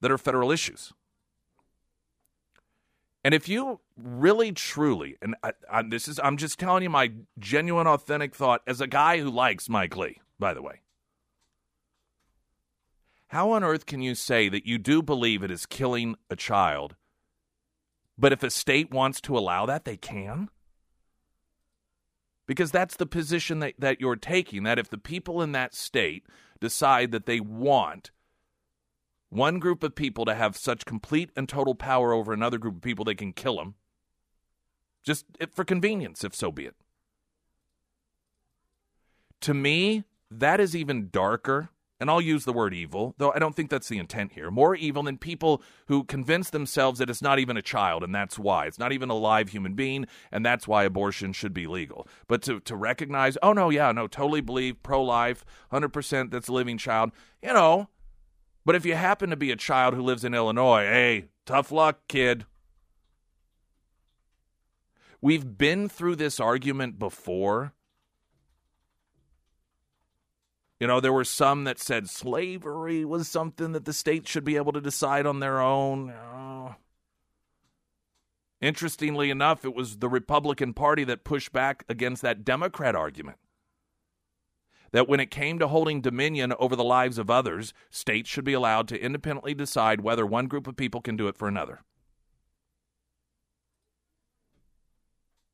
that 0.00 0.10
are 0.10 0.18
federal 0.18 0.50
issues. 0.50 0.92
And 3.24 3.34
if 3.34 3.48
you 3.48 3.80
really 3.96 4.52
truly, 4.52 5.16
and 5.20 5.34
I, 5.42 5.52
I, 5.70 5.82
this 5.82 6.08
is, 6.08 6.20
I'm 6.22 6.36
just 6.36 6.58
telling 6.58 6.82
you 6.82 6.90
my 6.90 7.12
genuine, 7.38 7.86
authentic 7.86 8.34
thought 8.34 8.62
as 8.66 8.80
a 8.80 8.86
guy 8.86 9.18
who 9.18 9.28
likes 9.28 9.68
Mike 9.68 9.96
Lee, 9.96 10.20
by 10.38 10.54
the 10.54 10.62
way. 10.62 10.80
How 13.28 13.50
on 13.50 13.62
earth 13.62 13.84
can 13.84 14.00
you 14.00 14.14
say 14.14 14.48
that 14.48 14.66
you 14.66 14.78
do 14.78 15.02
believe 15.02 15.42
it 15.42 15.50
is 15.50 15.66
killing 15.66 16.16
a 16.30 16.36
child, 16.36 16.96
but 18.16 18.32
if 18.32 18.42
a 18.42 18.50
state 18.50 18.90
wants 18.90 19.20
to 19.22 19.36
allow 19.36 19.66
that, 19.66 19.84
they 19.84 19.96
can? 19.98 20.48
Because 22.46 22.70
that's 22.70 22.96
the 22.96 23.06
position 23.06 23.58
that, 23.58 23.74
that 23.78 24.00
you're 24.00 24.16
taking, 24.16 24.62
that 24.62 24.78
if 24.78 24.88
the 24.88 24.96
people 24.96 25.42
in 25.42 25.52
that 25.52 25.74
state 25.74 26.24
decide 26.58 27.12
that 27.12 27.26
they 27.26 27.38
want 27.38 28.10
one 29.28 29.58
group 29.58 29.82
of 29.82 29.94
people 29.94 30.24
to 30.24 30.34
have 30.34 30.56
such 30.56 30.86
complete 30.86 31.30
and 31.36 31.46
total 31.46 31.74
power 31.74 32.14
over 32.14 32.32
another 32.32 32.56
group 32.56 32.76
of 32.76 32.82
people, 32.82 33.04
they 33.04 33.14
can 33.14 33.34
kill 33.34 33.56
them. 33.56 33.74
Just 35.04 35.26
eh, 35.38 35.46
for 35.54 35.64
convenience, 35.64 36.24
if 36.24 36.34
so 36.34 36.50
be 36.50 36.64
it. 36.64 36.76
To 39.42 39.52
me, 39.52 40.04
that 40.30 40.60
is 40.60 40.74
even 40.74 41.10
darker 41.10 41.68
and 42.00 42.10
I'll 42.10 42.20
use 42.20 42.44
the 42.44 42.52
word 42.52 42.74
evil, 42.74 43.14
though 43.18 43.32
I 43.32 43.38
don't 43.38 43.56
think 43.56 43.70
that's 43.70 43.88
the 43.88 43.98
intent 43.98 44.32
here. 44.32 44.50
More 44.50 44.74
evil 44.74 45.02
than 45.02 45.18
people 45.18 45.62
who 45.86 46.04
convince 46.04 46.50
themselves 46.50 46.98
that 46.98 47.10
it's 47.10 47.22
not 47.22 47.38
even 47.38 47.56
a 47.56 47.62
child, 47.62 48.04
and 48.04 48.14
that's 48.14 48.38
why. 48.38 48.66
It's 48.66 48.78
not 48.78 48.92
even 48.92 49.10
a 49.10 49.14
live 49.14 49.48
human 49.48 49.74
being, 49.74 50.06
and 50.30 50.46
that's 50.46 50.68
why 50.68 50.84
abortion 50.84 51.32
should 51.32 51.52
be 51.52 51.66
legal. 51.66 52.06
But 52.28 52.42
to, 52.42 52.60
to 52.60 52.76
recognize, 52.76 53.36
oh, 53.42 53.52
no, 53.52 53.70
yeah, 53.70 53.90
no, 53.92 54.06
totally 54.06 54.40
believe 54.40 54.82
pro 54.82 55.02
life, 55.02 55.44
100% 55.72 56.30
that's 56.30 56.48
a 56.48 56.52
living 56.52 56.78
child, 56.78 57.10
you 57.42 57.52
know. 57.52 57.88
But 58.64 58.76
if 58.76 58.84
you 58.84 58.94
happen 58.94 59.30
to 59.30 59.36
be 59.36 59.50
a 59.50 59.56
child 59.56 59.94
who 59.94 60.02
lives 60.02 60.24
in 60.24 60.34
Illinois, 60.34 60.84
hey, 60.84 61.24
tough 61.46 61.72
luck, 61.72 62.00
kid. 62.06 62.44
We've 65.20 65.58
been 65.58 65.88
through 65.88 66.16
this 66.16 66.38
argument 66.38 66.98
before 66.98 67.72
you 70.80 70.86
know, 70.86 71.00
there 71.00 71.12
were 71.12 71.24
some 71.24 71.64
that 71.64 71.80
said 71.80 72.08
slavery 72.08 73.04
was 73.04 73.28
something 73.28 73.72
that 73.72 73.84
the 73.84 73.92
states 73.92 74.30
should 74.30 74.44
be 74.44 74.56
able 74.56 74.72
to 74.72 74.80
decide 74.80 75.26
on 75.26 75.40
their 75.40 75.60
own. 75.60 76.10
Uh, 76.10 76.74
interestingly 78.60 79.30
enough, 79.30 79.64
it 79.64 79.74
was 79.74 79.98
the 79.98 80.08
Republican 80.08 80.72
Party 80.74 81.02
that 81.04 81.24
pushed 81.24 81.52
back 81.52 81.84
against 81.88 82.22
that 82.22 82.44
Democrat 82.44 82.94
argument. 82.94 83.38
That 84.92 85.08
when 85.08 85.20
it 85.20 85.30
came 85.30 85.58
to 85.58 85.68
holding 85.68 86.00
dominion 86.00 86.54
over 86.58 86.76
the 86.76 86.84
lives 86.84 87.18
of 87.18 87.28
others, 87.28 87.74
states 87.90 88.30
should 88.30 88.44
be 88.44 88.54
allowed 88.54 88.88
to 88.88 89.00
independently 89.00 89.54
decide 89.54 90.00
whether 90.00 90.24
one 90.24 90.46
group 90.46 90.66
of 90.66 90.76
people 90.76 91.02
can 91.02 91.16
do 91.16 91.28
it 91.28 91.36
for 91.36 91.48
another. 91.48 91.80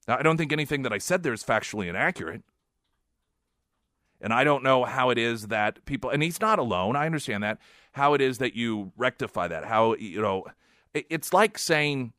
Now, 0.07 0.19
I 0.19 0.23
don't 0.23 0.37
think 0.37 0.53
anything 0.53 0.83
that 0.83 0.93
I 0.93 0.99
said 0.99 1.23
there 1.23 1.33
is 1.33 1.43
factually 1.43 1.89
inaccurate. 1.89 2.43
And 4.25 4.33
I 4.33 4.43
don't 4.43 4.63
know 4.63 4.85
how 4.85 5.11
it 5.11 5.19
is 5.19 5.49
that 5.49 5.85
people, 5.85 6.09
and 6.09 6.23
he's 6.23 6.41
not 6.41 6.59
alone, 6.59 6.97
I 6.97 7.05
understand 7.05 7.43
that, 7.43 7.59
how 7.93 8.15
it 8.15 8.23
is 8.23 8.39
that 8.39 8.57
you 8.57 8.91
rectify 8.97 9.49
that. 9.49 9.67
How, 9.67 9.97
you 9.97 10.23
know, 10.23 10.47
it's 10.95 11.35
like 11.35 11.59
saying 11.59 12.15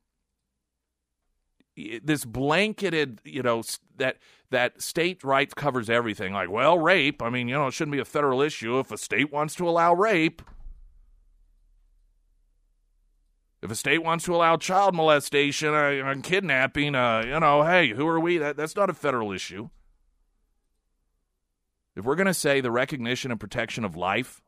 this 1.76 2.24
blanketed, 2.24 3.22
you 3.26 3.42
know, 3.42 3.64
that 3.98 4.18
that 4.52 4.84
state 4.84 5.24
rights 5.24 5.56
covers 5.56 5.90
everything. 5.90 6.32
Like, 6.32 6.52
well, 6.52 6.78
rape, 6.78 7.24
I 7.24 7.32
mean, 7.32 7.48
you 7.48 7.56
know, 7.56 7.66
it 7.66 7.74
shouldn't 7.74 7.94
be 7.94 8.00
a 8.00 8.06
federal 8.06 8.40
issue 8.40 8.78
if 8.78 8.92
a 8.92 9.00
state 9.00 9.34
wants 9.34 9.56
to 9.56 9.68
allow 9.68 9.96
rape. 9.96 10.44
If 13.64 13.72
a 13.72 13.76
state 13.76 14.04
wants 14.04 14.26
to 14.26 14.36
allow 14.36 14.58
child 14.58 14.94
molestation 14.94 15.74
uh, 15.74 15.90
and 16.06 16.24
kidnapping, 16.24 16.94
uh, 16.94 17.24
you 17.26 17.40
know, 17.40 17.64
hey, 17.64 17.94
who 17.94 18.08
are 18.08 18.20
we? 18.20 18.38
That, 18.38 18.58
that's 18.58 18.76
not 18.76 18.92
a 18.92 18.94
federal 18.94 19.32
issue. 19.32 19.70
If 21.96 22.06
we're 22.06 22.16
going 22.16 22.28
to 22.28 22.34
say 22.34 22.62
the 22.62 22.72
recognition 22.72 23.32
and 23.32 23.40
protection 23.40 23.86
of 23.86 23.96
life, 23.96 24.42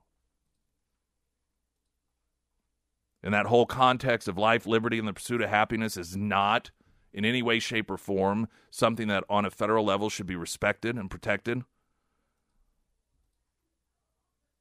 in 3.24 3.32
that 3.32 3.48
whole 3.48 3.66
context 3.66 4.28
of 4.28 4.38
life, 4.38 4.66
liberty, 4.66 5.00
and 5.00 5.08
the 5.08 5.14
pursuit 5.14 5.42
of 5.42 5.50
happiness 5.50 5.98
is 5.98 6.16
not 6.16 6.72
in 7.14 7.26
any 7.26 7.42
way, 7.42 7.60
shape, 7.60 7.90
or 7.90 7.98
form 7.98 8.48
something 8.70 9.08
that 9.08 9.24
on 9.30 9.46
a 9.46 9.50
federal 9.50 9.84
level 9.84 10.10
should 10.10 10.28
be 10.28 10.36
respected 10.36 10.96
and 10.96 11.10
protected, 11.10 11.64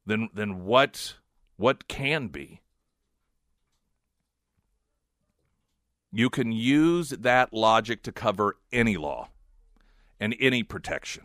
then 0.06 0.30
then 0.32 0.64
what 0.64 1.16
what 1.56 1.86
can 1.88 2.28
be? 2.28 2.60
You 6.12 6.30
can 6.30 6.50
use 6.50 7.10
that 7.10 7.52
logic 7.52 8.02
to 8.04 8.12
cover 8.12 8.56
any 8.72 8.96
law 8.96 9.28
and 10.18 10.34
any 10.40 10.62
protection. 10.62 11.24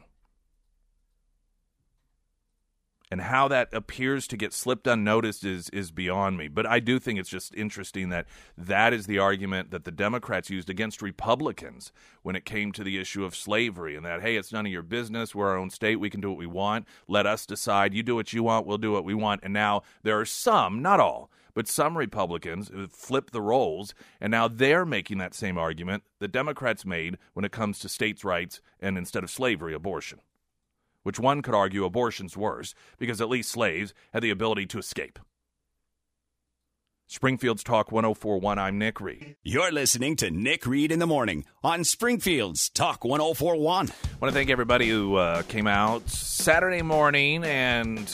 And 3.12 3.20
how 3.20 3.50
that 3.50 3.74
appears 3.74 4.26
to 4.28 4.38
get 4.38 4.54
slipped 4.54 4.88
unnoticed 4.88 5.44
is 5.44 5.68
is 5.70 5.92
beyond 5.92 6.38
me. 6.38 6.48
But 6.48 6.66
I 6.66 6.80
do 6.80 6.98
think 6.98 7.20
it's 7.20 7.30
just 7.30 7.54
interesting 7.54 8.08
that 8.10 8.26
that 8.58 8.94
is 8.94 9.06
the 9.06 9.20
argument 9.20 9.72
that 9.72 9.84
the 9.84 9.92
Democrats 9.92 10.50
used 10.50 10.70
against 10.70 11.02
Republicans 11.02 11.92
when 12.24 12.38
it 12.38 12.46
came 12.46 12.72
to 12.72 12.86
the 12.86 12.98
issue 12.98 13.26
of 13.26 13.36
slavery, 13.36 13.98
and 13.98 14.06
that 14.06 14.22
hey, 14.22 14.38
it's 14.38 14.54
none 14.54 14.66
of 14.66 14.72
your 14.72 14.82
business. 14.82 15.36
We're 15.36 15.50
our 15.50 15.58
own 15.58 15.70
state. 15.70 15.98
We 15.98 16.10
can 16.10 16.22
do 16.22 16.30
what 16.30 16.40
we 16.40 16.48
want. 16.48 16.88
Let 17.10 17.28
us 17.28 17.46
decide. 17.46 17.94
You 17.94 18.02
do 18.02 18.16
what 18.16 18.32
you 18.32 18.44
want. 18.44 18.66
We'll 18.66 18.78
do 18.78 18.94
what 18.94 19.04
we 19.04 19.14
want. 19.14 19.42
And 19.44 19.54
now 19.54 19.84
there 20.04 20.18
are 20.18 20.26
some, 20.26 20.82
not 20.82 21.02
all, 21.02 21.30
but 21.54 21.68
some 21.68 21.98
Republicans 21.98 22.72
flip 22.90 23.32
the 23.32 23.42
roles, 23.42 23.94
and 24.22 24.32
now 24.32 24.48
they're 24.48 24.86
making 24.86 25.18
that 25.18 25.34
same 25.34 25.58
argument 25.58 26.04
the 26.20 26.30
Democrats 26.30 26.86
made 26.86 27.18
when 27.34 27.44
it 27.44 27.52
comes 27.52 27.80
to 27.80 27.90
states' 27.90 28.24
rights 28.24 28.62
and 28.80 28.98
instead 28.98 29.24
of 29.24 29.30
slavery, 29.30 29.74
abortion 29.74 30.22
which 31.04 31.20
one 31.20 31.42
could 31.42 31.56
argue 31.56 31.86
abortion's 31.86 32.38
worse 32.38 32.74
because 32.98 33.22
at 33.22 33.30
least 33.30 33.52
slaves 33.52 33.94
had 34.14 34.24
the 34.24 34.30
ability 34.30 34.66
to 34.68 34.80
escape. 34.80 35.20
Springfield's 37.08 37.62
Talk 37.62 37.92
1041, 37.92 38.58
I'm 38.58 38.78
Nick 38.78 39.02
Reed. 39.02 39.36
You're 39.44 39.70
listening 39.70 40.16
to 40.16 40.32
Nick 40.32 40.66
Reed 40.66 40.94
in 40.94 41.00
the 41.00 41.06
Morning 41.06 41.44
on 41.62 41.84
Springfield's 41.84 42.70
Talk 42.70 43.04
1041. 43.04 43.90
I 43.90 43.94
want 44.22 44.32
to 44.32 44.32
thank 44.32 44.50
everybody 44.50 44.88
who 44.88 45.16
uh, 45.16 45.42
came 45.42 45.68
out 45.68 46.10
Saturday 46.10 46.82
morning 46.82 47.44
and 47.44 48.10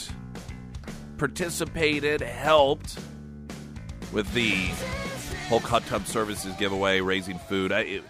participated, 1.20 2.22
helped 2.22 2.98
with 4.12 4.34
the 4.34 4.66
whole 5.48 5.60
Hot 5.60 5.86
Tub 5.86 6.08
Services 6.08 6.56
giveaway, 6.58 7.00
raising 7.00 7.38
food. 7.38 7.72
I, 7.72 7.82
it, 7.82 8.04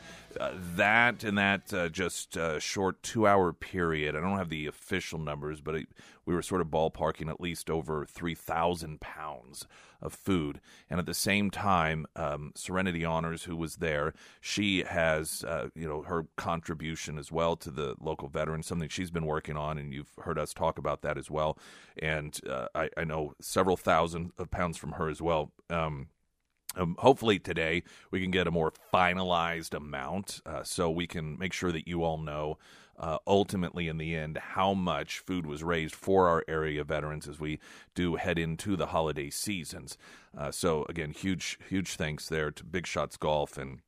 that 0.76 1.24
and 1.24 1.38
that 1.38 1.74
uh, 1.74 1.90
just 1.90 2.38
uh, 2.38 2.60
short 2.60 3.02
two 3.04 3.28
hour 3.28 3.54
period. 3.54 4.16
I 4.16 4.20
don't 4.20 4.38
have 4.38 4.50
the 4.50 4.68
official 4.68 5.20
numbers, 5.20 5.62
but 5.62 5.76
it, 5.76 5.88
we 6.26 6.34
were 6.34 6.42
sort 6.42 6.62
of 6.62 6.68
ballparking 6.68 7.30
at 7.30 7.40
least 7.40 7.70
over 7.70 8.06
3,000 8.06 9.00
pounds 9.00 9.66
of 10.02 10.14
food. 10.14 10.60
And 10.90 11.00
at 11.00 11.06
the 11.06 11.14
same 11.14 11.50
time, 11.50 12.06
um, 12.16 12.52
Serenity 12.56 13.06
Honors, 13.06 13.46
who 13.46 13.56
was 13.56 13.78
there, 13.78 14.14
she 14.42 14.84
has, 14.84 15.44
uh, 15.46 15.70
you 15.74 15.88
know, 15.88 16.04
her 16.04 16.28
contribution 16.36 17.18
as 17.18 17.32
well 17.32 17.56
to 17.56 17.72
the 17.72 17.96
local 18.00 18.28
veterans, 18.28 18.68
something 18.68 18.90
she's 18.90 19.10
been 19.10 19.26
working 19.26 19.58
on, 19.58 19.78
and 19.78 19.94
you've 19.94 20.12
heard 20.20 20.38
us 20.38 20.54
talk 20.54 20.78
about 20.78 21.02
that 21.02 21.18
as 21.18 21.32
well. 21.32 21.58
And 21.98 22.40
uh, 22.48 22.68
I, 22.76 22.90
I, 22.98 23.06
know 23.06 23.34
several 23.40 23.78
thousand 23.78 24.34
of 24.38 24.52
pounds 24.52 24.78
from 24.78 24.94
her 24.94 25.10
as 25.10 25.22
well. 25.22 25.52
Um, 25.70 26.10
um, 26.76 26.96
hopefully 27.00 27.40
today 27.40 27.84
we 28.12 28.22
can 28.22 28.32
get 28.32 28.48
a 28.48 28.52
more 28.52 28.74
finalized 28.94 29.74
amount 29.74 30.42
uh, 30.46 30.64
so 30.64 30.90
we 30.90 31.08
can 31.08 31.38
make 31.38 31.54
sure 31.54 31.72
that 31.72 31.88
you 31.88 32.04
all 32.04 32.18
know 32.18 32.58
uh, 33.00 33.18
ultimately 33.28 33.88
in 33.88 33.98
the 33.98 34.16
end 34.16 34.38
how 34.38 34.74
much 34.74 35.20
food 35.20 35.46
was 35.46 35.64
raised 35.64 35.96
for 35.96 36.28
our 36.28 36.44
area 36.48 36.84
veterans 36.84 37.28
as 37.28 37.40
we 37.40 37.60
do 37.94 38.16
head 38.16 38.40
into 38.40 38.76
the 38.76 38.88
holiday 38.88 39.30
seasons. 39.30 39.98
Uh, 40.38 40.52
so 40.52 40.86
again, 40.90 41.12
huge 41.12 41.60
huge 41.70 41.96
thanks 41.96 42.28
there 42.28 42.52
to 42.52 42.64
Big 42.64 42.88
Shots 42.88 43.18
Golf 43.18 43.58
and 43.58 43.80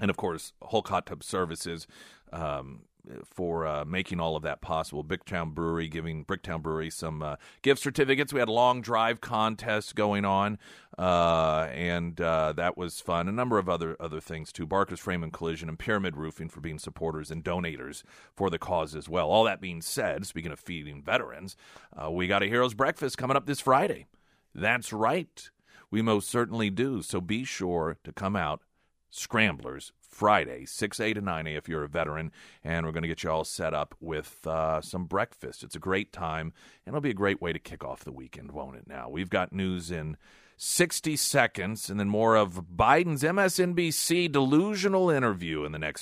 and 0.00 0.10
of 0.10 0.16
course 0.16 0.52
Hulk 0.62 0.88
Hot 0.88 1.06
Tub 1.06 1.22
Services. 1.22 1.86
Um, 2.32 2.82
for 3.24 3.66
uh, 3.66 3.84
making 3.84 4.20
all 4.20 4.36
of 4.36 4.42
that 4.42 4.60
possible. 4.60 5.04
Bricktown 5.04 5.54
Brewery 5.54 5.88
giving 5.88 6.24
Bricktown 6.24 6.62
Brewery 6.62 6.90
some 6.90 7.22
uh, 7.22 7.36
gift 7.62 7.82
certificates. 7.82 8.32
We 8.32 8.40
had 8.40 8.48
a 8.48 8.52
long 8.52 8.80
drive 8.80 9.20
contest 9.20 9.94
going 9.94 10.24
on, 10.24 10.58
uh, 10.98 11.68
and 11.72 12.20
uh, 12.20 12.52
that 12.54 12.76
was 12.76 13.00
fun. 13.00 13.28
A 13.28 13.32
number 13.32 13.58
of 13.58 13.68
other 13.68 13.96
other 14.00 14.20
things 14.20 14.52
too. 14.52 14.66
Barker's 14.66 15.00
Frame 15.00 15.22
and 15.22 15.32
Collision 15.32 15.68
and 15.68 15.78
Pyramid 15.78 16.16
Roofing 16.16 16.48
for 16.48 16.60
being 16.60 16.78
supporters 16.78 17.30
and 17.30 17.44
donators 17.44 18.02
for 18.34 18.50
the 18.50 18.58
cause 18.58 18.94
as 18.94 19.08
well. 19.08 19.30
All 19.30 19.44
that 19.44 19.60
being 19.60 19.82
said, 19.82 20.26
speaking 20.26 20.52
of 20.52 20.60
feeding 20.60 21.02
veterans, 21.02 21.56
uh, 21.96 22.10
we 22.10 22.26
got 22.26 22.42
a 22.42 22.46
Heroes 22.46 22.74
Breakfast 22.74 23.18
coming 23.18 23.36
up 23.36 23.46
this 23.46 23.60
Friday. 23.60 24.06
That's 24.54 24.92
right. 24.92 25.50
We 25.90 26.02
most 26.02 26.28
certainly 26.28 26.70
do. 26.70 27.02
So 27.02 27.20
be 27.20 27.44
sure 27.44 27.96
to 28.04 28.12
come 28.12 28.36
out 28.36 28.62
Scramblers 29.10 29.92
Friday, 30.18 30.64
6 30.66 30.98
a 30.98 31.14
to 31.14 31.20
9 31.20 31.46
a 31.46 31.50
if 31.50 31.68
you're 31.68 31.84
a 31.84 31.88
veteran. 31.88 32.32
And 32.64 32.84
we're 32.84 32.92
going 32.92 33.02
to 33.02 33.08
get 33.08 33.22
you 33.22 33.30
all 33.30 33.44
set 33.44 33.72
up 33.72 33.94
with 34.00 34.44
uh, 34.48 34.80
some 34.80 35.04
breakfast. 35.04 35.62
It's 35.62 35.76
a 35.76 35.78
great 35.78 36.12
time, 36.12 36.52
and 36.84 36.92
it'll 36.92 37.00
be 37.00 37.10
a 37.10 37.14
great 37.14 37.40
way 37.40 37.52
to 37.52 37.60
kick 37.60 37.84
off 37.84 38.02
the 38.02 38.10
weekend, 38.10 38.50
won't 38.50 38.74
it? 38.74 38.88
Now, 38.88 39.08
we've 39.08 39.30
got 39.30 39.52
news 39.52 39.92
in 39.92 40.16
60 40.56 41.14
seconds 41.14 41.88
and 41.88 42.00
then 42.00 42.08
more 42.08 42.34
of 42.34 42.64
Biden's 42.74 43.22
MSNBC 43.22 44.32
delusional 44.32 45.08
interview 45.08 45.64
in 45.64 45.70
the 45.70 45.78
next 45.78 45.96